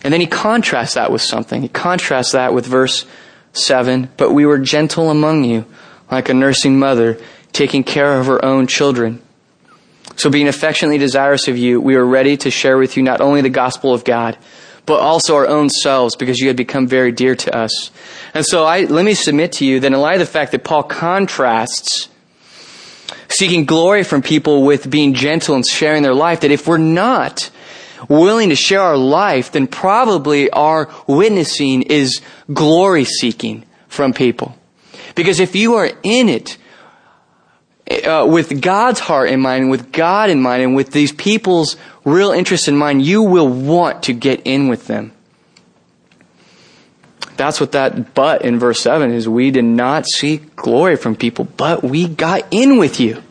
And 0.02 0.12
then 0.12 0.20
he 0.20 0.26
contrasts 0.26 0.94
that 0.94 1.12
with 1.12 1.22
something. 1.22 1.62
He 1.62 1.68
contrasts 1.68 2.32
that 2.32 2.52
with 2.52 2.66
verse 2.66 3.06
7. 3.52 4.10
But 4.16 4.32
we 4.32 4.46
were 4.46 4.58
gentle 4.58 5.10
among 5.10 5.44
you, 5.44 5.66
like 6.10 6.28
a 6.28 6.34
nursing 6.34 6.78
mother, 6.78 7.18
taking 7.52 7.84
care 7.84 8.18
of 8.18 8.26
her 8.26 8.44
own 8.44 8.66
children. 8.66 9.20
So 10.16 10.30
being 10.30 10.48
affectionately 10.48 10.98
desirous 10.98 11.48
of 11.48 11.56
you, 11.56 11.80
we 11.80 11.96
were 11.96 12.06
ready 12.06 12.36
to 12.38 12.50
share 12.50 12.76
with 12.76 12.96
you 12.96 13.02
not 13.02 13.20
only 13.20 13.40
the 13.40 13.48
gospel 13.48 13.94
of 13.94 14.04
God, 14.04 14.36
but 14.84 14.98
also 14.98 15.36
our 15.36 15.46
own 15.46 15.70
selves 15.70 16.16
because 16.16 16.38
you 16.38 16.48
had 16.48 16.56
become 16.56 16.86
very 16.86 17.12
dear 17.12 17.36
to 17.36 17.56
us. 17.56 17.90
And 18.34 18.44
so 18.44 18.64
I, 18.64 18.84
let 18.84 19.04
me 19.04 19.14
submit 19.14 19.52
to 19.52 19.64
you 19.64 19.80
that 19.80 19.92
in 19.92 20.00
light 20.00 20.14
of 20.14 20.20
the 20.20 20.26
fact 20.26 20.52
that 20.52 20.64
Paul 20.64 20.82
contrasts 20.82 22.08
seeking 23.28 23.64
glory 23.64 24.02
from 24.02 24.22
people 24.22 24.64
with 24.64 24.90
being 24.90 25.14
gentle 25.14 25.54
and 25.54 25.66
sharing 25.66 26.02
their 26.02 26.14
life, 26.14 26.40
that 26.40 26.50
if 26.50 26.66
we're 26.66 26.78
not 26.78 27.50
willing 28.08 28.48
to 28.50 28.56
share 28.56 28.80
our 28.80 28.96
life, 28.96 29.52
then 29.52 29.66
probably 29.66 30.50
our 30.50 30.88
witnessing 31.06 31.82
is 31.82 32.20
glory 32.52 33.04
seeking 33.04 33.64
from 33.88 34.12
people. 34.12 34.56
Because 35.14 35.40
if 35.40 35.54
you 35.54 35.74
are 35.74 35.90
in 36.02 36.28
it, 36.28 36.56
uh, 37.90 38.26
with 38.28 38.62
God's 38.62 39.00
heart 39.00 39.28
in 39.28 39.40
mind, 39.40 39.70
with 39.70 39.92
God 39.92 40.30
in 40.30 40.40
mind, 40.40 40.62
and 40.62 40.74
with 40.74 40.92
these 40.92 41.12
people's 41.12 41.76
real 42.04 42.30
interest 42.30 42.68
in 42.68 42.76
mind, 42.76 43.02
you 43.02 43.22
will 43.22 43.48
want 43.48 44.04
to 44.04 44.12
get 44.12 44.42
in 44.44 44.68
with 44.68 44.86
them. 44.86 45.12
That's 47.36 47.60
what 47.60 47.72
that 47.72 48.14
but 48.14 48.42
in 48.42 48.58
verse 48.58 48.80
7 48.80 49.10
is. 49.10 49.28
We 49.28 49.50
did 49.50 49.64
not 49.64 50.06
seek 50.06 50.54
glory 50.54 50.96
from 50.96 51.16
people, 51.16 51.46
but 51.56 51.82
we 51.82 52.06
got 52.06 52.46
in 52.50 52.78
with 52.78 53.00
you. 53.00 53.22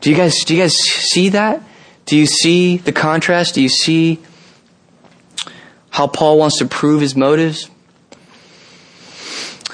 Do 0.00 0.10
you 0.10 0.16
guys, 0.16 0.42
do 0.44 0.54
you 0.54 0.62
guys 0.62 0.74
see 0.74 1.30
that? 1.30 1.62
Do 2.08 2.16
you 2.16 2.24
see 2.24 2.78
the 2.78 2.90
contrast? 2.90 3.54
Do 3.54 3.60
you 3.60 3.68
see 3.68 4.18
how 5.90 6.06
Paul 6.06 6.38
wants 6.38 6.56
to 6.56 6.64
prove 6.64 7.02
his 7.02 7.14
motives? 7.14 7.68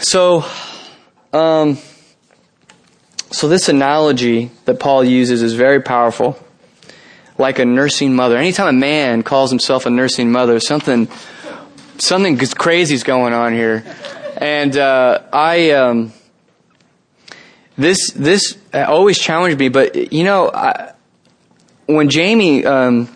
So, 0.00 0.44
um, 1.32 1.78
so 3.30 3.46
this 3.46 3.68
analogy 3.68 4.50
that 4.64 4.80
Paul 4.80 5.04
uses 5.04 5.42
is 5.42 5.54
very 5.54 5.80
powerful. 5.80 6.36
Like 7.38 7.60
a 7.60 7.64
nursing 7.64 8.16
mother. 8.16 8.36
Anytime 8.36 8.66
a 8.66 8.80
man 8.80 9.22
calls 9.22 9.50
himself 9.50 9.86
a 9.86 9.90
nursing 9.90 10.32
mother, 10.32 10.58
something 10.58 11.06
something 11.98 12.36
crazy's 12.36 13.04
going 13.04 13.32
on 13.32 13.52
here, 13.52 13.84
and 14.38 14.76
uh, 14.76 15.22
I 15.32 15.70
um, 15.70 16.12
this 17.78 18.10
this 18.10 18.58
always 18.72 19.20
challenged 19.20 19.60
me. 19.60 19.68
But 19.68 20.12
you 20.12 20.24
know, 20.24 20.50
I, 20.52 20.93
when 21.86 22.08
Jamie 22.08 22.64
um, 22.64 23.14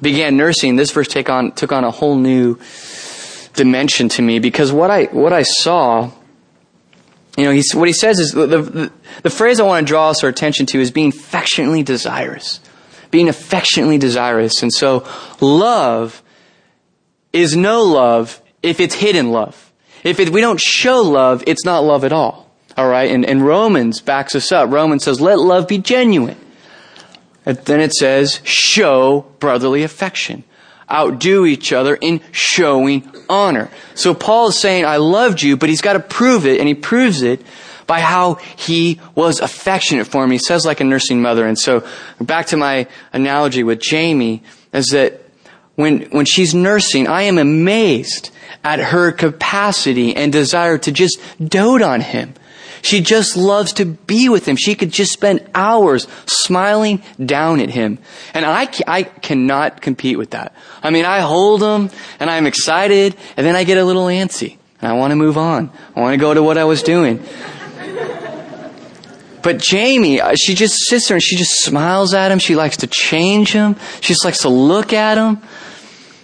began 0.00 0.36
nursing, 0.36 0.76
this 0.76 0.90
verse 0.90 1.08
take 1.08 1.28
on 1.28 1.52
took 1.52 1.72
on 1.72 1.84
a 1.84 1.90
whole 1.90 2.16
new 2.16 2.58
dimension 3.54 4.08
to 4.10 4.22
me 4.22 4.38
because 4.38 4.72
what 4.72 4.90
I 4.90 5.04
what 5.04 5.32
I 5.32 5.42
saw, 5.42 6.10
you 7.36 7.44
know, 7.44 7.62
what 7.74 7.88
he 7.88 7.92
says 7.92 8.18
is 8.18 8.32
the, 8.32 8.46
the, 8.46 8.92
the 9.22 9.30
phrase 9.30 9.60
I 9.60 9.64
want 9.64 9.86
to 9.86 9.90
draw 9.90 10.10
us 10.10 10.22
our 10.22 10.30
attention 10.30 10.66
to 10.66 10.80
is 10.80 10.90
being 10.90 11.10
affectionately 11.10 11.82
desirous, 11.82 12.60
being 13.10 13.28
affectionately 13.28 13.98
desirous, 13.98 14.62
and 14.62 14.72
so 14.72 15.06
love 15.40 16.22
is 17.32 17.56
no 17.56 17.82
love 17.82 18.42
if 18.62 18.80
it's 18.80 18.94
hidden 18.94 19.30
love. 19.30 19.72
If 20.04 20.18
it, 20.18 20.30
we 20.30 20.40
don't 20.40 20.60
show 20.60 21.00
love, 21.02 21.44
it's 21.46 21.64
not 21.64 21.84
love 21.84 22.04
at 22.04 22.12
all. 22.12 22.50
All 22.76 22.88
right, 22.88 23.10
and, 23.10 23.24
and 23.24 23.46
Romans 23.46 24.00
backs 24.00 24.34
us 24.34 24.50
up. 24.50 24.70
Romans 24.70 25.04
says, 25.04 25.20
"Let 25.20 25.38
love 25.38 25.68
be 25.68 25.78
genuine." 25.78 26.41
And 27.44 27.58
then 27.58 27.80
it 27.80 27.92
says, 27.92 28.40
"Show 28.44 29.26
brotherly 29.38 29.82
affection." 29.82 30.44
outdo 30.90 31.46
each 31.46 31.72
other 31.72 31.94
in 31.94 32.20
showing 32.32 33.10
honor. 33.28 33.70
So 33.94 34.12
Paul 34.14 34.48
is 34.48 34.58
saying, 34.58 34.84
I 34.84 34.98
loved 34.98 35.40
you, 35.40 35.56
but 35.56 35.70
he's 35.70 35.80
got 35.80 35.94
to 35.94 36.00
prove 36.00 36.44
it, 36.44 36.58
and 36.58 36.68
he 36.68 36.74
proves 36.74 37.22
it 37.22 37.40
by 37.86 38.00
how 38.00 38.34
he 38.56 39.00
was 39.14 39.40
affectionate 39.40 40.06
for 40.06 40.26
me. 40.26 40.36
He 40.36 40.38
says 40.38 40.64
like 40.64 40.80
a 40.80 40.84
nursing 40.84 41.22
mother. 41.22 41.46
And 41.46 41.58
so 41.58 41.86
back 42.20 42.46
to 42.46 42.56
my 42.56 42.86
analogy 43.12 43.62
with 43.64 43.80
Jamie 43.80 44.42
is 44.72 44.86
that 44.88 45.20
when, 45.74 46.02
when 46.10 46.26
she's 46.26 46.54
nursing, 46.54 47.08
I 47.08 47.22
am 47.22 47.38
amazed 47.38 48.30
at 48.62 48.78
her 48.78 49.10
capacity 49.12 50.14
and 50.14 50.32
desire 50.32 50.78
to 50.78 50.92
just 50.92 51.18
dote 51.42 51.82
on 51.82 52.00
him 52.00 52.34
she 52.82 53.00
just 53.00 53.36
loves 53.36 53.74
to 53.74 53.86
be 53.86 54.28
with 54.28 54.46
him. 54.46 54.56
She 54.56 54.74
could 54.74 54.90
just 54.90 55.12
spend 55.12 55.48
hours 55.54 56.08
smiling 56.26 57.02
down 57.24 57.60
at 57.60 57.70
him. 57.70 57.98
And 58.34 58.44
I, 58.44 58.68
I 58.86 59.04
cannot 59.04 59.80
compete 59.80 60.18
with 60.18 60.30
that. 60.30 60.54
I 60.82 60.90
mean, 60.90 61.04
I 61.04 61.20
hold 61.20 61.62
him 61.62 61.90
and 62.18 62.28
I'm 62.28 62.46
excited 62.46 63.16
and 63.36 63.46
then 63.46 63.54
I 63.54 63.62
get 63.64 63.78
a 63.78 63.84
little 63.84 64.06
antsy 64.06 64.58
and 64.80 64.90
I 64.90 64.94
want 64.94 65.12
to 65.12 65.16
move 65.16 65.38
on. 65.38 65.70
I 65.94 66.00
want 66.00 66.14
to 66.14 66.18
go 66.18 66.34
to 66.34 66.42
what 66.42 66.58
I 66.58 66.64
was 66.64 66.82
doing. 66.82 67.24
But 69.42 69.58
Jamie, 69.58 70.20
uh, 70.20 70.34
she 70.36 70.54
just 70.54 70.76
sits 70.86 71.08
there 71.08 71.16
and 71.16 71.22
she 71.22 71.36
just 71.36 71.64
smiles 71.64 72.14
at 72.14 72.30
him. 72.30 72.38
She 72.38 72.54
likes 72.54 72.78
to 72.78 72.86
change 72.88 73.52
him. 73.52 73.76
She 74.00 74.12
just 74.12 74.24
likes 74.24 74.40
to 74.40 74.48
look 74.48 74.92
at 74.92 75.18
him. 75.18 75.40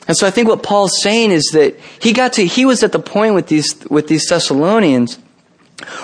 And 0.06 0.16
so 0.16 0.26
I 0.26 0.30
think 0.30 0.48
what 0.48 0.62
Paul's 0.62 1.02
saying 1.02 1.32
is 1.32 1.50
that 1.52 1.78
he 2.00 2.12
got 2.12 2.34
to, 2.34 2.46
he 2.46 2.64
was 2.64 2.82
at 2.82 2.92
the 2.92 2.98
point 2.98 3.34
with 3.34 3.46
these, 3.46 3.78
with 3.90 4.08
these 4.08 4.26
Thessalonians 4.26 5.18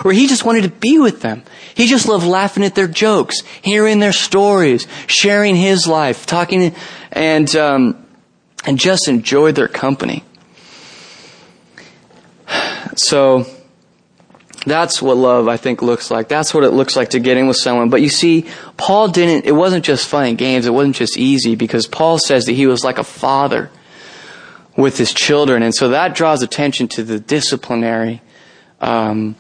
or 0.05 0.12
he 0.12 0.27
just 0.27 0.45
wanted 0.45 0.62
to 0.62 0.70
be 0.70 0.99
with 0.99 1.20
them. 1.20 1.43
He 1.75 1.87
just 1.87 2.07
loved 2.07 2.27
laughing 2.27 2.64
at 2.64 2.75
their 2.75 2.87
jokes, 2.87 3.41
hearing 3.62 3.99
their 3.99 4.12
stories, 4.12 4.87
sharing 5.07 5.57
his 5.57 5.87
life, 5.87 6.27
talking, 6.27 6.75
and 7.11 7.55
um, 7.57 8.07
and 8.64 8.79
just 8.79 9.09
enjoyed 9.09 9.55
their 9.55 9.68
company. 9.68 10.25
So 12.97 13.47
that's 14.64 15.03
what 15.03 15.16
love, 15.16 15.49
I 15.49 15.57
think, 15.57 15.83
looks 15.83 16.11
like. 16.11 16.29
That's 16.29 16.55
what 16.55 16.64
it 16.64 16.70
looks 16.70 16.97
like 16.97 17.11
to 17.11 17.20
get 17.20 17.37
in 17.37 17.49
with 17.49 17.57
someone. 17.57 17.91
But 17.91 18.01
you 18.03 18.09
see, 18.09 18.47
Paul 18.77 19.09
didn't. 19.09 19.45
It 19.45 19.53
wasn't 19.53 19.85
just 19.85 20.07
fun 20.07 20.27
and 20.27 20.39
games. 20.39 20.66
It 20.66 20.72
wasn't 20.72 20.97
just 20.97 21.18
easy 21.18 21.57
because 21.57 21.87
Paul 21.87 22.18
says 22.18 22.47
that 22.47 22.53
he 22.53 22.66
was 22.66 22.85
like 22.85 22.99
a 22.99 23.05
father 23.05 23.70
with 24.77 24.99
his 24.99 25.12
children, 25.12 25.62
and 25.62 25.75
so 25.75 25.89
that 25.89 26.14
draws 26.14 26.43
attention 26.43 26.89
to 26.89 27.03
the 27.03 27.18
disciplinary. 27.18 28.22
Um, 28.81 29.37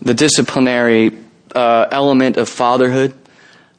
the 0.00 0.14
disciplinary 0.14 1.16
uh, 1.54 1.86
element 1.90 2.36
of 2.36 2.48
fatherhood. 2.48 3.14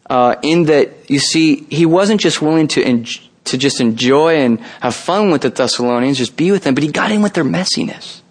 Uh, 0.10 0.36
in 0.42 0.64
that, 0.64 1.10
you 1.10 1.20
see, 1.20 1.68
he 1.70 1.86
wasn't 1.86 2.20
just 2.20 2.42
willing 2.42 2.68
to 2.68 2.84
en- 2.84 3.06
to 3.46 3.58
just 3.58 3.82
enjoy 3.82 4.36
and 4.38 4.60
have 4.82 4.96
fun 4.96 5.32
with 5.32 5.42
the 5.42 5.50
Thessalonians, 5.50 6.18
just 6.18 6.36
be 6.36 6.52
with 6.52 6.64
them, 6.64 6.76
but 6.76 6.84
he 6.84 6.92
got 6.92 7.12
in 7.12 7.22
with 7.22 7.34
their 7.34 7.44
messiness. 7.44 8.22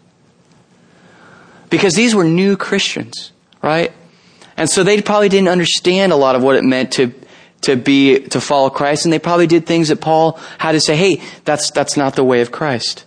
Because 1.71 1.95
these 1.95 2.15
were 2.15 2.25
new 2.25 2.57
Christians, 2.57 3.33
right? 3.63 3.93
And 4.57 4.71
so 4.71 4.83
they 4.83 5.01
probably 5.03 5.29
didn't 5.29 5.49
understand 5.49 6.13
a 6.13 6.17
lot 6.17 6.35
of 6.35 6.43
what 6.43 6.57
it 6.57 6.65
meant 6.65 6.93
to 6.93 7.13
to 7.61 7.77
be 7.77 8.21
to 8.21 8.41
follow 8.41 8.71
Christ, 8.71 9.05
and 9.05 9.13
they 9.13 9.19
probably 9.19 9.47
did 9.47 9.67
things 9.67 9.89
that 9.89 10.01
Paul 10.01 10.39
had 10.59 10.73
to 10.73 10.81
say, 10.81 10.97
"Hey, 10.97 11.21
that's 11.45 11.71
that's 11.71 11.97
not 11.97 12.15
the 12.15 12.25
way 12.25 12.41
of 12.41 12.53
Christ." 12.53 13.05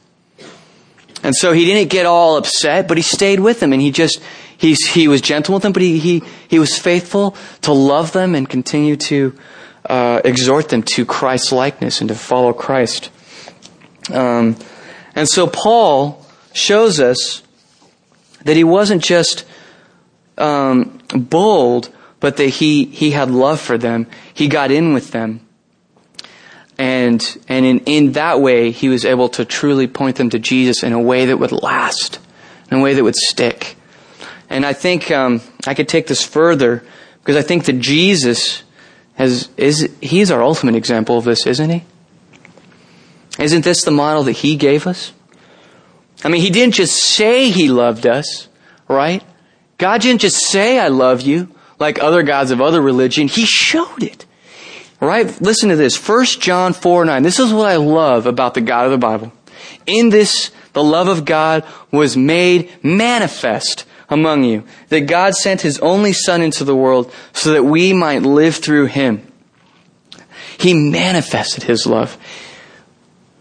And 1.23 1.35
so 1.35 1.53
he 1.53 1.65
didn't 1.65 1.89
get 1.89 2.05
all 2.05 2.37
upset, 2.37 2.87
but 2.87 2.97
he 2.97 3.03
stayed 3.03 3.39
with 3.39 3.59
them, 3.59 3.73
and 3.73 3.81
he 3.81 3.91
just 3.91 4.21
He's, 4.61 4.85
he 4.85 5.07
was 5.07 5.21
gentle 5.21 5.55
with 5.55 5.63
them, 5.63 5.73
but 5.73 5.81
he, 5.81 5.97
he, 5.97 6.21
he 6.47 6.59
was 6.59 6.77
faithful 6.77 7.35
to 7.61 7.73
love 7.73 8.11
them 8.11 8.35
and 8.35 8.47
continue 8.47 8.95
to 8.95 9.35
uh, 9.89 10.21
exhort 10.23 10.69
them 10.69 10.83
to 10.83 11.03
Christ's 11.03 11.51
likeness 11.51 11.99
and 11.99 12.07
to 12.09 12.13
follow 12.13 12.53
Christ. 12.53 13.09
Um, 14.13 14.55
and 15.15 15.27
so 15.27 15.47
Paul 15.47 16.23
shows 16.53 16.99
us 16.99 17.41
that 18.43 18.55
he 18.55 18.63
wasn't 18.63 19.03
just 19.03 19.45
um, 20.37 20.99
bold, 21.09 21.89
but 22.19 22.37
that 22.37 22.49
he, 22.49 22.85
he 22.85 23.09
had 23.09 23.31
love 23.31 23.59
for 23.59 23.79
them. 23.79 24.05
He 24.31 24.47
got 24.47 24.69
in 24.69 24.93
with 24.93 25.09
them. 25.09 25.41
And, 26.81 27.23
and 27.47 27.63
in, 27.63 27.79
in 27.81 28.11
that 28.13 28.41
way, 28.41 28.71
he 28.71 28.89
was 28.89 29.05
able 29.05 29.29
to 29.29 29.45
truly 29.45 29.85
point 29.85 30.15
them 30.15 30.31
to 30.31 30.39
Jesus 30.39 30.81
in 30.81 30.93
a 30.93 30.99
way 30.99 31.27
that 31.27 31.37
would 31.37 31.51
last, 31.51 32.17
in 32.71 32.79
a 32.79 32.81
way 32.81 32.95
that 32.95 33.03
would 33.03 33.15
stick. 33.15 33.75
And 34.49 34.65
I 34.65 34.73
think 34.73 35.11
um, 35.11 35.41
I 35.67 35.75
could 35.75 35.87
take 35.87 36.07
this 36.07 36.25
further 36.25 36.83
because 37.19 37.35
I 37.35 37.43
think 37.43 37.65
that 37.65 37.77
Jesus 37.77 38.63
has 39.13 39.49
is 39.57 39.91
he's 40.01 40.31
our 40.31 40.41
ultimate 40.41 40.73
example 40.73 41.19
of 41.19 41.23
this, 41.23 41.45
isn't 41.45 41.69
he? 41.69 41.83
Isn't 43.37 43.63
this 43.63 43.83
the 43.83 43.91
model 43.91 44.23
that 44.23 44.37
he 44.37 44.55
gave 44.55 44.87
us? 44.87 45.13
I 46.23 46.29
mean, 46.29 46.41
he 46.41 46.49
didn't 46.49 46.73
just 46.73 46.95
say 46.95 47.51
he 47.51 47.69
loved 47.69 48.07
us, 48.07 48.47
right? 48.87 49.23
God 49.77 50.01
didn't 50.01 50.21
just 50.21 50.47
say 50.47 50.79
I 50.79 50.87
love 50.87 51.21
you 51.21 51.55
like 51.77 52.01
other 52.01 52.23
gods 52.23 52.49
of 52.49 52.59
other 52.59 52.81
religion. 52.81 53.27
He 53.27 53.45
showed 53.45 54.01
it. 54.01 54.25
Right? 55.01 55.41
Listen 55.41 55.69
to 55.69 55.75
this. 55.75 55.97
1 55.97 56.25
John 56.25 56.73
4 56.73 57.05
9. 57.05 57.23
This 57.23 57.39
is 57.39 57.51
what 57.51 57.67
I 57.67 57.77
love 57.77 58.27
about 58.27 58.53
the 58.53 58.61
God 58.61 58.85
of 58.85 58.91
the 58.91 58.99
Bible. 58.99 59.33
In 59.87 60.09
this, 60.09 60.51
the 60.73 60.83
love 60.83 61.07
of 61.07 61.25
God 61.25 61.65
was 61.91 62.15
made 62.15 62.71
manifest 62.83 63.85
among 64.09 64.43
you, 64.43 64.63
that 64.89 65.01
God 65.01 65.33
sent 65.35 65.61
his 65.61 65.79
only 65.79 66.13
Son 66.13 66.41
into 66.41 66.63
the 66.63 66.75
world 66.75 67.11
so 67.33 67.53
that 67.53 67.63
we 67.63 67.93
might 67.93 68.21
live 68.21 68.57
through 68.57 68.85
him. 68.85 69.25
He 70.59 70.73
manifested 70.73 71.63
his 71.63 71.87
love. 71.87 72.17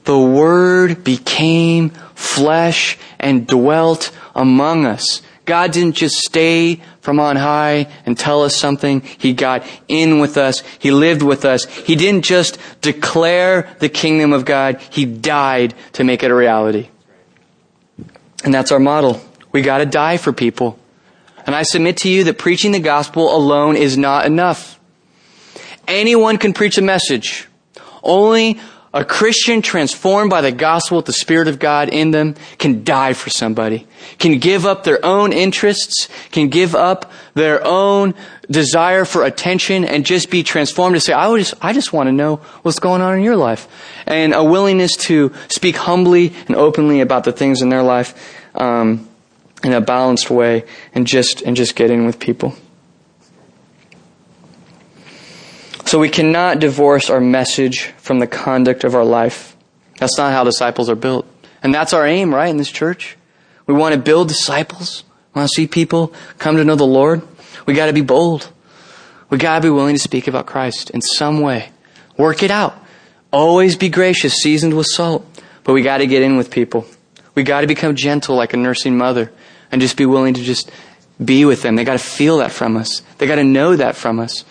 The 0.05 0.19
Word 0.19 1.05
became 1.05 1.91
flesh 2.15 2.97
and 3.19 3.47
dwelt 3.47 4.13
among 4.35 4.87
us. 4.87 5.21
God 5.51 5.73
didn't 5.73 5.97
just 5.97 6.15
stay 6.19 6.81
from 7.01 7.19
on 7.19 7.35
high 7.35 7.89
and 8.07 8.17
tell 8.17 8.45
us 8.45 8.55
something. 8.55 9.01
He 9.01 9.33
got 9.33 9.67
in 9.89 10.21
with 10.21 10.37
us. 10.37 10.63
He 10.79 10.93
lived 10.93 11.23
with 11.23 11.45
us. 11.45 11.65
He 11.65 11.97
didn't 11.97 12.25
just 12.25 12.57
declare 12.83 13.69
the 13.81 13.89
kingdom 13.89 14.33
of 14.33 14.45
God. 14.45 14.81
He 14.91 15.05
died 15.07 15.75
to 15.95 16.05
make 16.05 16.23
it 16.23 16.31
a 16.31 16.35
reality. 16.37 16.89
And 18.45 18.55
that's 18.55 18.71
our 18.71 18.79
model. 18.79 19.21
We 19.51 19.63
gotta 19.63 19.87
die 19.87 20.19
for 20.19 20.33
people. 20.33 20.79
And 21.45 21.57
I 21.57 21.65
submit 21.65 21.97
to 21.97 22.09
you 22.09 22.23
that 22.25 22.39
preaching 22.39 22.71
the 22.71 22.79
gospel 22.79 23.35
alone 23.35 23.75
is 23.75 23.99
not 23.99 24.27
enough. 24.27 24.79
Anyone 25.89 26.37
can 26.37 26.53
preach 26.53 26.79
a 26.79 26.83
message. 26.83 27.49
Only 28.05 28.61
a 28.93 29.05
Christian 29.05 29.63
transformed 29.63 30.31
by 30.31 30.41
the 30.41 30.51
gospel 30.51 30.97
with 30.97 31.07
the 31.07 31.13
Spirit 31.13 31.47
of 31.47 31.61
God 31.61 31.89
in 31.91 32.11
them 32.11 32.35
can 32.59 32.83
die 32.83 33.13
for 33.13 33.31
somebody, 33.31 33.87
can 34.19 34.39
give 34.39 34.67
up 34.67 34.83
their 34.83 35.05
own 35.05 35.33
interests, 35.33 36.09
can 36.33 36.49
give 36.49 36.75
up 36.75 37.13
their 37.35 37.65
own 37.65 38.15
desire 38.51 39.05
for 39.05 39.25
attention 39.25 39.85
and 39.85 40.05
just 40.05 40.29
be 40.29 40.43
transformed 40.43 40.97
to 40.97 41.01
say, 41.01 41.13
I 41.13 41.37
just, 41.39 41.55
I 41.63 41.73
just 41.73 41.93
want 41.93 42.09
to 42.09 42.13
know 42.13 42.37
what's 42.63 42.81
going 42.81 43.01
on 43.01 43.17
in 43.17 43.23
your 43.23 43.37
life. 43.37 43.69
And 44.07 44.35
a 44.35 44.43
willingness 44.43 44.97
to 44.97 45.33
speak 45.49 45.77
humbly 45.77 46.35
and 46.49 46.57
openly 46.57 47.01
about 47.01 47.23
the 47.23 47.33
things 47.33 47.63
in 47.63 47.69
their 47.69 47.83
life. 47.83 48.37
Um, 48.57 49.07
in 49.63 49.73
a 49.73 49.81
balanced 49.81 50.31
way 50.31 50.65
and 50.95 51.07
just 51.07 51.43
and 51.43 51.57
just 51.57 51.77
get 51.77 51.91
in 51.91 52.07
with 52.07 52.19
people. 52.19 52.55
So 55.91 55.99
we 55.99 56.09
cannot 56.09 56.61
divorce 56.61 57.11
our 57.11 57.21
message 57.21 57.87
from 57.97 58.21
the 58.21 58.29
conduct 58.29 58.85
of 58.85 58.95
our 58.95 59.05
life. 59.05 59.57
That's 59.99 60.17
not 60.17 60.33
how 60.33 60.45
disciples 60.45 60.89
are 60.89 60.95
built. 60.95 61.27
And 61.65 61.75
that's 61.75 61.93
our 61.93 62.07
aim, 62.07 62.33
right, 62.33 62.49
in 62.49 62.59
this 62.59 62.71
church. 62.71 63.17
We 63.67 63.75
want 63.75 63.97
to 63.97 64.01
build 64.01 64.29
disciples. 64.29 65.03
We 65.35 65.41
want 65.41 65.51
to 65.51 65.55
see 65.57 65.67
people 65.67 66.15
come 66.39 66.57
to 66.59 66.65
know 66.65 66.77
the 66.77 66.87
Lord. 66.87 67.23
We 67.67 67.75
got 67.75 67.87
to 67.87 67.93
be 67.93 68.03
bold. 68.03 68.53
We 69.31 69.39
got 69.39 69.57
to 69.57 69.63
be 69.63 69.71
willing 69.71 69.97
to 69.97 70.01
speak 70.01 70.29
about 70.29 70.47
Christ 70.47 70.91
in 70.91 71.01
some 71.01 71.41
way. 71.41 71.71
Work 72.17 72.45
it 72.45 72.53
out. 72.53 72.81
Always 73.33 73.75
be 73.75 73.89
gracious, 73.89 74.35
seasoned 74.35 74.77
with 74.77 74.87
salt. 74.87 75.27
But 75.65 75.73
we 75.73 75.83
got 75.83 75.99
to 75.99 76.07
get 76.07 76.23
in 76.23 76.37
with 76.37 76.53
people. 76.53 76.87
We 77.35 77.43
got 77.43 77.63
to 77.63 77.67
become 77.67 77.97
gentle 77.97 78.37
like 78.37 78.55
a 78.55 78.57
nursing 78.57 78.97
mother 78.97 79.33
and 79.73 79.81
just 79.81 79.97
be 79.97 80.07
willing 80.07 80.35
to 80.35 80.43
just 80.45 80.71
be 81.25 81.45
with 81.45 81.63
them. 81.63 81.75
They 81.75 81.83
got 81.83 81.99
to 81.99 82.05
feel 82.05 82.39
that 82.39 82.53
from 82.53 82.77
us. 82.77 83.03
They 83.19 83.27
got 83.27 83.35
to 83.35 83.45
know 83.45 83.75
that 83.75 83.97
from 83.97 84.21
us. 84.21 84.45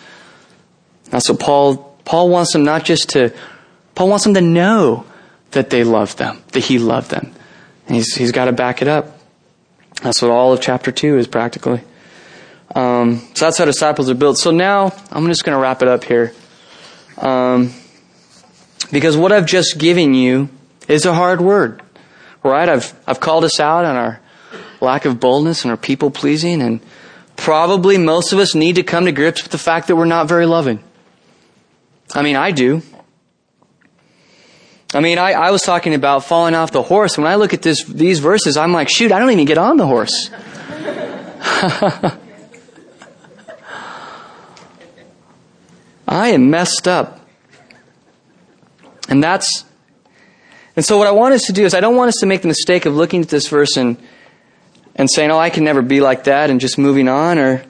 That's 1.10 1.28
what 1.28 1.40
Paul, 1.40 1.96
Paul 2.04 2.28
wants 2.30 2.52
them 2.52 2.64
not 2.64 2.84
just 2.84 3.10
to, 3.10 3.32
Paul 3.94 4.08
wants 4.08 4.24
them 4.24 4.34
to 4.34 4.40
know 4.40 5.04
that 5.50 5.70
they 5.70 5.84
love 5.84 6.16
them, 6.16 6.42
that 6.52 6.60
he 6.60 6.78
loved 6.78 7.10
them. 7.10 7.32
And 7.86 7.96
he's, 7.96 8.14
he's 8.14 8.32
got 8.32 8.46
to 8.46 8.52
back 8.52 8.82
it 8.82 8.88
up. 8.88 9.18
That's 10.02 10.22
what 10.22 10.30
all 10.30 10.52
of 10.52 10.60
chapter 10.60 10.92
2 10.92 11.18
is 11.18 11.26
practically. 11.26 11.82
Um, 12.74 13.18
so 13.34 13.46
that's 13.46 13.58
how 13.58 13.64
disciples 13.64 14.08
are 14.08 14.14
built. 14.14 14.38
So 14.38 14.52
now 14.52 14.92
I'm 15.10 15.26
just 15.26 15.44
going 15.44 15.56
to 15.56 15.60
wrap 15.60 15.82
it 15.82 15.88
up 15.88 16.04
here. 16.04 16.32
Um, 17.18 17.74
because 18.92 19.16
what 19.16 19.32
I've 19.32 19.46
just 19.46 19.78
given 19.78 20.14
you 20.14 20.48
is 20.88 21.04
a 21.04 21.12
hard 21.12 21.40
word, 21.40 21.82
right? 22.42 22.68
I've, 22.68 22.94
I've 23.06 23.20
called 23.20 23.44
us 23.44 23.60
out 23.60 23.84
on 23.84 23.96
our 23.96 24.20
lack 24.80 25.04
of 25.04 25.20
boldness 25.20 25.64
and 25.64 25.70
our 25.70 25.76
people 25.76 26.10
pleasing 26.10 26.62
and 26.62 26.80
probably 27.36 27.98
most 27.98 28.32
of 28.32 28.38
us 28.38 28.54
need 28.54 28.76
to 28.76 28.82
come 28.82 29.04
to 29.04 29.12
grips 29.12 29.42
with 29.42 29.52
the 29.52 29.58
fact 29.58 29.88
that 29.88 29.96
we're 29.96 30.04
not 30.04 30.28
very 30.28 30.46
loving. 30.46 30.82
I 32.12 32.22
mean, 32.22 32.36
I 32.36 32.50
do. 32.50 32.82
I 34.92 35.00
mean, 35.00 35.18
I, 35.18 35.32
I 35.32 35.50
was 35.52 35.62
talking 35.62 35.94
about 35.94 36.24
falling 36.24 36.54
off 36.54 36.72
the 36.72 36.82
horse. 36.82 37.16
When 37.16 37.26
I 37.26 37.36
look 37.36 37.54
at 37.54 37.62
this, 37.62 37.84
these 37.84 38.18
verses, 38.18 38.56
I'm 38.56 38.72
like, 38.72 38.88
shoot, 38.90 39.12
I 39.12 39.20
don't 39.20 39.30
even 39.30 39.44
get 39.44 39.58
on 39.58 39.76
the 39.76 39.86
horse. 39.86 40.30
I 46.08 46.30
am 46.30 46.50
messed 46.50 46.88
up. 46.88 47.20
And 49.08 49.22
that's, 49.22 49.64
and 50.74 50.84
so 50.84 50.98
what 50.98 51.06
I 51.06 51.12
want 51.12 51.34
us 51.34 51.42
to 51.46 51.52
do 51.52 51.64
is 51.64 51.72
I 51.72 51.80
don't 51.80 51.94
want 51.94 52.08
us 52.08 52.16
to 52.20 52.26
make 52.26 52.42
the 52.42 52.48
mistake 52.48 52.84
of 52.84 52.96
looking 52.96 53.22
at 53.22 53.28
this 53.28 53.46
verse 53.46 53.76
and, 53.76 53.96
and 54.96 55.08
saying, 55.08 55.30
oh, 55.30 55.38
I 55.38 55.50
can 55.50 55.62
never 55.62 55.82
be 55.82 56.00
like 56.00 56.24
that 56.24 56.50
and 56.50 56.60
just 56.60 56.78
moving 56.78 57.06
on 57.06 57.38
or, 57.38 57.64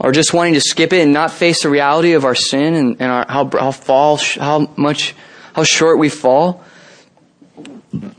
or 0.00 0.12
just 0.12 0.32
wanting 0.32 0.54
to 0.54 0.60
skip 0.60 0.94
it 0.94 1.02
and 1.02 1.12
not 1.12 1.30
face 1.30 1.62
the 1.62 1.68
reality 1.68 2.14
of 2.14 2.24
our 2.24 2.34
sin 2.34 2.74
and, 2.74 2.96
and 3.00 3.12
our, 3.12 3.26
how, 3.28 3.50
how 3.50 3.70
fall, 3.70 4.16
how 4.16 4.72
much, 4.76 5.14
how 5.52 5.62
short 5.62 5.98
we 5.98 6.08
fall. 6.08 6.64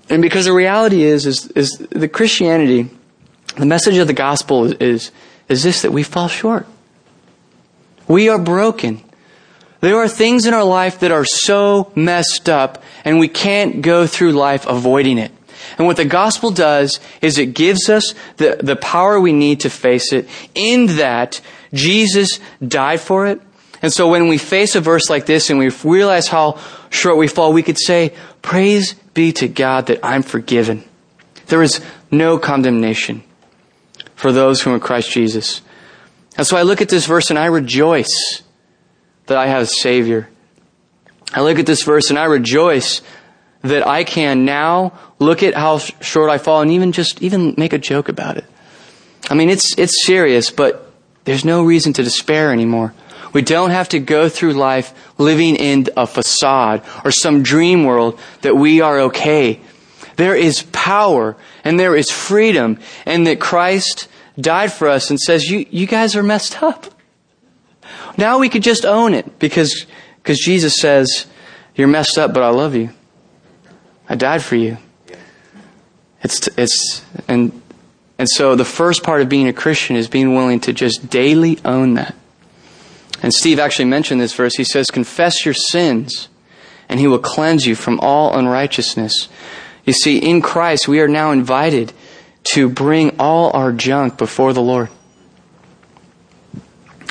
And 0.07 0.21
because 0.21 0.45
the 0.45 0.53
reality 0.53 1.01
is, 1.01 1.25
is, 1.25 1.47
is 1.47 1.77
the 1.89 2.07
Christianity, 2.07 2.89
the 3.57 3.65
message 3.65 3.97
of 3.97 4.05
the 4.05 4.13
gospel 4.13 4.65
is, 4.65 4.73
is, 4.73 5.11
is 5.49 5.63
this, 5.63 5.81
that 5.81 5.91
we 5.91 6.03
fall 6.03 6.27
short. 6.27 6.67
We 8.07 8.29
are 8.29 8.39
broken. 8.39 9.01
There 9.79 9.97
are 9.97 10.07
things 10.07 10.45
in 10.45 10.53
our 10.53 10.63
life 10.63 10.99
that 10.99 11.11
are 11.11 11.25
so 11.25 11.91
messed 11.95 12.47
up 12.47 12.83
and 13.03 13.17
we 13.17 13.27
can't 13.27 13.81
go 13.81 14.05
through 14.05 14.33
life 14.33 14.67
avoiding 14.67 15.17
it. 15.17 15.31
And 15.77 15.87
what 15.87 15.97
the 15.97 16.05
gospel 16.05 16.51
does 16.51 16.99
is 17.21 17.37
it 17.37 17.53
gives 17.53 17.89
us 17.89 18.13
the, 18.37 18.57
the 18.61 18.75
power 18.75 19.19
we 19.19 19.33
need 19.33 19.61
to 19.61 19.69
face 19.69 20.13
it 20.13 20.27
in 20.55 20.97
that 20.97 21.41
Jesus 21.73 22.39
died 22.65 22.99
for 22.99 23.27
it. 23.27 23.41
And 23.81 23.91
so 23.91 24.07
when 24.07 24.27
we 24.27 24.37
face 24.37 24.75
a 24.75 24.81
verse 24.81 25.09
like 25.09 25.25
this 25.25 25.49
and 25.49 25.57
we 25.57 25.69
realize 25.83 26.27
how 26.27 26.59
short 26.89 27.17
we 27.17 27.27
fall, 27.27 27.51
we 27.51 27.63
could 27.63 27.79
say, 27.79 28.13
praise 28.41 28.93
be 29.13 29.31
to 29.33 29.47
God 29.47 29.87
that 29.87 29.99
I'm 30.03 30.23
forgiven. 30.23 30.83
There 31.47 31.63
is 31.63 31.81
no 32.11 32.37
condemnation 32.37 33.23
for 34.15 34.31
those 34.31 34.61
who 34.61 34.71
are 34.71 34.75
in 34.75 34.79
Christ 34.79 35.11
Jesus. 35.11 35.61
And 36.37 36.45
so 36.45 36.57
I 36.57 36.61
look 36.61 36.81
at 36.81 36.89
this 36.89 37.05
verse 37.05 37.29
and 37.29 37.39
I 37.39 37.45
rejoice 37.45 38.43
that 39.25 39.37
I 39.37 39.47
have 39.47 39.63
a 39.63 39.67
Savior. 39.67 40.29
I 41.33 41.41
look 41.41 41.59
at 41.59 41.65
this 41.65 41.83
verse 41.83 42.09
and 42.09 42.19
I 42.19 42.25
rejoice 42.25 43.01
that 43.61 43.87
I 43.87 44.03
can 44.03 44.45
now 44.45 44.93
look 45.19 45.43
at 45.43 45.53
how 45.53 45.77
short 45.77 46.29
I 46.29 46.37
fall 46.37 46.61
and 46.61 46.71
even 46.71 46.91
just 46.91 47.21
even 47.21 47.55
make 47.57 47.73
a 47.73 47.77
joke 47.77 48.09
about 48.09 48.37
it. 48.37 48.45
I 49.29 49.35
mean, 49.35 49.49
it's 49.49 49.77
it's 49.77 50.05
serious, 50.05 50.49
but 50.49 50.91
there's 51.25 51.45
no 51.45 51.63
reason 51.63 51.93
to 51.93 52.03
despair 52.03 52.51
anymore. 52.51 52.93
We 53.33 53.41
don't 53.41 53.69
have 53.69 53.89
to 53.89 53.99
go 53.99 54.27
through 54.27 54.53
life 54.53 54.93
living 55.17 55.55
in 55.55 55.87
a 55.95 56.05
facade 56.05 56.83
or 57.05 57.11
some 57.11 57.43
dream 57.43 57.85
world 57.85 58.19
that 58.41 58.55
we 58.55 58.81
are 58.81 58.99
okay. 59.01 59.61
There 60.17 60.35
is 60.35 60.63
power 60.71 61.37
and 61.63 61.79
there 61.79 61.95
is 61.95 62.11
freedom 62.11 62.79
and 63.05 63.27
that 63.27 63.39
Christ 63.39 64.09
died 64.39 64.73
for 64.73 64.87
us 64.87 65.09
and 65.09 65.19
says, 65.19 65.49
you, 65.49 65.65
you 65.69 65.87
guys 65.87 66.15
are 66.15 66.23
messed 66.23 66.61
up. 66.61 66.87
Now 68.17 68.39
we 68.39 68.49
could 68.49 68.63
just 68.63 68.85
own 68.85 69.13
it 69.13 69.39
because, 69.39 69.85
because 70.17 70.39
Jesus 70.39 70.75
says, 70.75 71.25
you're 71.75 71.87
messed 71.87 72.17
up, 72.17 72.33
but 72.33 72.43
I 72.43 72.49
love 72.49 72.75
you. 72.75 72.89
I 74.11 74.15
died 74.15 74.43
for 74.43 74.57
you. 74.57 74.77
It's, 76.21 76.49
it's, 76.57 77.05
and, 77.29 77.61
and 78.17 78.27
so 78.27 78.55
the 78.55 78.65
first 78.65 79.03
part 79.03 79.21
of 79.21 79.29
being 79.29 79.47
a 79.47 79.53
Christian 79.53 79.95
is 79.95 80.09
being 80.09 80.35
willing 80.35 80.59
to 80.61 80.73
just 80.73 81.09
daily 81.09 81.59
own 81.63 81.93
that. 81.93 82.13
And 83.23 83.33
Steve 83.33 83.57
actually 83.57 83.85
mentioned 83.85 84.19
this 84.19 84.33
verse. 84.33 84.57
He 84.57 84.65
says, 84.65 84.87
confess 84.87 85.45
your 85.45 85.53
sins 85.53 86.27
and 86.89 86.99
he 86.99 87.07
will 87.07 87.19
cleanse 87.19 87.65
you 87.65 87.73
from 87.73 88.01
all 88.01 88.37
unrighteousness. 88.37 89.29
You 89.85 89.93
see, 89.93 90.17
in 90.17 90.41
Christ, 90.41 90.89
we 90.89 90.99
are 90.99 91.07
now 91.07 91.31
invited 91.31 91.93
to 92.51 92.67
bring 92.67 93.17
all 93.17 93.51
our 93.53 93.71
junk 93.71 94.17
before 94.17 94.51
the 94.51 94.61
Lord. 94.61 94.89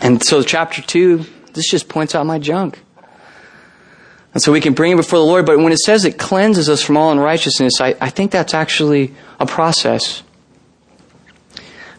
And 0.02 0.22
so, 0.22 0.42
chapter 0.42 0.82
2, 0.82 1.24
this 1.54 1.70
just 1.70 1.88
points 1.88 2.14
out 2.14 2.26
my 2.26 2.38
junk. 2.38 2.78
And 4.32 4.42
so 4.42 4.52
we 4.52 4.60
can 4.60 4.74
bring 4.74 4.92
it 4.92 4.96
before 4.96 5.18
the 5.18 5.24
Lord, 5.24 5.44
but 5.44 5.58
when 5.58 5.72
it 5.72 5.78
says 5.78 6.04
it 6.04 6.18
cleanses 6.18 6.68
us 6.68 6.82
from 6.82 6.96
all 6.96 7.10
unrighteousness, 7.10 7.80
I, 7.80 7.96
I 8.00 8.10
think 8.10 8.30
that's 8.30 8.54
actually 8.54 9.12
a 9.40 9.46
process. 9.46 10.22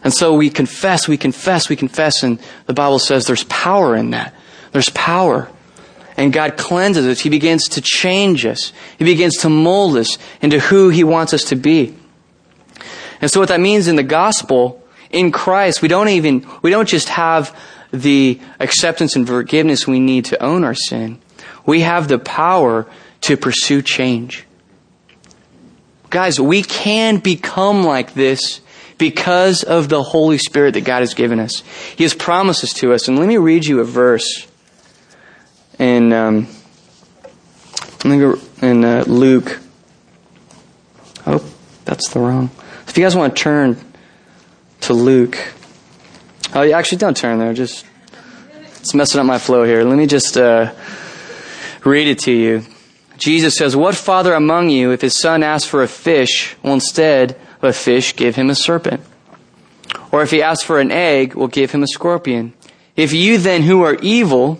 And 0.02 0.12
so 0.12 0.34
we 0.34 0.50
confess, 0.50 1.06
we 1.06 1.16
confess, 1.16 1.68
we 1.68 1.76
confess, 1.76 2.22
and 2.22 2.40
the 2.66 2.74
Bible 2.74 2.98
says 2.98 3.26
there's 3.26 3.44
power 3.44 3.94
in 3.94 4.10
that. 4.10 4.34
There's 4.72 4.88
power. 4.90 5.50
And 6.16 6.32
God 6.32 6.56
cleanses 6.56 7.06
us. 7.06 7.20
He 7.20 7.30
begins 7.30 7.68
to 7.70 7.80
change 7.80 8.44
us. 8.44 8.72
He 8.98 9.04
begins 9.04 9.36
to 9.38 9.48
mold 9.48 9.96
us 9.96 10.18
into 10.40 10.58
who 10.58 10.88
He 10.88 11.04
wants 11.04 11.32
us 11.32 11.44
to 11.44 11.56
be. 11.56 11.96
And 13.20 13.30
so 13.30 13.40
what 13.40 13.50
that 13.50 13.60
means 13.60 13.86
in 13.86 13.96
the 13.96 14.02
gospel, 14.02 14.82
in 15.10 15.30
Christ, 15.30 15.80
we 15.82 15.88
don't 15.88 16.08
even, 16.08 16.46
we 16.62 16.70
don't 16.70 16.88
just 16.88 17.08
have 17.10 17.56
the 17.92 18.40
acceptance 18.58 19.14
and 19.14 19.26
forgiveness 19.26 19.86
we 19.86 20.00
need 20.00 20.24
to 20.26 20.42
own 20.42 20.64
our 20.64 20.74
sin. 20.74 21.20
We 21.66 21.80
have 21.80 22.08
the 22.08 22.18
power 22.18 22.86
to 23.22 23.36
pursue 23.36 23.82
change. 23.82 24.44
Guys, 26.10 26.38
we 26.38 26.62
can 26.62 27.18
become 27.18 27.84
like 27.84 28.14
this 28.14 28.60
because 28.98 29.62
of 29.62 29.88
the 29.88 30.02
Holy 30.02 30.38
Spirit 30.38 30.74
that 30.74 30.84
God 30.84 31.00
has 31.00 31.14
given 31.14 31.40
us. 31.40 31.62
He 31.96 32.04
has 32.04 32.14
promises 32.14 32.72
to 32.74 32.92
us. 32.92 33.08
And 33.08 33.18
let 33.18 33.26
me 33.26 33.38
read 33.38 33.64
you 33.64 33.80
a 33.80 33.84
verse 33.84 34.46
in, 35.78 36.12
um, 36.12 36.48
in 38.04 38.84
uh, 38.84 39.04
Luke. 39.06 39.60
Oh, 41.26 41.44
that's 41.84 42.10
the 42.10 42.20
wrong. 42.20 42.50
If 42.86 42.98
you 42.98 43.04
guys 43.04 43.16
want 43.16 43.34
to 43.34 43.42
turn 43.42 43.76
to 44.82 44.94
Luke. 44.94 45.38
Oh, 46.54 46.70
actually, 46.70 46.98
don't 46.98 47.16
turn 47.16 47.38
there. 47.38 47.54
Just 47.54 47.86
it's 48.80 48.94
messing 48.94 49.20
up 49.20 49.26
my 49.26 49.38
flow 49.38 49.64
here. 49.64 49.84
Let 49.84 49.96
me 49.96 50.06
just 50.06 50.36
uh, 50.36 50.72
read 51.84 52.08
it 52.08 52.18
to 52.20 52.32
you. 52.32 52.64
Jesus 53.18 53.56
says, 53.56 53.76
"What 53.76 53.94
father 53.94 54.34
among 54.34 54.70
you, 54.70 54.90
if 54.90 55.00
his 55.00 55.18
son 55.20 55.42
asks 55.42 55.68
for 55.68 55.82
a 55.82 55.88
fish, 55.88 56.56
will 56.62 56.74
instead 56.74 57.36
of 57.60 57.70
a 57.70 57.72
fish 57.72 58.16
give 58.16 58.36
him 58.36 58.50
a 58.50 58.54
serpent? 58.54 59.00
Or 60.10 60.22
if 60.22 60.30
he 60.30 60.42
asks 60.42 60.64
for 60.64 60.80
an 60.80 60.90
egg, 60.90 61.34
will 61.34 61.48
give 61.48 61.70
him 61.70 61.82
a 61.82 61.86
scorpion? 61.86 62.52
If 62.96 63.12
you 63.12 63.38
then, 63.38 63.62
who 63.62 63.82
are 63.82 63.96
evil, 64.02 64.58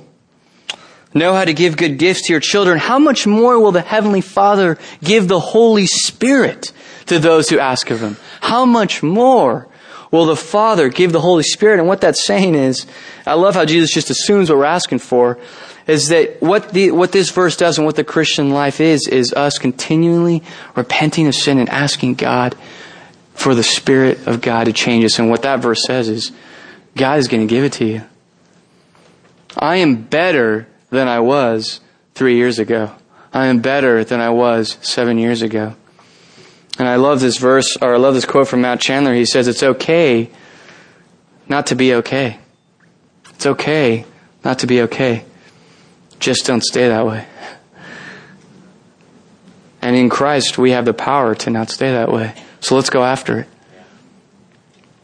know 1.13 1.35
how 1.35 1.45
to 1.45 1.53
give 1.53 1.77
good 1.77 1.99
gifts 1.99 2.27
to 2.27 2.33
your 2.33 2.41
children, 2.41 2.79
how 2.79 2.99
much 2.99 3.27
more 3.27 3.59
will 3.59 3.73
the 3.73 3.83
Heavenly 3.83 4.21
Father 4.21 4.79
give 5.03 5.29
the 5.29 5.41
Holy 5.41 5.87
Spirit 5.87 6.73
to 7.07 7.19
those 7.19 7.49
who 7.49 7.59
ask 7.59 7.91
of 7.91 8.01
him. 8.01 8.17
How 8.41 8.65
much 8.65 9.03
more 9.03 9.69
will 10.11 10.27
the 10.27 10.37
Father 10.37 10.89
give 10.89 11.13
the 11.13 11.21
Holy 11.21 11.43
Spirit? 11.43 11.79
And 11.79 11.89
what 11.89 12.01
that's 12.01 12.25
saying 12.25 12.55
is, 12.55 12.87
I 13.27 13.35
love 13.35 13.55
how 13.55 13.65
Jesus 13.65 13.93
just 13.93 14.11
assumes 14.11 14.49
what 14.49 14.59
we're 14.59 14.65
asking 14.65 15.01
for, 15.01 15.39
is 15.87 16.09
that 16.09 16.41
what 16.41 16.73
the, 16.73 16.91
what 16.91 17.13
this 17.13 17.31
verse 17.31 17.57
does 17.57 17.79
and 17.79 17.87
what 17.87 17.97
the 17.97 18.05
Christian 18.05 18.51
life 18.51 18.81
is, 18.81 19.09
is 19.09 19.33
us 19.33 19.59
continually 19.59 20.43
repenting 20.77 21.27
of 21.27 21.35
sin 21.35 21.59
and 21.59 21.69
asking 21.69 22.15
God 22.15 22.57
for 23.35 23.55
the 23.55 23.63
Spirit 23.63 24.27
of 24.27 24.41
God 24.41 24.65
to 24.65 24.73
change 24.73 25.05
us. 25.05 25.19
And 25.19 25.31
what 25.31 25.43
that 25.43 25.61
verse 25.61 25.85
says 25.87 26.09
is, 26.09 26.33
God 26.97 27.19
is 27.19 27.29
going 27.29 27.47
to 27.47 27.53
give 27.53 27.65
it 27.65 27.73
to 27.75 27.85
you. 27.85 28.03
I 29.57 29.77
am 29.77 30.03
better 30.03 30.67
than 30.91 31.09
I 31.09 31.21
was 31.21 31.81
three 32.15 32.37
years 32.37 32.59
ago. 32.59 32.93
I 33.33 33.47
am 33.47 33.61
better 33.61 34.05
than 34.05 34.21
I 34.21 34.31
was 34.31 34.79
seven 34.83 35.19
years 35.19 35.43
ago. 35.43 35.75
And 36.79 36.89
I 36.89 36.97
love 36.97 37.21
this 37.21 37.39
verse, 37.39 37.77
or 37.81 37.95
I 37.95 37.99
love 37.99 38.15
this 38.15 38.25
quote 38.25 38.49
from 38.49 38.63
Matt 38.63 38.81
Chandler. 38.81 39.15
He 39.15 39.25
says, 39.25 39.49
It's 39.49 39.63
okay 39.63 40.31
not 41.49 41.67
to 41.67 41.75
be 41.75 41.95
okay. 41.95 42.39
It's 43.31 43.47
okay 43.47 44.07
not 44.45 44.61
to 44.61 44.67
be 44.67 44.83
okay. 44.83 45.25
Just 46.23 46.47
don't 46.47 46.63
stay 46.63 46.87
that 46.87 47.05
way. 47.05 47.27
And 49.83 49.97
in 49.97 50.09
Christ, 50.09 50.57
we 50.57 50.71
have 50.71 50.85
the 50.85 50.95
power 50.95 51.35
to 51.35 51.51
not 51.51 51.69
stay 51.69 51.91
that 51.91 52.13
way. 52.13 52.33
So 52.61 52.77
let's 52.77 52.91
go 52.91 53.03
after 53.03 53.41
it. 53.41 53.49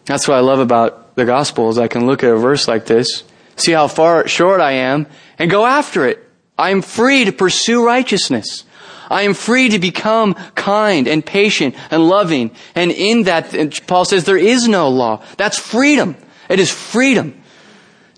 That's 0.04 0.28
what 0.28 0.36
I 0.36 0.40
love 0.40 0.60
about 0.60 1.16
the 1.16 1.24
gospel 1.24 1.70
is 1.70 1.76
I 1.76 1.88
can 1.88 2.06
look 2.06 2.22
at 2.22 2.30
a 2.30 2.36
verse 2.36 2.68
like 2.68 2.86
this, 2.86 3.24
see 3.56 3.72
how 3.72 3.88
far 3.88 4.28
short 4.28 4.60
I 4.60 4.72
am, 4.72 5.08
and 5.40 5.50
go 5.50 5.66
after 5.66 6.06
it. 6.06 6.24
I 6.56 6.70
am 6.70 6.82
free 6.82 7.24
to 7.24 7.32
pursue 7.32 7.84
righteousness. 7.84 8.64
I 9.10 9.22
am 9.22 9.34
free 9.34 9.70
to 9.70 9.80
become 9.80 10.34
kind 10.54 11.08
and 11.08 11.26
patient 11.26 11.74
and 11.90 12.08
loving. 12.08 12.52
And 12.76 12.92
in 12.92 13.24
that, 13.24 13.80
Paul 13.88 14.04
says 14.04 14.24
there 14.24 14.36
is 14.36 14.68
no 14.68 14.88
law. 14.88 15.24
That's 15.36 15.58
freedom. 15.58 16.14
It 16.48 16.60
is 16.60 16.70
freedom 16.70 17.42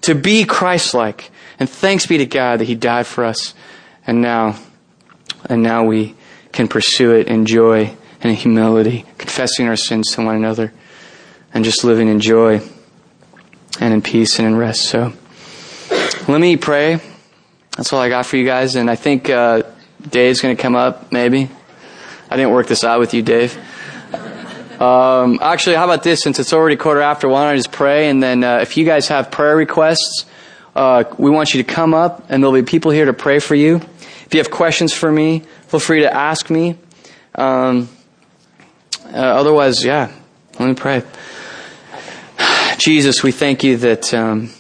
to 0.03 0.15
be 0.15 0.45
Christ-like. 0.45 1.31
And 1.61 1.69
thanks 1.69 2.07
be 2.07 2.19
to 2.19 2.27
God 2.27 2.59
that 2.59 2.65
He 2.65 2.75
died 2.75 3.07
for 3.07 3.25
us. 3.25 3.55
And 4.07 4.23
now, 4.23 4.59
and 5.45 5.63
now 5.63 5.85
we 5.85 6.17
can 6.53 6.67
pursue 6.67 7.13
it 7.13 7.29
in 7.29 7.47
joy 7.47 7.95
and 8.23 8.31
in 8.31 8.35
humility, 8.35 9.05
confessing 9.19 9.69
our 9.69 9.77
sins 9.77 10.11
to 10.15 10.25
one 10.25 10.37
another 10.37 10.73
and 11.53 11.65
just 11.65 11.85
living 11.85 12.09
in 12.09 12.19
joy 12.21 12.61
and 13.79 13.95
in 13.95 14.03
peace 14.03 14.39
and 14.39 14.49
in 14.49 14.57
rest. 14.57 14.83
So 14.83 15.13
let 16.27 16.41
me 16.41 16.57
pray. 16.57 17.01
That's 17.77 17.93
all 17.93 18.01
I 18.01 18.09
got 18.09 18.27
for 18.27 18.37
you 18.37 18.45
guys. 18.45 18.77
And 18.77 18.91
I 18.91 18.97
think 18.97 19.31
uh, 19.31 19.63
Dave's 20.09 20.41
going 20.41 20.57
to 20.57 20.61
come 20.61 20.77
up, 20.77 21.13
maybe. 21.13 21.49
I 22.29 22.37
didn't 22.37 22.53
work 22.53 22.69
this 22.69 22.85
out 22.85 23.01
with 23.01 23.15
you, 23.15 23.23
Dave. 23.23 23.57
Um, 24.81 25.39
actually, 25.43 25.77
how 25.77 25.85
about 25.85 26.03
this? 26.03 26.23
Since 26.23 26.39
it's 26.39 26.53
already 26.53 26.77
quarter 26.77 27.01
after, 27.03 27.29
don't 27.29 27.37
I 27.37 27.57
just 27.57 27.73
pray? 27.73 28.09
And 28.09 28.23
then 28.23 28.43
uh, 28.43 28.59
if 28.59 28.77
you 28.77 28.87
guys 28.87 29.09
have 29.09 29.31
prayer 29.31 29.57
requests, 29.57 30.25
uh, 30.75 31.05
we 31.19 31.31
want 31.31 31.55
you 31.55 31.63
to 31.63 31.73
come 31.73 31.95
up, 31.95 32.27
and 32.29 32.43
there'll 32.43 32.55
be 32.55 32.63
people 32.63 32.91
here 32.91 33.07
to 33.07 33.13
pray 33.13 33.39
for 33.39 33.55
you. 33.55 33.77
If 33.77 34.35
you 34.35 34.39
have 34.39 34.51
questions 34.51 34.93
for 34.93 35.11
me, 35.11 35.43
feel 35.67 35.81
free 35.81 36.01
to 36.01 36.15
ask 36.15 36.51
me. 36.51 36.77
Um, 37.35 37.89
uh, 39.07 39.17
otherwise, 39.17 39.85
yeah, 39.85 40.13
let 40.59 40.69
me 40.69 40.75
pray. 40.75 41.03
Jesus, 42.79 43.23
we 43.23 43.33
thank 43.33 43.65
you 43.65 43.77
that, 43.79 44.15
um, 44.15 44.51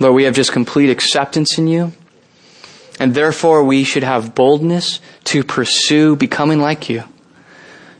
Lord, 0.00 0.14
we 0.14 0.24
have 0.24 0.34
just 0.34 0.52
complete 0.52 0.90
acceptance 0.90 1.58
in 1.58 1.68
you. 1.68 1.92
And 2.98 3.14
therefore, 3.14 3.64
we 3.64 3.84
should 3.84 4.02
have 4.02 4.34
boldness 4.34 5.00
to 5.24 5.44
pursue 5.44 6.16
becoming 6.16 6.60
like 6.60 6.88
you. 6.88 7.04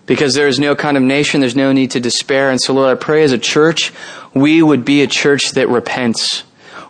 Because 0.06 0.34
there 0.34 0.48
is 0.48 0.58
no 0.58 0.74
condemnation, 0.74 1.40
there's 1.40 1.56
no 1.56 1.72
need 1.72 1.92
to 1.92 2.00
despair. 2.00 2.50
And 2.50 2.60
so, 2.60 2.74
Lord, 2.74 2.96
I 2.96 3.00
pray 3.00 3.22
as 3.22 3.32
a 3.32 3.38
church, 3.38 3.92
we 4.34 4.62
would 4.62 4.84
be 4.84 5.02
a 5.02 5.06
church 5.06 5.52
that 5.52 5.68
repents. 5.68 6.44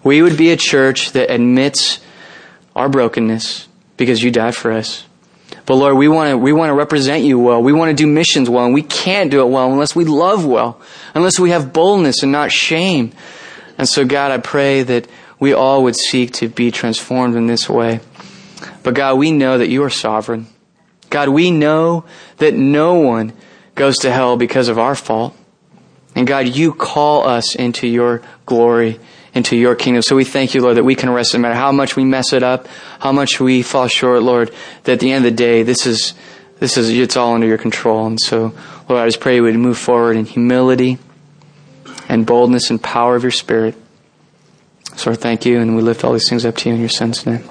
We 0.04 0.22
would 0.22 0.36
be 0.36 0.50
a 0.50 0.56
church 0.56 1.12
that 1.12 1.30
admits 1.30 2.00
our 2.74 2.88
brokenness 2.88 3.68
because 3.96 4.22
you 4.22 4.30
died 4.30 4.54
for 4.54 4.72
us. 4.72 5.04
But 5.64 5.76
Lord, 5.76 5.96
we 5.96 6.08
want 6.08 6.30
to, 6.30 6.38
we 6.38 6.52
want 6.52 6.70
to 6.70 6.74
represent 6.74 7.24
you 7.24 7.38
well. 7.38 7.62
We 7.62 7.72
want 7.72 7.90
to 7.90 7.94
do 7.94 8.06
missions 8.06 8.50
well, 8.50 8.64
and 8.64 8.74
we 8.74 8.82
can't 8.82 9.30
do 9.30 9.40
it 9.42 9.50
well 9.50 9.70
unless 9.70 9.94
we 9.94 10.04
love 10.04 10.44
well, 10.44 10.80
unless 11.14 11.38
we 11.38 11.50
have 11.50 11.72
boldness 11.72 12.22
and 12.22 12.32
not 12.32 12.50
shame. 12.50 13.12
And 13.78 13.88
so 13.88 14.04
God, 14.04 14.32
I 14.32 14.38
pray 14.38 14.82
that 14.82 15.08
we 15.38 15.52
all 15.52 15.84
would 15.84 15.96
seek 15.96 16.32
to 16.34 16.48
be 16.48 16.70
transformed 16.70 17.36
in 17.36 17.46
this 17.46 17.68
way. 17.68 18.00
But 18.82 18.94
God, 18.94 19.18
we 19.18 19.30
know 19.30 19.58
that 19.58 19.68
you 19.68 19.84
are 19.84 19.90
sovereign. 19.90 20.46
God, 21.10 21.28
we 21.28 21.50
know 21.50 22.04
that 22.38 22.54
no 22.54 22.94
one 22.94 23.32
goes 23.74 23.98
to 23.98 24.10
hell 24.10 24.36
because 24.36 24.68
of 24.68 24.78
our 24.78 24.94
fault. 24.94 25.36
And 26.14 26.26
God, 26.26 26.48
you 26.48 26.72
call 26.74 27.26
us 27.26 27.54
into 27.54 27.86
your 27.86 28.22
glory 28.46 28.98
into 29.34 29.56
your 29.56 29.74
kingdom. 29.74 30.02
So 30.02 30.16
we 30.16 30.24
thank 30.24 30.54
you, 30.54 30.60
Lord, 30.60 30.76
that 30.76 30.84
we 30.84 30.94
can 30.94 31.10
rest 31.10 31.34
no 31.34 31.40
matter 31.40 31.54
how 31.54 31.72
much 31.72 31.96
we 31.96 32.04
mess 32.04 32.32
it 32.32 32.42
up, 32.42 32.68
how 33.00 33.12
much 33.12 33.40
we 33.40 33.62
fall 33.62 33.88
short, 33.88 34.22
Lord, 34.22 34.52
that 34.84 34.92
at 34.92 35.00
the 35.00 35.12
end 35.12 35.24
of 35.24 35.32
the 35.32 35.36
day, 35.36 35.62
this 35.62 35.86
is, 35.86 36.14
this 36.58 36.76
is, 36.76 36.90
it's 36.90 37.16
all 37.16 37.34
under 37.34 37.46
your 37.46 37.58
control. 37.58 38.06
And 38.06 38.20
so, 38.20 38.54
Lord, 38.88 39.02
I 39.02 39.06
just 39.06 39.20
pray 39.20 39.36
you 39.36 39.42
would 39.42 39.54
move 39.56 39.78
forward 39.78 40.16
in 40.16 40.26
humility 40.26 40.98
and 42.08 42.26
boldness 42.26 42.70
and 42.70 42.82
power 42.82 43.16
of 43.16 43.22
your 43.22 43.32
spirit. 43.32 43.74
So 44.96 45.14
thank 45.14 45.46
you, 45.46 45.58
and 45.58 45.74
we 45.74 45.82
lift 45.82 46.04
all 46.04 46.12
these 46.12 46.28
things 46.28 46.44
up 46.44 46.56
to 46.56 46.68
you 46.68 46.74
in 46.74 46.80
your 46.80 46.90
son's 46.90 47.24
name. 47.24 47.48